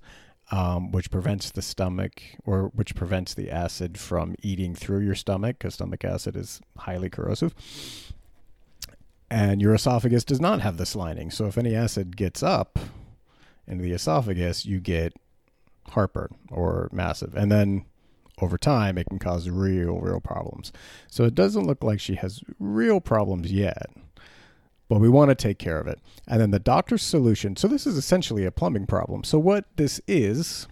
um, 0.51 0.93
which 0.93 1.11
prevents 1.11 1.51
the 1.51 1.63
stomach 1.63 2.23
or 2.45 2.71
which 2.75 2.95
prevents 2.95 3.35
the 3.35 3.51
acid 3.51 3.99
from 3.99 4.35
eating 4.43 4.75
through 4.75 5.01
your 5.01 5.15
stomach 5.15 5.59
because 5.59 5.75
stomach 5.75 6.05
acid 6.05 6.37
is 6.37 6.61
highly 6.79 7.11
corrosive. 7.11 7.55
And 9.29 9.61
your 9.61 9.75
esophagus 9.75 10.25
does 10.25 10.41
not 10.41 10.61
have 10.61 10.77
this 10.77 10.95
lining. 10.95 11.31
So 11.31 11.47
if 11.47 11.59
any 11.59 11.75
acid 11.75 12.17
gets 12.17 12.43
up 12.43 12.79
into 13.67 13.83
the 13.83 13.93
esophagus, 13.93 14.65
you 14.65 14.79
get 14.79 15.15
heartburn 15.91 16.37
or 16.51 16.89
massive. 16.93 17.35
And 17.35 17.51
then 17.51 17.85
over 18.41 18.57
time, 18.57 18.99
it 18.99 19.09
can 19.09 19.19
cause 19.19 19.51
real, 19.51 19.99
real 19.99 20.21
problems. 20.21 20.71
So 21.11 21.25
it 21.25 21.35
doesn't 21.35 21.67
look 21.67 21.83
like 21.83 21.99
she 21.99 22.15
has 22.17 22.41
real 22.61 23.01
problems 23.01 23.51
yet 23.51 23.91
but 24.89 25.01
we 25.01 25.09
want 25.09 25.31
to 25.31 25.35
take 25.35 25.59
care 25.59 25.79
of 25.79 25.87
it. 25.87 26.01
And 26.27 26.41
then 26.41 26.51
the 26.51 26.59
doctor's 26.59 27.03
solution. 27.03 27.57
So 27.57 27.69
this 27.69 27.87
is 27.87 27.97
essentially 27.97 28.45
a 28.45 28.51
plumbing 28.51 28.87
problem. 28.87 29.25
So 29.25 29.39
what 29.39 29.65
this 29.77 30.01
is, 30.07 30.69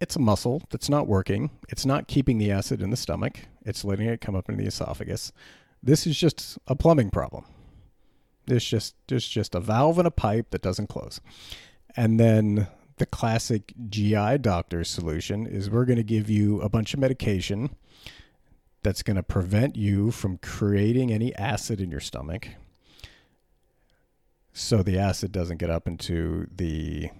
it's 0.00 0.16
a 0.16 0.20
muscle 0.20 0.62
that's 0.70 0.88
not 0.88 1.06
working. 1.06 1.50
It's 1.68 1.84
not 1.84 2.08
keeping 2.08 2.38
the 2.38 2.50
acid 2.50 2.80
in 2.80 2.90
the 2.90 2.96
stomach. 2.96 3.40
It's 3.64 3.84
letting 3.84 4.06
it 4.06 4.20
come 4.20 4.34
up 4.34 4.48
into 4.48 4.62
the 4.62 4.68
esophagus. 4.68 5.32
This 5.82 6.06
is 6.06 6.18
just 6.18 6.58
a 6.66 6.74
plumbing 6.74 7.10
problem. 7.10 7.44
There's 8.46 8.64
just 8.64 8.94
there's 9.08 9.28
just 9.28 9.54
a 9.54 9.60
valve 9.60 9.98
and 9.98 10.08
a 10.08 10.10
pipe 10.10 10.50
that 10.50 10.62
doesn't 10.62 10.88
close. 10.88 11.20
And 11.96 12.18
then 12.18 12.68
the 12.96 13.06
classic 13.06 13.74
GI 13.88 14.38
doctor's 14.38 14.88
solution 14.88 15.46
is 15.46 15.70
we're 15.70 15.84
going 15.84 15.98
to 15.98 16.02
give 16.02 16.30
you 16.30 16.60
a 16.62 16.68
bunch 16.68 16.94
of 16.94 17.00
medication 17.00 17.76
that's 18.82 19.02
going 19.02 19.16
to 19.16 19.22
prevent 19.22 19.76
you 19.76 20.10
from 20.10 20.38
creating 20.38 21.12
any 21.12 21.34
acid 21.36 21.80
in 21.80 21.90
your 21.90 22.00
stomach 22.00 22.48
so 24.58 24.82
the 24.82 24.98
acid 24.98 25.30
doesn't 25.30 25.58
get 25.58 25.70
up 25.70 25.86
into 25.86 26.48
the 26.54 27.10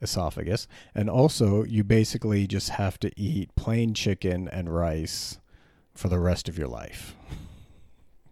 esophagus. 0.00 0.66
And 0.94 1.08
also, 1.08 1.62
you 1.62 1.84
basically 1.84 2.46
just 2.46 2.70
have 2.70 2.98
to 3.00 3.12
eat 3.16 3.54
plain 3.54 3.94
chicken 3.94 4.48
and 4.48 4.74
rice 4.74 5.38
for 5.94 6.08
the 6.08 6.18
rest 6.18 6.48
of 6.48 6.58
your 6.58 6.66
life. 6.68 7.14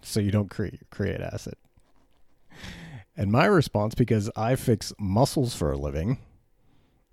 so 0.03 0.19
you 0.19 0.33
don't 0.33 0.51
create 0.51 0.81
create 0.91 1.21
acid. 1.21 1.55
And 3.17 3.31
my 3.31 3.45
response 3.45 3.95
because 3.95 4.31
I 4.35 4.57
fix 4.57 4.93
muscles 4.99 5.55
for 5.55 5.71
a 5.71 5.79
living, 5.79 6.19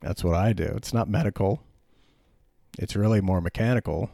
that's 0.01 0.23
what 0.23 0.35
I 0.35 0.53
do. 0.53 0.73
It's 0.75 0.93
not 0.93 1.07
medical. 1.07 1.61
It's 2.79 2.95
really 2.95 3.21
more 3.21 3.41
mechanical. 3.41 4.09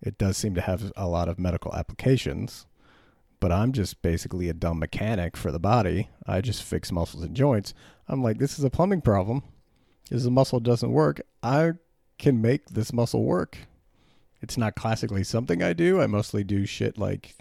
It 0.00 0.18
does 0.18 0.36
seem 0.36 0.54
to 0.54 0.60
have 0.60 0.92
a 0.96 1.08
lot 1.08 1.28
of 1.28 1.38
medical 1.38 1.74
applications 1.74 2.66
but 3.44 3.52
I'm 3.52 3.72
just 3.72 4.00
basically 4.00 4.48
a 4.48 4.54
dumb 4.54 4.78
mechanic 4.78 5.36
for 5.36 5.52
the 5.52 5.58
body. 5.58 6.08
I 6.26 6.40
just 6.40 6.62
fix 6.62 6.90
muscles 6.90 7.22
and 7.22 7.36
joints. 7.36 7.74
I'm 8.08 8.22
like, 8.22 8.38
this 8.38 8.58
is 8.58 8.64
a 8.64 8.70
plumbing 8.70 9.02
problem. 9.02 9.42
Because 10.04 10.24
the 10.24 10.30
muscle 10.30 10.60
doesn't 10.60 10.90
work. 10.90 11.20
I 11.42 11.72
can 12.18 12.40
make 12.40 12.70
this 12.70 12.90
muscle 12.90 13.22
work. 13.22 13.58
It's 14.40 14.56
not 14.56 14.76
classically 14.76 15.24
something 15.24 15.62
I 15.62 15.74
do. 15.74 16.00
I 16.00 16.06
mostly 16.06 16.42
do 16.42 16.64
shit 16.64 16.96
like 16.96 17.34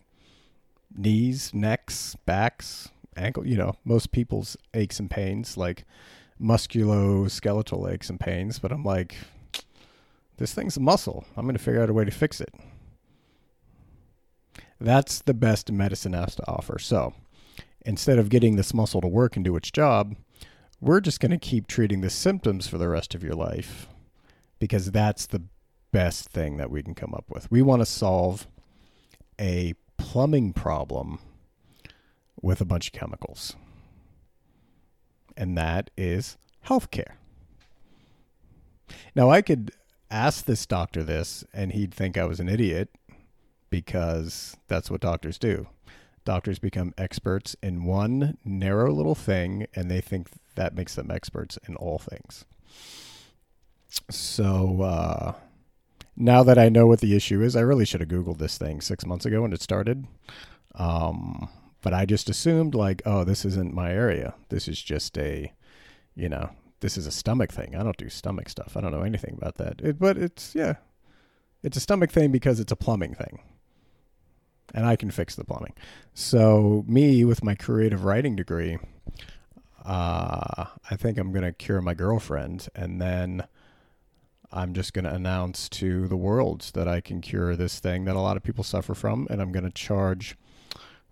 knees, 0.93 1.53
necks, 1.53 2.17
backs, 2.25 2.89
ankle, 3.15 3.47
you 3.47 3.55
know, 3.55 3.77
most 3.85 4.11
people's 4.11 4.57
aches 4.73 4.99
and 4.99 5.09
pains, 5.09 5.55
like 5.55 5.85
musculoskeletal 6.37 7.89
aches 7.89 8.09
and 8.09 8.19
pains. 8.19 8.59
But 8.59 8.73
I'm 8.73 8.83
like, 8.83 9.15
this 10.35 10.53
thing's 10.53 10.75
a 10.75 10.81
muscle. 10.81 11.23
I'm 11.37 11.45
going 11.45 11.55
to 11.55 11.63
figure 11.63 11.81
out 11.81 11.89
a 11.89 11.93
way 11.93 12.03
to 12.03 12.11
fix 12.11 12.41
it. 12.41 12.53
That's 14.83 15.21
the 15.21 15.33
best 15.33 15.71
medicine 15.71 16.11
has 16.11 16.35
to 16.35 16.43
offer. 16.45 16.77
So 16.77 17.13
instead 17.85 18.19
of 18.19 18.27
getting 18.27 18.57
this 18.57 18.73
muscle 18.73 18.99
to 18.99 19.07
work 19.07 19.37
and 19.37 19.45
do 19.45 19.55
its 19.55 19.71
job, 19.71 20.17
we're 20.81 20.99
just 20.99 21.21
going 21.21 21.31
to 21.31 21.37
keep 21.37 21.67
treating 21.67 22.01
the 22.01 22.09
symptoms 22.09 22.67
for 22.67 22.77
the 22.77 22.89
rest 22.89 23.15
of 23.15 23.23
your 23.23 23.33
life 23.33 23.87
because 24.59 24.91
that's 24.91 25.25
the 25.25 25.41
best 25.93 26.27
thing 26.27 26.57
that 26.57 26.69
we 26.69 26.83
can 26.83 26.95
come 26.95 27.13
up 27.13 27.23
with. 27.29 27.49
We 27.49 27.61
want 27.61 27.81
to 27.81 27.85
solve 27.85 28.45
a 29.39 29.73
plumbing 29.97 30.51
problem 30.51 31.19
with 32.41 32.59
a 32.59 32.65
bunch 32.65 32.87
of 32.87 32.93
chemicals. 32.93 33.55
And 35.37 35.57
that 35.57 35.91
is 35.95 36.37
healthcare. 36.67 37.13
Now, 39.15 39.29
I 39.29 39.41
could 39.41 39.71
ask 40.11 40.43
this 40.43 40.65
doctor 40.65 41.03
this 41.03 41.45
and 41.53 41.71
he'd 41.71 41.93
think 41.93 42.17
I 42.17 42.25
was 42.25 42.41
an 42.41 42.49
idiot 42.49 42.89
because 43.73 44.55
that's 44.67 44.91
what 44.91 45.01
doctors 45.01 45.39
do. 45.39 45.65
Doctors 46.25 46.59
become 46.59 46.93
experts 46.95 47.55
in 47.63 47.85
one 47.85 48.37
narrow 48.45 48.93
little 48.93 49.15
thing 49.15 49.65
and 49.73 49.89
they 49.89 49.99
think 49.99 50.27
that 50.53 50.75
makes 50.75 50.93
them 50.93 51.09
experts 51.09 51.57
in 51.67 51.75
all 51.77 51.97
things. 51.97 52.45
So, 54.11 54.83
uh, 54.83 55.33
now 56.15 56.43
that 56.43 56.59
I 56.59 56.69
know 56.69 56.85
what 56.85 57.01
the 57.01 57.15
issue 57.15 57.41
is, 57.41 57.55
I 57.55 57.61
really 57.61 57.83
should 57.83 58.01
have 58.01 58.09
Googled 58.09 58.37
this 58.37 58.59
thing 58.59 58.79
six 58.79 59.07
months 59.07 59.25
ago 59.25 59.41
when 59.41 59.53
it 59.53 59.61
started. 59.63 60.05
Um, 60.75 61.49
but 61.81 61.95
I 61.95 62.05
just 62.05 62.29
assumed, 62.29 62.75
like, 62.75 63.01
oh, 63.07 63.23
this 63.23 63.43
isn't 63.43 63.73
my 63.73 63.91
area. 63.91 64.35
This 64.49 64.67
is 64.67 64.79
just 64.79 65.17
a, 65.17 65.51
you 66.13 66.29
know, 66.29 66.51
this 66.81 66.95
is 66.95 67.07
a 67.07 67.11
stomach 67.11 67.51
thing. 67.51 67.75
I 67.75 67.81
don't 67.81 67.97
do 67.97 68.09
stomach 68.09 68.49
stuff. 68.49 68.77
I 68.77 68.81
don't 68.81 68.91
know 68.91 69.01
anything 69.01 69.33
about 69.35 69.55
that. 69.55 69.81
It, 69.81 69.97
but 69.97 70.15
it's, 70.15 70.53
yeah, 70.53 70.75
it's 71.63 71.77
a 71.77 71.79
stomach 71.79 72.11
thing 72.11 72.31
because 72.31 72.59
it's 72.59 72.71
a 72.71 72.75
plumbing 72.75 73.15
thing 73.15 73.39
and 74.73 74.85
I 74.85 74.95
can 74.95 75.11
fix 75.11 75.35
the 75.35 75.43
plumbing. 75.43 75.73
So 76.13 76.83
me 76.87 77.23
with 77.25 77.43
my 77.43 77.55
creative 77.55 78.03
writing 78.03 78.35
degree, 78.35 78.77
uh, 79.85 80.65
I 80.89 80.95
think 80.95 81.17
I'm 81.17 81.31
gonna 81.31 81.53
cure 81.53 81.81
my 81.81 81.93
girlfriend, 81.93 82.67
and 82.75 83.01
then 83.01 83.45
I'm 84.51 84.73
just 84.73 84.93
gonna 84.93 85.13
announce 85.13 85.67
to 85.69 86.07
the 86.07 86.17
world 86.17 86.71
that 86.73 86.87
I 86.87 87.01
can 87.01 87.21
cure 87.21 87.55
this 87.55 87.79
thing 87.79 88.05
that 88.05 88.15
a 88.15 88.21
lot 88.21 88.37
of 88.37 88.43
people 88.43 88.63
suffer 88.63 88.93
from, 88.93 89.27
and 89.29 89.41
I'm 89.41 89.51
gonna 89.51 89.71
charge 89.71 90.37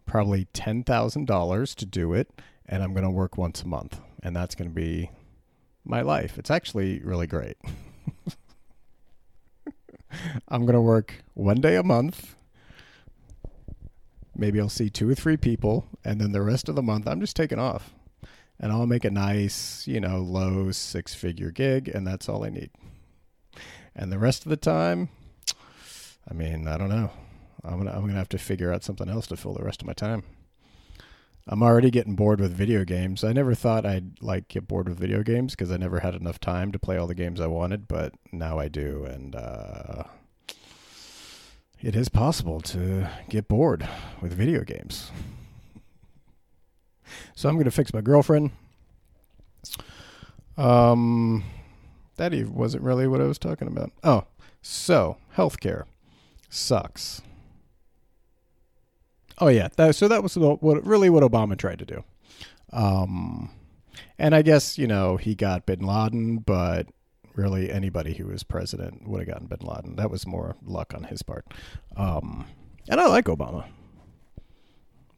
probably 0.06 0.46
ten 0.54 0.84
thousand 0.84 1.26
dollars 1.26 1.76
to 1.76 1.86
do 1.86 2.14
it, 2.14 2.30
and 2.66 2.84
I'm 2.84 2.94
gonna 2.94 3.12
work 3.12 3.38
once 3.38 3.64
a 3.64 3.68
month, 3.68 4.00
and 4.24 4.36
that's 4.36 4.56
gonna 4.56 4.70
be 4.70 5.12
my 5.84 6.02
life. 6.02 6.38
It's 6.38 6.52
actually 6.52 7.00
really 7.00 7.28
great. 7.28 7.58
I'm 10.48 10.62
going 10.66 10.76
to 10.76 10.82
work 10.82 11.24
one 11.34 11.62
day 11.62 11.76
a 11.76 11.84
month. 11.84 12.36
Maybe 14.36 14.60
I'll 14.60 14.70
see 14.70 14.90
two 14.90 15.10
or 15.10 15.16
three 15.16 15.38
people, 15.38 15.88
and 16.04 16.20
then 16.20 16.32
the 16.32 16.42
rest 16.42 16.70
of 16.70 16.76
the 16.76 16.82
month, 16.82 17.08
I'm 17.08 17.20
just 17.20 17.36
taking 17.36 17.60
off. 17.60 17.94
And 18.60 18.72
I'll 18.72 18.86
make 18.86 19.06
a 19.06 19.12
nice, 19.12 19.88
you 19.88 20.00
know, 20.00 20.20
low 20.20 20.72
six 20.72 21.14
figure 21.16 21.52
gig, 21.52 21.88
and 21.88 22.06
that's 22.06 22.30
all 22.30 22.46
I 22.46 22.50
need. 22.50 22.70
And 23.96 24.12
the 24.12 24.20
rest 24.20 24.46
of 24.46 24.50
the 24.50 24.58
time, 24.58 25.10
I 26.30 26.34
mean, 26.34 26.68
I 26.68 26.78
don't 26.78 26.90
know. 26.90 27.12
I'm 27.64 27.78
gonna 27.78 27.92
I'm 27.92 28.02
gonna 28.02 28.14
have 28.14 28.30
to 28.30 28.38
figure 28.38 28.72
out 28.72 28.84
something 28.84 29.10
else 29.10 29.28
to 29.28 29.38
fill 29.38 29.54
the 29.54 29.64
rest 29.64 29.82
of 29.82 29.88
my 29.88 29.94
time. 29.94 30.24
I'm 31.48 31.64
already 31.64 31.90
getting 31.90 32.16
bored 32.16 32.40
with 32.40 32.54
video 32.54 32.86
games. 32.86 33.24
I 33.24 33.34
never 33.34 33.56
thought 33.56 33.86
I'd 33.86 34.22
like 34.22 34.48
get 34.48 34.68
bored 34.68 34.88
with 34.88 35.00
video 35.00 35.24
games 35.24 35.54
because 35.56 35.72
I 35.72 35.78
never 35.78 36.00
had 36.00 36.16
enough 36.16 36.40
time 36.40 36.72
to 36.72 36.80
play 36.80 36.98
all 36.98 37.08
the 37.08 37.16
games 37.16 37.42
I 37.42 37.48
wanted, 37.48 37.88
but 37.88 38.14
now 38.32 38.60
I 38.60 38.68
do, 38.68 39.06
and 39.06 39.36
uh, 39.36 40.04
it 41.82 41.96
is 41.96 42.10
possible 42.10 42.62
to 42.62 43.08
get 43.30 43.48
bored 43.48 43.88
with 44.22 44.34
video 44.34 44.64
games. 44.64 45.12
so 47.36 47.50
I'm 47.50 47.56
going 47.56 47.66
to 47.66 47.72
fix 47.72 47.94
my 47.94 48.02
girlfriend. 48.02 48.52
Um, 50.58 51.44
that 52.18 52.34
wasn't 52.50 52.84
really 52.84 53.08
what 53.08 53.22
I 53.22 53.26
was 53.26 53.40
talking 53.40 53.68
about. 53.68 53.92
Oh, 54.04 54.26
so 54.62 55.18
healthcare 55.36 55.86
sucks. 56.50 57.22
Oh 59.40 59.48
yeah, 59.48 59.70
that, 59.78 59.96
so 59.96 60.08
that 60.08 60.22
was 60.22 60.38
what 60.38 60.86
really 60.86 61.10
what 61.10 61.24
Obama 61.24 61.58
tried 61.58 61.80
to 61.80 61.86
do. 61.86 62.04
Um, 62.72 63.50
and 64.20 64.36
I 64.36 64.44
guess 64.44 64.78
you 64.78 64.86
know 64.86 65.18
he 65.18 65.34
got 65.34 65.66
Bin 65.66 65.80
Laden, 65.80 66.38
but 66.38 66.88
really 67.36 67.72
anybody 67.72 68.14
who 68.14 68.28
was 68.28 68.44
president 68.44 69.08
would 69.08 69.20
have 69.20 69.28
gotten 69.28 69.48
Bin 69.48 69.60
Laden. 69.62 69.96
That 69.96 70.12
was 70.12 70.28
more 70.28 70.56
luck 70.66 70.94
on 70.96 71.06
his 71.06 71.22
part. 71.22 71.46
Um, 71.96 72.46
and 72.90 73.00
I 73.00 73.08
like 73.08 73.26
Obama, 73.26 73.66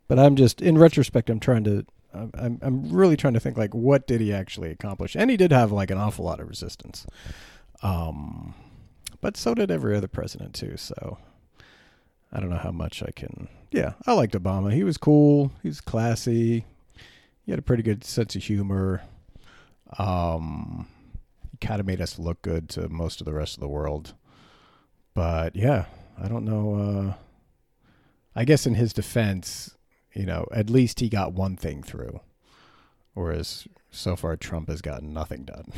but 0.07 0.19
I'm 0.19 0.35
just 0.35 0.61
in 0.61 0.77
retrospect, 0.77 1.29
I'm 1.29 1.39
trying 1.39 1.63
to. 1.65 1.85
I'm 2.13 2.59
I'm 2.61 2.91
really 2.91 3.17
trying 3.17 3.33
to 3.33 3.39
think 3.39 3.57
like 3.57 3.73
what 3.73 4.05
did 4.05 4.21
he 4.21 4.31
actually 4.31 4.69
accomplish? 4.69 5.15
And 5.15 5.31
he 5.31 5.37
did 5.37 5.51
have 5.51 5.71
like 5.71 5.89
an 5.89 5.97
awful 5.97 6.25
lot 6.25 6.39
of 6.39 6.47
resistance. 6.47 7.07
Um, 7.81 8.53
but 9.19 9.35
so 9.35 9.55
did 9.55 9.71
every 9.71 9.97
other 9.97 10.07
president 10.07 10.53
too. 10.53 10.77
So 10.77 11.17
I 12.31 12.39
don't 12.39 12.49
know 12.49 12.57
how 12.57 12.71
much 12.71 13.01
I 13.01 13.09
can. 13.15 13.47
Yeah, 13.71 13.93
I 14.05 14.13
liked 14.13 14.33
Obama. 14.33 14.71
He 14.71 14.83
was 14.83 14.97
cool. 14.97 15.51
He 15.63 15.69
was 15.69 15.81
classy. 15.81 16.65
He 17.45 17.51
had 17.51 17.57
a 17.57 17.63
pretty 17.63 17.83
good 17.83 18.03
sense 18.03 18.35
of 18.35 18.43
humor. 18.43 19.01
Um, 19.97 20.87
kind 21.63 21.79
of 21.79 21.87
made 21.87 22.01
us 22.01 22.19
look 22.19 22.41
good 22.41 22.69
to 22.69 22.89
most 22.89 23.21
of 23.21 23.25
the 23.25 23.33
rest 23.33 23.55
of 23.55 23.61
the 23.61 23.67
world. 23.67 24.13
But 25.13 25.55
yeah, 25.55 25.85
I 26.21 26.27
don't 26.27 26.45
know. 26.45 26.75
Uh, 26.75 27.13
I 28.35 28.45
guess 28.45 28.67
in 28.67 28.75
his 28.75 28.93
defense, 28.93 29.75
you 30.13 30.25
know, 30.25 30.45
at 30.51 30.69
least 30.69 30.99
he 30.99 31.09
got 31.09 31.33
one 31.33 31.55
thing 31.55 31.81
through, 31.81 32.19
whereas 33.13 33.67
so 33.91 34.15
far 34.15 34.35
Trump 34.35 34.67
has 34.67 34.81
gotten 34.81 35.13
nothing 35.13 35.45
done. 35.45 35.71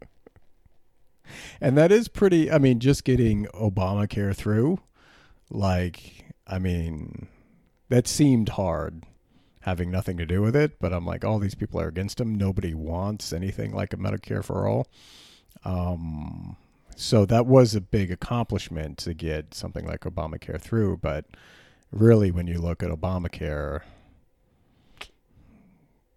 and 1.60 1.78
that 1.78 1.90
is 1.90 2.08
pretty. 2.08 2.50
I 2.50 2.58
mean, 2.58 2.78
just 2.78 3.04
getting 3.04 3.46
Obamacare 3.54 4.36
through, 4.36 4.80
like, 5.48 6.32
I 6.46 6.58
mean, 6.58 7.28
that 7.88 8.06
seemed 8.06 8.50
hard 8.50 9.04
having 9.62 9.90
nothing 9.90 10.16
to 10.16 10.26
do 10.26 10.42
with 10.42 10.56
it. 10.56 10.78
But 10.80 10.92
I'm 10.92 11.06
like, 11.06 11.24
all 11.24 11.38
these 11.38 11.54
people 11.54 11.80
are 11.80 11.88
against 11.88 12.20
him. 12.20 12.34
Nobody 12.34 12.74
wants 12.74 13.32
anything 13.32 13.72
like 13.74 13.92
a 13.92 13.96
Medicare 13.96 14.44
for 14.44 14.66
all. 14.66 14.86
Um, 15.64 16.56
so 16.96 17.24
that 17.26 17.46
was 17.46 17.74
a 17.74 17.80
big 17.80 18.10
accomplishment 18.10 18.98
to 18.98 19.14
get 19.14 19.54
something 19.54 19.86
like 19.86 20.00
Obamacare 20.00 20.60
through. 20.60 20.98
But 20.98 21.26
really, 21.92 22.30
when 22.30 22.46
you 22.46 22.58
look 22.58 22.82
at 22.82 22.90
Obamacare, 22.90 23.82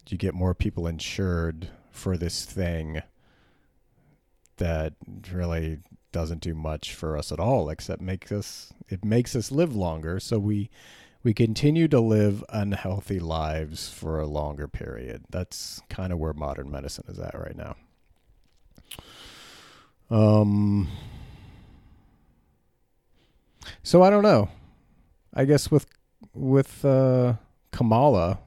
you 0.09 0.17
get 0.17 0.33
more 0.33 0.53
people 0.53 0.87
insured 0.87 1.69
for 1.91 2.17
this 2.17 2.45
thing 2.45 3.01
that 4.57 4.93
really 5.31 5.79
doesn't 6.11 6.41
do 6.41 6.53
much 6.53 6.93
for 6.93 7.17
us 7.17 7.31
at 7.31 7.39
all 7.39 7.69
except 7.69 7.99
makes 7.99 8.31
us 8.31 8.71
it 8.87 9.03
makes 9.03 9.35
us 9.35 9.51
live 9.51 9.75
longer 9.75 10.19
so 10.19 10.37
we 10.37 10.69
we 11.23 11.33
continue 11.33 11.87
to 11.87 11.99
live 11.99 12.43
unhealthy 12.49 13.19
lives 13.19 13.89
for 13.89 14.19
a 14.19 14.27
longer 14.27 14.67
period 14.67 15.23
that's 15.29 15.81
kind 15.89 16.11
of 16.11 16.19
where 16.19 16.33
modern 16.33 16.69
medicine 16.69 17.05
is 17.07 17.19
at 17.19 17.33
right 17.37 17.55
now 17.55 17.75
um 20.09 20.87
so 23.81 24.03
i 24.03 24.09
don't 24.09 24.23
know 24.23 24.49
i 25.33 25.45
guess 25.45 25.71
with 25.71 25.87
with 26.33 26.83
uh 26.83 27.33
kamala 27.71 28.39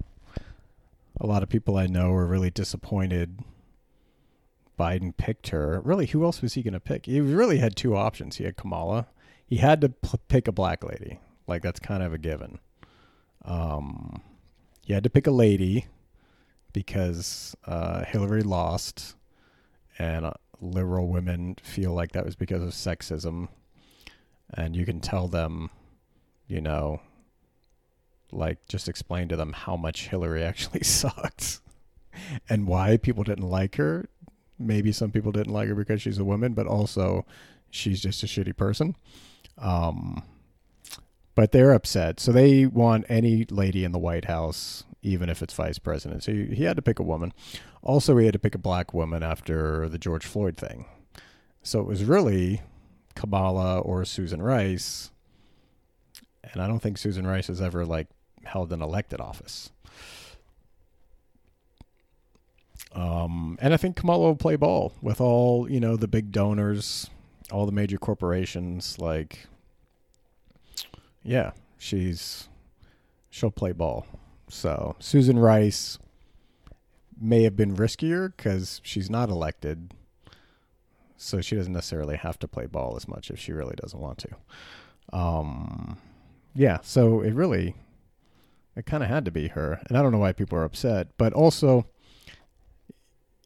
a 1.20 1.26
lot 1.26 1.42
of 1.42 1.48
people 1.48 1.76
i 1.76 1.86
know 1.86 2.12
are 2.12 2.26
really 2.26 2.50
disappointed 2.50 3.38
Biden 4.78 5.16
picked 5.16 5.48
her, 5.48 5.80
really, 5.80 6.06
who 6.06 6.24
else 6.24 6.42
was 6.42 6.54
he 6.54 6.62
going 6.62 6.74
to 6.74 6.80
pick? 6.80 7.06
He 7.06 7.20
really 7.20 7.58
had 7.58 7.76
two 7.76 7.96
options. 7.96 8.36
He 8.36 8.44
had 8.44 8.56
Kamala. 8.56 9.06
He 9.46 9.56
had 9.56 9.80
to 9.80 9.88
p- 9.88 10.18
pick 10.28 10.48
a 10.48 10.52
black 10.52 10.84
lady. 10.84 11.18
Like 11.46 11.62
that's 11.62 11.80
kind 11.80 12.02
of 12.02 12.12
a 12.12 12.18
given. 12.18 12.58
Um, 13.44 14.22
he 14.84 14.92
had 14.92 15.04
to 15.04 15.10
pick 15.10 15.26
a 15.26 15.32
lady 15.32 15.86
because 16.72 17.56
uh, 17.66 18.04
Hillary 18.04 18.42
lost, 18.42 19.14
and 19.98 20.26
uh, 20.26 20.32
liberal 20.60 21.08
women 21.08 21.56
feel 21.62 21.92
like 21.92 22.12
that 22.12 22.24
was 22.24 22.36
because 22.36 22.62
of 22.62 22.70
sexism, 22.70 23.48
and 24.52 24.76
you 24.76 24.84
can 24.84 25.00
tell 25.00 25.28
them, 25.28 25.70
you 26.46 26.60
know, 26.60 27.00
like 28.32 28.66
just 28.68 28.88
explain 28.88 29.28
to 29.28 29.36
them 29.36 29.52
how 29.52 29.76
much 29.76 30.08
Hillary 30.08 30.42
actually 30.44 30.82
sucked 30.82 31.60
and 32.48 32.66
why 32.66 32.96
people 32.96 33.24
didn't 33.24 33.48
like 33.48 33.76
her 33.76 34.08
maybe 34.58 34.92
some 34.92 35.10
people 35.10 35.32
didn't 35.32 35.52
like 35.52 35.68
her 35.68 35.74
because 35.74 36.02
she's 36.02 36.18
a 36.18 36.24
woman, 36.24 36.54
but 36.54 36.66
also 36.66 37.26
she's 37.70 38.00
just 38.00 38.22
a 38.22 38.26
shitty 38.26 38.56
person. 38.56 38.96
Um, 39.58 40.22
but 41.36 41.52
they're 41.52 41.72
upset, 41.72 42.18
so 42.18 42.32
they 42.32 42.66
want 42.66 43.04
any 43.08 43.44
lady 43.50 43.84
in 43.84 43.92
the 43.92 43.98
White 43.98 44.24
House, 44.24 44.84
even 45.02 45.28
if 45.28 45.42
it's 45.42 45.54
vice 45.54 45.78
president. 45.78 46.24
So 46.24 46.32
he, 46.32 46.46
he 46.46 46.64
had 46.64 46.76
to 46.76 46.82
pick 46.82 46.98
a 46.98 47.04
woman. 47.04 47.32
Also, 47.82 48.16
he 48.16 48.24
had 48.24 48.32
to 48.32 48.40
pick 48.40 48.54
a 48.56 48.58
black 48.58 48.92
woman 48.92 49.22
after 49.22 49.88
the 49.88 49.98
George 49.98 50.24
Floyd 50.26 50.56
thing. 50.56 50.86
So 51.62 51.78
it 51.80 51.86
was 51.86 52.02
really 52.02 52.62
Kamala 53.14 53.78
or 53.80 54.04
Susan 54.04 54.40
Rice, 54.40 55.10
and 56.42 56.62
I 56.62 56.66
don't 56.66 56.80
think 56.80 56.96
Susan 56.96 57.26
Rice 57.26 57.48
has 57.48 57.60
ever 57.60 57.84
like 57.84 58.08
held 58.44 58.72
an 58.72 58.80
elected 58.80 59.20
office. 59.20 59.70
Um, 62.94 63.58
and 63.60 63.74
I 63.74 63.76
think 63.76 63.96
Kamala 63.96 64.24
will 64.24 64.36
play 64.36 64.56
ball 64.56 64.94
with 65.02 65.20
all 65.20 65.70
you 65.70 65.80
know 65.80 65.96
the 65.96 66.08
big 66.08 66.32
donors, 66.32 67.10
all 67.52 67.66
the 67.66 67.72
major 67.72 67.98
corporations. 67.98 68.98
Like, 68.98 69.48
yeah, 71.26 71.50
she's 71.76 72.48
she'll 73.30 73.50
play 73.50 73.72
ball. 73.72 74.06
So 74.48 74.96
Susan 74.98 75.38
Rice 75.38 75.98
may 77.20 77.42
have 77.42 77.56
been 77.56 77.76
riskier 77.76 78.32
because 78.36 78.80
she's 78.84 79.10
not 79.10 79.28
elected, 79.28 79.92
so 81.16 81.40
she 81.40 81.56
doesn't 81.56 81.72
necessarily 81.72 82.16
have 82.16 82.38
to 82.38 82.48
play 82.48 82.66
ball 82.66 82.94
as 82.96 83.08
much 83.08 83.30
if 83.30 83.38
she 83.38 83.52
really 83.52 83.74
doesn't 83.74 84.00
want 84.00 84.18
to. 84.18 85.16
Um, 85.16 85.98
yeah, 86.54 86.78
so 86.82 87.20
it 87.20 87.34
really 87.34 87.74
it 88.76 88.86
kind 88.86 89.02
of 89.02 89.08
had 89.08 89.24
to 89.24 89.30
be 89.30 89.48
her, 89.48 89.80
and 89.88 89.98
I 89.98 90.02
don't 90.02 90.12
know 90.12 90.18
why 90.18 90.32
people 90.32 90.58
are 90.58 90.64
upset, 90.64 91.08
but 91.18 91.32
also 91.32 91.86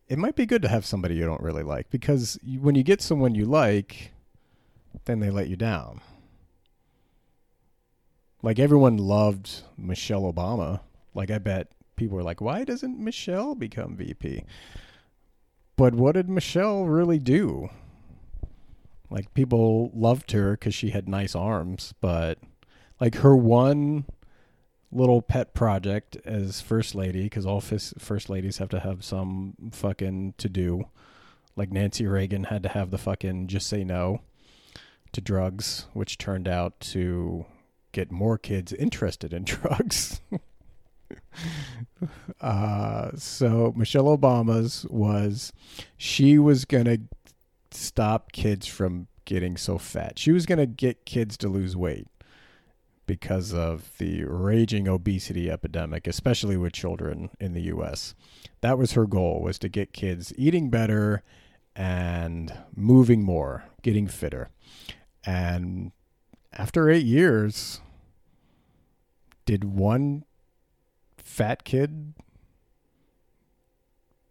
it 0.08 0.18
might 0.18 0.34
be 0.34 0.44
good 0.44 0.60
to 0.62 0.68
have 0.68 0.84
somebody 0.84 1.14
you 1.14 1.24
don't 1.24 1.40
really 1.40 1.62
like 1.62 1.88
because 1.88 2.36
you, 2.42 2.60
when 2.60 2.74
you 2.74 2.82
get 2.82 3.00
someone 3.00 3.34
you 3.34 3.46
like, 3.46 4.10
then 5.04 5.20
they 5.20 5.30
let 5.30 5.46
you 5.46 5.56
down. 5.56 6.00
Like 8.42 8.58
everyone 8.58 8.96
loved 8.96 9.62
Michelle 9.76 10.32
Obama. 10.32 10.80
Like 11.14 11.30
I 11.30 11.38
bet 11.38 11.68
people 11.96 12.16
were 12.16 12.22
like, 12.22 12.40
"Why 12.40 12.64
doesn't 12.64 12.98
Michelle 12.98 13.54
become 13.54 13.96
VP?" 13.96 14.44
But 15.76 15.94
what 15.94 16.12
did 16.12 16.28
Michelle 16.28 16.84
really 16.84 17.18
do? 17.18 17.70
Like 19.10 19.34
people 19.34 19.90
loved 19.94 20.32
her 20.32 20.52
because 20.52 20.74
she 20.74 20.90
had 20.90 21.08
nice 21.08 21.34
arms, 21.34 21.94
but 22.00 22.38
like 23.00 23.16
her 23.16 23.36
one 23.36 24.04
little 24.92 25.22
pet 25.22 25.54
project 25.54 26.16
as 26.24 26.60
first 26.60 26.94
lady 26.94 27.24
because 27.24 27.46
all 27.46 27.60
first 27.60 28.28
ladies 28.28 28.58
have 28.58 28.68
to 28.68 28.80
have 28.80 29.04
some 29.04 29.54
fucking 29.70 30.34
to 30.36 30.48
do 30.48 30.84
like 31.54 31.70
nancy 31.70 32.06
reagan 32.06 32.44
had 32.44 32.62
to 32.62 32.68
have 32.68 32.90
the 32.90 32.98
fucking 32.98 33.46
just 33.46 33.68
say 33.68 33.84
no 33.84 34.20
to 35.12 35.20
drugs 35.20 35.86
which 35.92 36.18
turned 36.18 36.48
out 36.48 36.78
to 36.80 37.46
get 37.92 38.10
more 38.10 38.38
kids 38.38 38.72
interested 38.72 39.32
in 39.32 39.44
drugs 39.44 40.20
uh, 42.40 43.10
so 43.16 43.72
michelle 43.76 44.16
obama's 44.16 44.86
was 44.88 45.52
she 45.96 46.38
was 46.38 46.64
gonna 46.64 46.98
stop 47.70 48.32
kids 48.32 48.66
from 48.66 49.06
getting 49.24 49.56
so 49.56 49.78
fat 49.78 50.18
she 50.18 50.32
was 50.32 50.46
gonna 50.46 50.66
get 50.66 51.04
kids 51.04 51.36
to 51.36 51.48
lose 51.48 51.76
weight 51.76 52.06
because 53.10 53.52
of 53.52 53.90
the 53.98 54.22
raging 54.22 54.86
obesity 54.86 55.50
epidemic, 55.50 56.06
especially 56.06 56.56
with 56.56 56.72
children 56.72 57.28
in 57.40 57.54
the 57.54 57.62
US. 57.62 58.14
That 58.60 58.78
was 58.78 58.92
her 58.92 59.04
goal 59.04 59.42
was 59.42 59.58
to 59.58 59.68
get 59.68 59.92
kids 59.92 60.32
eating 60.36 60.70
better 60.70 61.24
and 61.74 62.56
moving 62.76 63.24
more, 63.24 63.64
getting 63.82 64.06
fitter. 64.06 64.50
And 65.26 65.90
after 66.52 66.90
8 66.90 67.04
years 67.04 67.80
did 69.44 69.64
one 69.64 70.24
fat 71.16 71.64
kid 71.64 72.14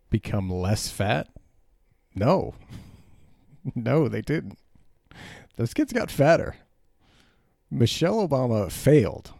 become 0.09 0.49
less 0.49 0.89
fat? 0.89 1.27
No. 2.15 2.53
no, 3.75 4.07
they 4.07 4.21
didn't. 4.21 4.57
Those 5.55 5.73
kids 5.73 5.93
got 5.93 6.09
fatter. 6.09 6.55
Michelle 7.71 8.27
Obama 8.27 8.71
failed 8.71 9.33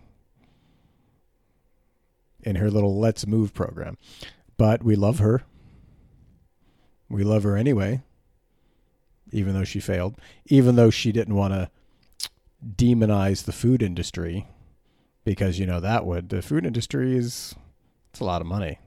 in 2.41 2.57
her 2.57 2.69
little 2.69 2.99
Let's 2.99 3.25
Move 3.25 3.53
program. 3.53 3.97
But 4.57 4.83
we 4.83 4.95
love 4.95 5.19
her. 5.19 5.43
We 7.09 7.23
love 7.23 7.43
her 7.43 7.57
anyway, 7.57 8.01
even 9.31 9.53
though 9.53 9.63
she 9.63 9.79
failed, 9.79 10.15
even 10.45 10.75
though 10.75 10.89
she 10.89 11.11
didn't 11.11 11.35
want 11.35 11.53
to 11.53 11.71
demonize 12.75 13.45
the 13.45 13.51
food 13.51 13.81
industry 13.81 14.47
because, 15.23 15.59
you 15.59 15.65
know, 15.65 15.79
that 15.79 16.05
would. 16.05 16.29
The 16.29 16.41
food 16.41 16.65
industry 16.65 17.15
is, 17.15 17.55
it's 18.11 18.19
a 18.19 18.25
lot 18.25 18.41
of 18.41 18.47
money. 18.47 18.79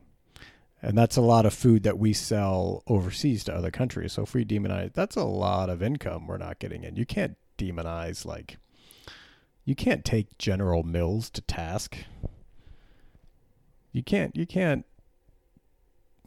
And 0.82 0.98
that's 0.98 1.16
a 1.16 1.22
lot 1.22 1.46
of 1.46 1.54
food 1.54 1.84
that 1.84 1.98
we 1.98 2.12
sell 2.12 2.82
overseas 2.88 3.44
to 3.44 3.54
other 3.54 3.70
countries. 3.70 4.14
So 4.14 4.22
if 4.22 4.34
we 4.34 4.44
demonize, 4.44 4.92
that's 4.92 5.14
a 5.14 5.24
lot 5.24 5.70
of 5.70 5.82
income 5.82 6.26
we're 6.26 6.38
not 6.38 6.58
getting 6.58 6.82
in. 6.82 6.96
You 6.96 7.06
can't 7.06 7.36
demonize 7.56 8.26
like 8.26 8.58
you 9.64 9.76
can't 9.76 10.04
take 10.04 10.36
General 10.38 10.82
Mills 10.82 11.30
to 11.30 11.40
task. 11.42 11.98
You 13.92 14.02
can't 14.02 14.34
you 14.34 14.46
can't 14.46 14.84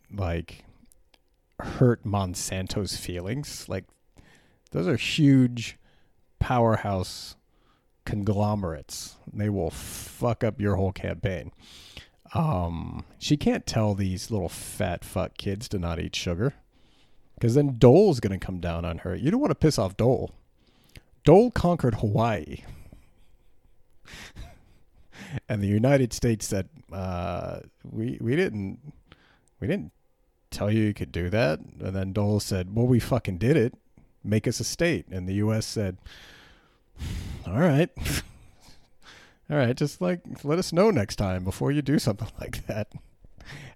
like 0.09 0.63
hurt 1.59 2.05
Monsanto's 2.05 2.95
feelings. 2.95 3.67
Like 3.67 3.83
those 4.71 4.87
are 4.87 4.95
huge 4.95 5.77
powerhouse 6.45 7.35
conglomerates. 8.05 9.15
They 9.33 9.49
will 9.49 9.71
fuck 9.71 10.43
up 10.43 10.61
your 10.61 10.75
whole 10.75 10.91
campaign. 10.91 11.51
Um, 12.35 13.03
she 13.17 13.35
can't 13.35 13.65
tell 13.65 13.95
these 13.95 14.29
little 14.29 14.47
fat 14.47 15.03
fuck 15.03 15.39
kids 15.39 15.67
to 15.69 15.79
not 15.79 15.99
eat 15.99 16.15
sugar 16.15 16.53
because 17.33 17.55
then 17.55 17.77
Dole's 17.79 18.19
going 18.19 18.39
to 18.39 18.45
come 18.45 18.59
down 18.59 18.85
on 18.85 18.99
her. 18.99 19.15
You 19.15 19.31
don't 19.31 19.39
want 19.39 19.49
to 19.49 19.55
piss 19.55 19.79
off 19.79 19.97
Dole. 19.97 20.35
Dole 21.23 21.49
conquered 21.49 21.95
Hawaii. 21.95 22.57
and 25.49 25.63
the 25.63 25.67
United 25.67 26.13
States 26.13 26.45
said, 26.45 26.69
uh, 26.93 27.61
"We 27.83 28.19
we 28.21 28.35
didn't 28.35 28.93
we 29.59 29.65
didn't 29.65 29.93
tell 30.51 30.69
you 30.69 30.83
you 30.83 30.93
could 30.93 31.11
do 31.11 31.31
that." 31.31 31.57
And 31.79 31.95
then 31.95 32.13
Dole 32.13 32.39
said, 32.39 32.75
"Well, 32.75 32.85
we 32.85 32.99
fucking 32.99 33.39
did 33.39 33.57
it. 33.57 33.73
Make 34.23 34.47
us 34.47 34.59
a 34.59 34.63
state." 34.63 35.07
And 35.09 35.27
the 35.27 35.35
U.S. 35.35 35.65
said, 35.65 35.97
"All 37.47 37.59
right." 37.59 37.89
All 39.49 39.57
right, 39.57 39.77
just 39.77 40.01
like 40.01 40.21
let 40.43 40.57
us 40.57 40.73
know 40.73 40.89
next 40.89 41.17
time 41.17 41.43
before 41.43 41.71
you 41.71 41.81
do 41.81 41.99
something 41.99 42.31
like 42.39 42.65
that. 42.67 42.91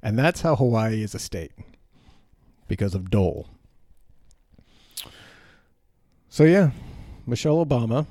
And 0.01 0.17
that's 0.17 0.41
how 0.41 0.55
Hawaii 0.55 1.03
is 1.03 1.13
a 1.13 1.19
state 1.19 1.51
because 2.67 2.95
of 2.95 3.11
Dole. 3.11 3.49
So 6.27 6.43
yeah, 6.43 6.71
Michelle 7.27 7.63
Obama 7.63 8.07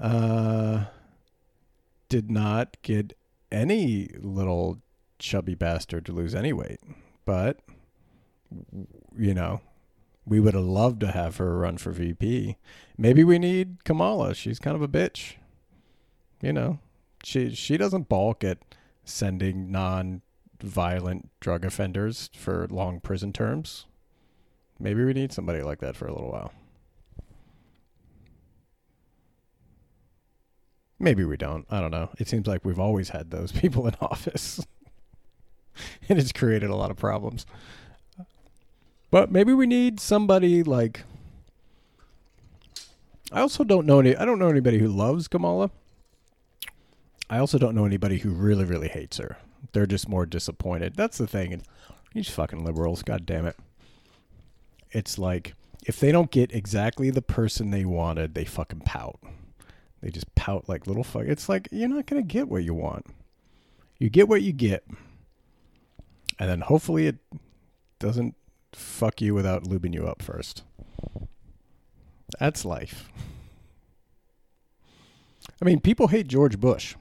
uh, 0.00 0.84
did 2.08 2.30
not 2.30 2.76
get 2.82 3.16
any 3.50 4.08
little 4.18 4.80
chubby 5.18 5.54
bastard 5.54 6.06
to 6.06 6.12
lose 6.12 6.34
any 6.34 6.52
weight. 6.52 6.80
But, 7.24 7.60
you 9.16 9.34
know, 9.34 9.60
we 10.24 10.40
would 10.40 10.54
have 10.54 10.64
loved 10.64 11.00
to 11.00 11.10
have 11.10 11.36
her 11.36 11.58
run 11.58 11.78
for 11.78 11.90
VP. 11.90 12.56
Maybe 12.96 13.24
we 13.24 13.38
need 13.38 13.84
Kamala. 13.84 14.34
She's 14.34 14.58
kind 14.58 14.76
of 14.76 14.82
a 14.82 14.88
bitch. 14.88 15.34
You 16.40 16.52
know, 16.52 16.78
she 17.24 17.54
she 17.54 17.76
doesn't 17.76 18.08
balk 18.08 18.44
at 18.44 18.58
sending 19.04 19.70
non-violent 19.70 21.30
drug 21.40 21.64
offenders 21.64 22.30
for 22.34 22.66
long 22.70 23.00
prison 23.00 23.32
terms. 23.32 23.86
Maybe 24.78 25.04
we 25.04 25.12
need 25.12 25.32
somebody 25.32 25.62
like 25.62 25.80
that 25.80 25.96
for 25.96 26.06
a 26.06 26.12
little 26.12 26.30
while. 26.30 26.52
Maybe 30.98 31.24
we 31.24 31.36
don't. 31.36 31.66
I 31.68 31.80
don't 31.80 31.90
know. 31.90 32.10
It 32.18 32.28
seems 32.28 32.46
like 32.46 32.64
we've 32.64 32.78
always 32.78 33.08
had 33.08 33.30
those 33.30 33.50
people 33.60 33.86
in 33.86 33.94
office. 34.00 34.64
and 36.08 36.18
it's 36.18 36.32
created 36.32 36.70
a 36.70 36.76
lot 36.76 36.90
of 36.90 36.96
problems. 36.96 37.46
But 39.12 39.30
maybe 39.30 39.52
we 39.52 39.66
need 39.66 40.00
somebody 40.00 40.62
like 40.62 41.04
I 43.30 43.42
also 43.42 43.62
don't 43.62 43.86
know 43.86 44.00
any 44.00 44.16
I 44.16 44.24
don't 44.24 44.38
know 44.38 44.48
anybody 44.48 44.78
who 44.78 44.88
loves 44.88 45.28
Kamala. 45.28 45.70
I 47.28 47.36
also 47.38 47.58
don't 47.58 47.74
know 47.74 47.84
anybody 47.84 48.18
who 48.18 48.30
really, 48.30 48.64
really 48.64 48.88
hates 48.88 49.18
her. 49.18 49.36
They're 49.72 49.86
just 49.86 50.08
more 50.08 50.24
disappointed. 50.24 50.94
That's 50.96 51.18
the 51.18 51.26
thing. 51.26 51.62
These 52.14 52.30
fucking 52.30 52.64
liberals, 52.64 53.02
god 53.02 53.26
damn 53.26 53.44
it. 53.44 53.56
It's 54.90 55.18
like 55.18 55.54
if 55.84 56.00
they 56.00 56.10
don't 56.10 56.30
get 56.30 56.54
exactly 56.54 57.10
the 57.10 57.20
person 57.20 57.70
they 57.70 57.84
wanted, 57.84 58.34
they 58.34 58.46
fucking 58.46 58.80
pout. 58.80 59.20
They 60.00 60.08
just 60.08 60.34
pout 60.34 60.70
like 60.70 60.86
little 60.86 61.04
fuck. 61.04 61.24
It's 61.26 61.50
like 61.50 61.68
you're 61.70 61.90
not 61.90 62.06
gonna 62.06 62.22
get 62.22 62.48
what 62.48 62.64
you 62.64 62.72
want. 62.72 63.04
You 63.98 64.08
get 64.08 64.26
what 64.26 64.40
you 64.40 64.54
get, 64.54 64.86
and 66.38 66.48
then 66.48 66.62
hopefully 66.62 67.08
it 67.08 67.16
doesn't 67.98 68.36
fuck 68.74 69.20
you 69.20 69.34
without 69.34 69.64
lubing 69.64 69.94
you 69.94 70.06
up 70.06 70.22
first. 70.22 70.62
That's 72.38 72.64
life. 72.64 73.10
I 75.60 75.64
mean, 75.64 75.80
people 75.80 76.08
hate 76.08 76.28
George 76.28 76.58
Bush. 76.58 76.94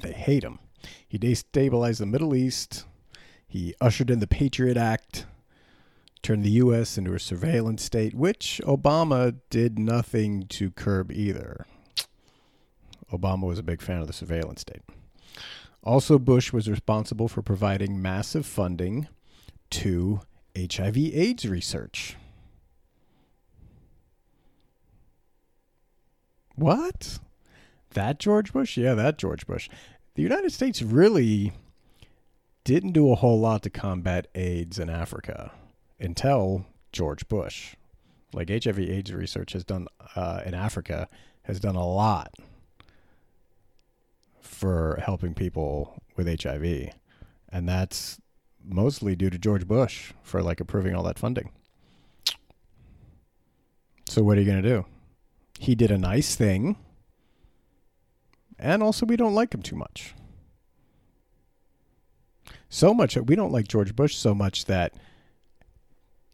They 0.00 0.12
hate 0.12 0.44
him. 0.44 0.58
He 1.06 1.18
destabilized 1.18 1.98
the 1.98 2.06
Middle 2.06 2.34
East. 2.34 2.84
He 3.46 3.74
ushered 3.80 4.10
in 4.10 4.18
the 4.18 4.26
Patriot 4.26 4.76
Act, 4.76 5.26
turned 6.22 6.44
the 6.44 6.50
U.S. 6.50 6.98
into 6.98 7.14
a 7.14 7.20
surveillance 7.20 7.82
state, 7.82 8.14
which 8.14 8.60
Obama 8.64 9.36
did 9.50 9.78
nothing 9.78 10.46
to 10.48 10.70
curb 10.70 11.12
either. 11.12 11.66
Obama 13.12 13.42
was 13.42 13.58
a 13.58 13.62
big 13.62 13.80
fan 13.80 14.00
of 14.00 14.06
the 14.06 14.12
surveillance 14.12 14.60
state. 14.60 14.82
Also, 15.82 16.18
Bush 16.18 16.52
was 16.52 16.68
responsible 16.68 17.28
for 17.28 17.42
providing 17.42 18.00
massive 18.00 18.46
funding 18.46 19.06
to 19.70 20.20
HIV 20.56 20.96
AIDS 20.96 21.46
research. 21.46 22.16
What? 26.54 27.18
That 27.90 28.18
George 28.18 28.52
Bush? 28.52 28.76
Yeah, 28.76 28.94
that 28.94 29.18
George 29.18 29.46
Bush. 29.46 29.68
The 30.14 30.22
United 30.22 30.52
States 30.52 30.82
really 30.82 31.52
didn't 32.62 32.92
do 32.92 33.10
a 33.10 33.16
whole 33.16 33.40
lot 33.40 33.62
to 33.62 33.70
combat 33.70 34.28
AIDS 34.34 34.78
in 34.78 34.88
Africa 34.88 35.52
until 35.98 36.66
George 36.92 37.28
Bush. 37.28 37.74
Like 38.32 38.48
HIV 38.48 38.78
AIDS 38.78 39.12
research 39.12 39.52
has 39.52 39.64
done 39.64 39.86
uh, 40.16 40.42
in 40.44 40.54
Africa 40.54 41.08
has 41.42 41.60
done 41.60 41.76
a 41.76 41.86
lot 41.86 42.34
for 44.40 45.00
helping 45.04 45.34
people 45.34 46.02
with 46.16 46.42
HIV. 46.42 46.90
And 47.50 47.68
that's 47.68 48.18
mostly 48.64 49.14
due 49.14 49.30
to 49.30 49.38
George 49.38 49.66
Bush 49.66 50.12
for 50.22 50.42
like 50.42 50.60
approving 50.60 50.94
all 50.94 51.02
that 51.04 51.18
funding. 51.18 51.50
So 54.06 54.22
what 54.22 54.36
are 54.36 54.40
you 54.40 54.50
going 54.50 54.62
to 54.62 54.68
do? 54.68 54.86
He 55.58 55.74
did 55.74 55.90
a 55.90 55.98
nice 55.98 56.34
thing. 56.34 56.76
And 58.58 58.82
also 58.82 59.06
we 59.06 59.16
don't 59.16 59.34
like 59.34 59.54
him 59.54 59.62
too 59.62 59.76
much. 59.76 60.14
So 62.68 62.92
much 62.92 63.14
that 63.14 63.24
we 63.24 63.36
don't 63.36 63.52
like 63.52 63.68
George 63.68 63.94
Bush 63.94 64.16
so 64.16 64.34
much 64.34 64.64
that 64.64 64.94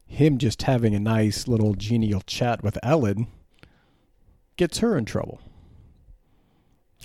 him 0.07 0.39
just 0.39 0.63
having 0.63 0.95
a 0.95 1.01
nice 1.01 1.47
little 1.47 1.75
genial 1.75 2.23
chat 2.23 2.63
with 2.63 2.79
Ellen 2.83 3.27
gets 4.57 4.79
her 4.79 4.97
in 4.97 5.05
trouble 5.05 5.41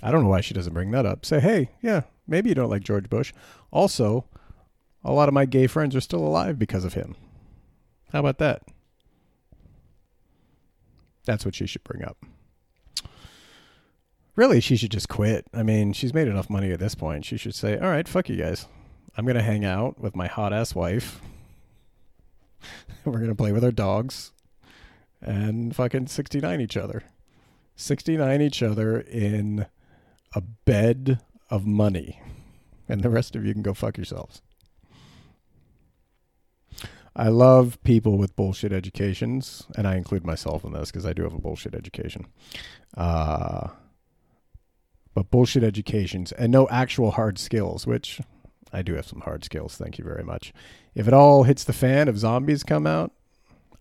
I 0.02 0.10
don't 0.10 0.22
know 0.22 0.28
why 0.28 0.40
she 0.40 0.54
doesn't 0.54 0.74
bring 0.74 0.90
that 0.90 1.06
up. 1.06 1.24
Say, 1.24 1.40
hey, 1.40 1.70
yeah, 1.80 2.02
maybe 2.26 2.48
you 2.48 2.54
don't 2.54 2.70
like 2.70 2.82
George 2.82 3.08
Bush. 3.08 3.32
Also, 3.70 4.26
a 5.06 5.12
lot 5.12 5.28
of 5.28 5.34
my 5.34 5.44
gay 5.44 5.68
friends 5.68 5.94
are 5.94 6.00
still 6.00 6.20
alive 6.26 6.58
because 6.58 6.84
of 6.84 6.94
him. 6.94 7.14
How 8.12 8.18
about 8.18 8.38
that? 8.38 8.62
That's 11.24 11.44
what 11.44 11.54
she 11.54 11.66
should 11.66 11.84
bring 11.84 12.04
up. 12.04 12.18
Really, 14.34 14.60
she 14.60 14.76
should 14.76 14.90
just 14.90 15.08
quit. 15.08 15.46
I 15.54 15.62
mean, 15.62 15.92
she's 15.92 16.12
made 16.12 16.28
enough 16.28 16.50
money 16.50 16.72
at 16.72 16.80
this 16.80 16.96
point. 16.96 17.24
She 17.24 17.36
should 17.36 17.54
say, 17.54 17.78
all 17.78 17.88
right, 17.88 18.06
fuck 18.06 18.28
you 18.28 18.36
guys. 18.36 18.66
I'm 19.16 19.24
going 19.24 19.36
to 19.36 19.42
hang 19.42 19.64
out 19.64 19.98
with 19.98 20.16
my 20.16 20.26
hot 20.26 20.52
ass 20.52 20.74
wife. 20.74 21.20
We're 23.04 23.12
going 23.12 23.28
to 23.28 23.34
play 23.34 23.52
with 23.52 23.64
our 23.64 23.72
dogs 23.72 24.32
and 25.22 25.74
fucking 25.74 26.08
69 26.08 26.60
each 26.60 26.76
other. 26.76 27.04
69 27.76 28.42
each 28.42 28.62
other 28.62 29.00
in 29.00 29.66
a 30.34 30.40
bed 30.40 31.20
of 31.48 31.64
money. 31.64 32.20
And 32.88 33.02
the 33.02 33.10
rest 33.10 33.36
of 33.36 33.44
you 33.46 33.52
can 33.52 33.62
go 33.62 33.72
fuck 33.72 33.96
yourselves. 33.96 34.42
I 37.18 37.28
love 37.28 37.82
people 37.82 38.18
with 38.18 38.36
bullshit 38.36 38.72
educations, 38.72 39.66
and 39.74 39.88
I 39.88 39.96
include 39.96 40.26
myself 40.26 40.64
in 40.64 40.74
this 40.74 40.90
because 40.90 41.06
I 41.06 41.14
do 41.14 41.22
have 41.22 41.32
a 41.32 41.38
bullshit 41.38 41.74
education. 41.74 42.26
Uh, 42.94 43.68
but 45.14 45.30
bullshit 45.30 45.64
educations 45.64 46.32
and 46.32 46.52
no 46.52 46.68
actual 46.68 47.12
hard 47.12 47.38
skills, 47.38 47.86
which 47.86 48.20
I 48.70 48.82
do 48.82 48.94
have 48.96 49.06
some 49.06 49.22
hard 49.22 49.44
skills. 49.44 49.76
Thank 49.76 49.96
you 49.96 50.04
very 50.04 50.22
much. 50.22 50.52
If 50.94 51.08
it 51.08 51.14
all 51.14 51.44
hits 51.44 51.64
the 51.64 51.72
fan, 51.72 52.08
if 52.08 52.16
zombies 52.16 52.62
come 52.62 52.86
out, 52.86 53.12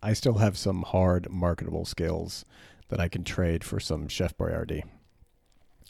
I 0.02 0.14
still 0.14 0.36
have 0.36 0.58
some 0.58 0.84
hard 0.84 1.30
marketable 1.30 1.84
skills 1.84 2.46
that 2.88 3.02
I 3.02 3.10
can 3.10 3.26
trade 3.26 3.66
for 3.66 3.82
some 3.82 4.08
Chef 4.08 4.38
Boyardee. 4.38 4.84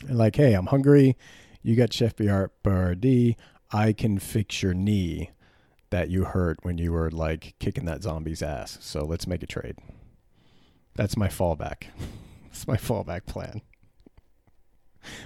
And 0.08 0.18
like, 0.18 0.36
hey, 0.36 0.54
I'm 0.54 0.68
hungry. 0.68 1.16
You 1.62 1.76
got 1.76 1.94
Chef 1.94 2.16
Boyardee. 2.16 3.36
I 3.72 3.94
can 3.94 4.18
fix 4.18 4.64
your 4.64 4.74
knee 4.74 5.30
that 5.90 6.10
you 6.10 6.26
hurt 6.26 6.60
when 6.64 6.78
you 6.78 6.92
were 6.92 7.12
like 7.12 7.56
kicking 7.60 7.86
that 7.86 8.04
zombie's 8.04 8.42
ass. 8.42 8.78
So 8.82 9.04
let's 9.06 9.28
make 9.28 9.44
a 9.44 9.48
trade. 9.48 9.78
That's 10.96 11.18
my 11.18 11.28
fallback. 11.28 11.86
That's 12.46 12.68
my 12.68 12.78
fallback 12.78 13.26
plan. 13.26 13.62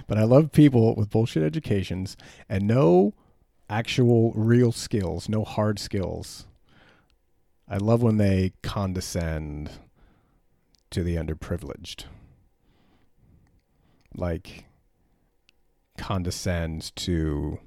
But 0.06 0.18
I 0.18 0.24
love 0.24 0.52
people 0.52 0.94
with 0.94 1.10
bullshit 1.10 1.42
educations 1.42 2.16
and 2.48 2.66
no 2.66 3.14
actual 3.68 4.32
real 4.34 4.72
skills, 4.72 5.28
no 5.28 5.44
hard 5.44 5.78
skills. 5.78 6.46
I 7.68 7.76
love 7.76 8.02
when 8.02 8.16
they 8.16 8.52
condescend 8.62 9.70
to 10.90 11.02
the 11.02 11.14
underprivileged. 11.14 12.04
Like 14.14 14.64
condescends 15.96 16.90
to 16.92 17.60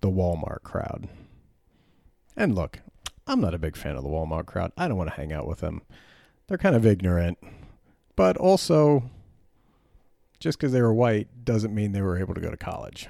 the 0.00 0.10
Walmart 0.10 0.62
crowd. 0.64 1.08
And 2.38 2.54
look, 2.54 2.78
I'm 3.26 3.40
not 3.40 3.52
a 3.52 3.58
big 3.58 3.76
fan 3.76 3.96
of 3.96 4.04
the 4.04 4.08
Walmart 4.08 4.46
crowd. 4.46 4.70
I 4.76 4.86
don't 4.86 4.96
want 4.96 5.10
to 5.10 5.16
hang 5.16 5.32
out 5.32 5.48
with 5.48 5.58
them. 5.58 5.82
They're 6.46 6.56
kind 6.56 6.76
of 6.76 6.86
ignorant. 6.86 7.36
But 8.14 8.36
also, 8.36 9.10
just 10.38 10.56
because 10.56 10.72
they 10.72 10.80
were 10.80 10.94
white 10.94 11.44
doesn't 11.44 11.74
mean 11.74 11.90
they 11.90 12.00
were 12.00 12.18
able 12.18 12.34
to 12.34 12.40
go 12.40 12.50
to 12.50 12.56
college. 12.56 13.08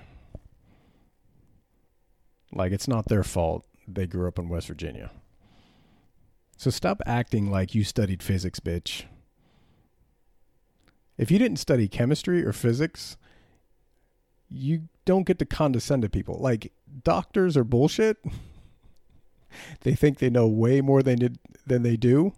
Like, 2.51 2.73
it's 2.73 2.89
not 2.89 3.09
their 3.09 3.23
fault 3.23 3.67
they 3.87 4.07
grew 4.07 4.27
up 4.27 4.39
in 4.39 4.49
West 4.49 4.67
Virginia. 4.67 5.11
So 6.57 6.71
stop 6.71 7.03
acting 7.05 7.51
like 7.51 7.75
you 7.75 7.85
studied 7.85 8.23
physics, 8.23 8.61
bitch. 8.61 9.05
If 11.19 11.31
you 11.31 11.39
didn't 11.39 11.59
study 11.59 11.87
chemistry 11.87 12.45
or 12.47 12.55
physics, 12.55 13.19
you 14.49 14.89
don't 15.05 15.27
get 15.27 15.39
to 15.39 15.45
condescend 15.45 16.03
to 16.03 16.09
people. 16.09 16.39
Like, 16.41 16.73
doctors 17.05 17.59
are 17.59 17.65
bullshit. 17.65 18.17
they 19.81 19.95
think 19.95 20.19
they 20.19 20.31
know 20.31 20.47
way 20.47 20.81
more 20.81 21.03
than 21.03 21.19
did, 21.19 21.39
than 21.67 21.83
they 21.83 21.97
do, 21.97 22.33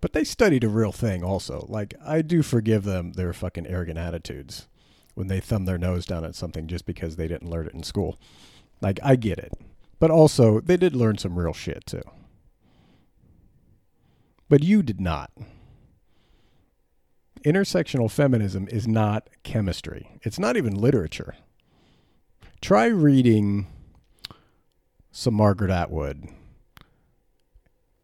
but 0.00 0.12
they 0.12 0.24
studied 0.24 0.64
a 0.64 0.68
real 0.68 0.92
thing 0.92 1.22
also. 1.22 1.66
Like 1.68 1.94
I 2.04 2.22
do 2.22 2.42
forgive 2.42 2.84
them 2.84 3.12
their 3.12 3.32
fucking 3.32 3.66
arrogant 3.66 3.98
attitudes 3.98 4.68
when 5.14 5.28
they 5.28 5.40
thumb 5.40 5.64
their 5.64 5.78
nose 5.78 6.06
down 6.06 6.24
at 6.24 6.34
something 6.34 6.66
just 6.66 6.86
because 6.86 7.16
they 7.16 7.28
didn't 7.28 7.50
learn 7.50 7.66
it 7.66 7.74
in 7.74 7.82
school. 7.82 8.18
Like 8.80 8.98
I 9.02 9.16
get 9.16 9.38
it. 9.38 9.52
But 9.98 10.10
also, 10.10 10.60
they 10.60 10.76
did 10.76 10.96
learn 10.96 11.18
some 11.18 11.38
real 11.38 11.52
shit 11.52 11.86
too. 11.86 12.02
But 14.48 14.62
you 14.62 14.82
did 14.82 15.00
not. 15.00 15.30
Intersectional 17.44 18.10
feminism 18.10 18.68
is 18.68 18.86
not 18.88 19.28
chemistry. 19.42 20.10
It's 20.22 20.38
not 20.38 20.56
even 20.56 20.74
literature. 20.74 21.36
Try 22.60 22.86
reading 22.86 23.66
some 25.12 25.34
Margaret 25.34 25.70
Atwood 25.70 26.26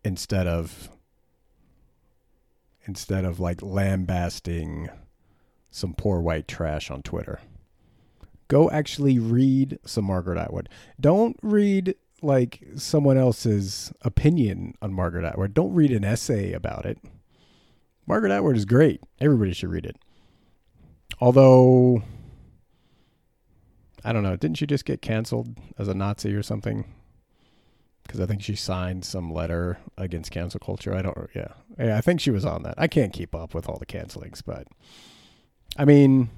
instead 0.05 0.47
of 0.47 0.91
instead 2.85 3.25
of 3.25 3.41
like 3.41 3.63
lambasting 3.63 4.89
some 5.71 5.95
poor 5.95 6.21
white 6.21 6.47
trash 6.47 6.91
on 6.91 7.03
Twitter. 7.03 7.41
Go 8.47 8.71
actually 8.71 9.19
read 9.19 9.79
some 9.85 10.05
Margaret 10.05 10.39
Atwood. 10.39 10.69
Don't 11.01 11.37
read 11.43 11.95
like 12.23 12.63
someone 12.77 13.19
else's 13.19 13.93
opinion 14.03 14.75
on 14.81 14.93
Margaret 14.93 15.25
Atwood. 15.25 15.55
Don't 15.55 15.75
read 15.75 15.91
an 15.91 16.05
essay 16.05 16.53
about 16.53 16.87
it. 16.87 16.99
Margaret 18.07 18.33
Atwood 18.33 18.57
is 18.57 18.65
great. 18.65 19.03
Everybody 19.21 19.53
should 19.53 19.71
read 19.71 19.85
it. 19.85 19.97
Although 21.21 22.03
I 24.05 24.13
don't 24.13 24.23
know, 24.23 24.37
didn't 24.37 24.59
she 24.59 24.67
just 24.67 24.85
get 24.85 25.03
canceled 25.03 25.59
as 25.79 25.89
a 25.89 25.95
Nazi 25.95 26.35
or 26.35 26.43
something? 26.43 26.85
Because 28.09 28.21
I 28.21 28.27
think 28.27 28.43
she 28.43 28.57
signed 28.57 29.05
some 29.05 29.31
letter 29.31 29.79
against 29.99 30.31
cancel 30.31 30.59
culture. 30.59 30.95
I 30.95 31.03
don't. 31.03 31.29
Yeah, 31.35 31.53
yeah. 31.79 31.99
I 31.99 32.01
think 32.01 32.21
she 32.21 32.31
was 32.31 32.45
on 32.45 32.63
that. 32.63 32.75
I 32.79 32.89
can't 32.89 33.13
keep 33.13 33.35
up 33.35 33.55
with 33.55 33.69
all 33.69 33.79
the 33.79 33.85
cancelings, 33.85 34.43
but 34.45 34.67
I 35.77 35.85
mean, 35.85 36.31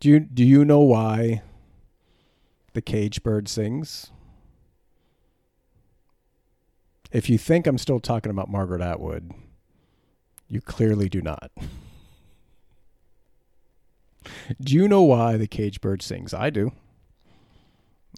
do 0.00 0.10
you 0.10 0.20
do 0.20 0.44
you 0.44 0.66
know 0.66 0.80
why 0.80 1.40
the 2.74 2.82
cage 2.82 3.22
bird 3.22 3.48
sings? 3.48 4.10
If 7.10 7.30
you 7.30 7.38
think 7.38 7.66
I'm 7.66 7.78
still 7.78 8.00
talking 8.00 8.30
about 8.30 8.50
Margaret 8.50 8.82
Atwood, 8.82 9.32
you 10.46 10.60
clearly 10.60 11.08
do 11.08 11.22
not. 11.22 11.50
do 14.60 14.74
you 14.74 14.86
know 14.86 15.02
why 15.02 15.38
the 15.38 15.46
cage 15.46 15.80
bird 15.80 16.02
sings? 16.02 16.34
I 16.34 16.50
do. 16.50 16.72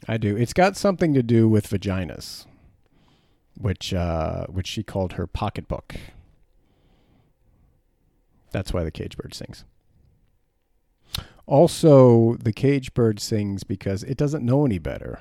I 0.09 0.17
do. 0.17 0.37
It's 0.37 0.53
got 0.53 0.77
something 0.77 1.15
to 1.15 1.23
do 1.23 1.49
with 1.49 1.69
vaginas 1.69 2.47
which 3.57 3.93
uh, 3.93 4.47
which 4.47 4.67
she 4.67 4.83
called 4.83 5.15
her 5.15 5.27
pocketbook. 5.27 5.97
That's 8.51 8.73
why 8.73 8.85
the 8.85 8.91
cage 8.91 9.17
bird 9.17 9.35
sings. 9.35 9.65
Also, 11.47 12.37
the 12.37 12.53
cage 12.53 12.95
bird 12.95 13.21
sings 13.21 13.65
because 13.65 14.03
it 14.05 14.17
doesn't 14.17 14.45
know 14.45 14.65
any 14.65 14.79
better. 14.79 15.21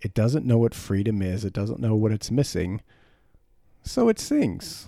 It 0.00 0.14
doesn't 0.14 0.46
know 0.46 0.58
what 0.58 0.74
freedom 0.74 1.22
is. 1.22 1.44
It 1.44 1.52
doesn't 1.52 1.80
know 1.80 1.94
what 1.94 2.12
it's 2.12 2.30
missing. 2.30 2.80
So 3.82 4.08
it 4.08 4.18
sings. 4.18 4.86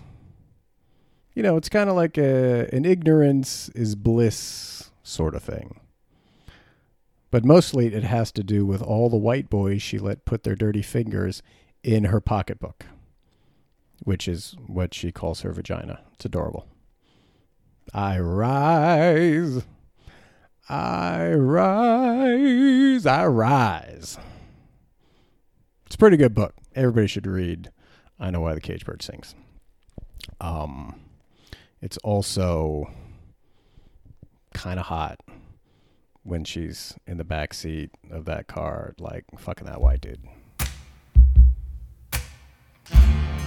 You 1.35 1.43
know, 1.43 1.57
it's 1.57 1.69
kind 1.69 1.91
of 1.91 1.97
like 1.97 2.17
a, 2.19 2.69
an 2.73 2.85
ignorance 2.85 3.69
is 3.71 3.95
bliss 3.95 4.91
sort 5.03 5.35
of 5.35 5.43
thing. 5.43 5.81
But 7.31 7.45
mostly 7.45 7.93
it 7.93 8.05
has 8.05 8.31
to 8.33 8.43
do 8.43 8.65
with 8.65 8.83
all 8.83 9.11
the 9.11 9.17
white 9.17 9.51
boys 9.51 9.83
she 9.83 9.99
let 9.99 10.25
put 10.25 10.45
their 10.45 10.55
dirty 10.55 10.83
fingers 10.83 11.43
in 11.87 12.07
her 12.07 12.21
pocketbook, 12.21 12.85
which 14.01 14.27
is 14.27 14.57
what 14.67 14.93
she 14.93 15.13
calls 15.13 15.43
her 15.43 15.53
vagina. 15.53 16.01
It's 16.15 16.25
adorable. 16.25 16.67
I 17.95 18.19
rise. 18.19 19.63
I 20.69 21.31
rise. 21.31 23.07
I 23.07 23.27
rise. 23.27 24.19
It's 25.87 25.95
a 25.95 25.99
pretty 25.99 26.17
good 26.17 26.35
book. 26.35 26.57
Everybody 26.75 27.07
should 27.07 27.25
read 27.25 27.71
I 28.19 28.31
Know 28.31 28.41
Why 28.41 28.55
the 28.55 28.61
Cage 28.61 28.85
Bird 28.85 29.01
Sings. 29.01 29.37
Um, 30.41 30.99
it's 31.81 31.99
also 31.99 32.91
kind 34.55 34.81
of 34.81 34.87
hot 34.87 35.21
when 36.25 36.43
she's 36.43 36.97
in 37.07 37.17
the 37.17 37.25
back 37.25 37.55
seat 37.55 37.91
of 38.11 38.25
that 38.25 38.49
car, 38.49 38.97
like 38.99 39.25
fucking 39.39 39.69
that 39.69 39.81
white 39.81 40.01
dude. 40.01 40.27
Thank 42.89 43.41
you. 43.41 43.46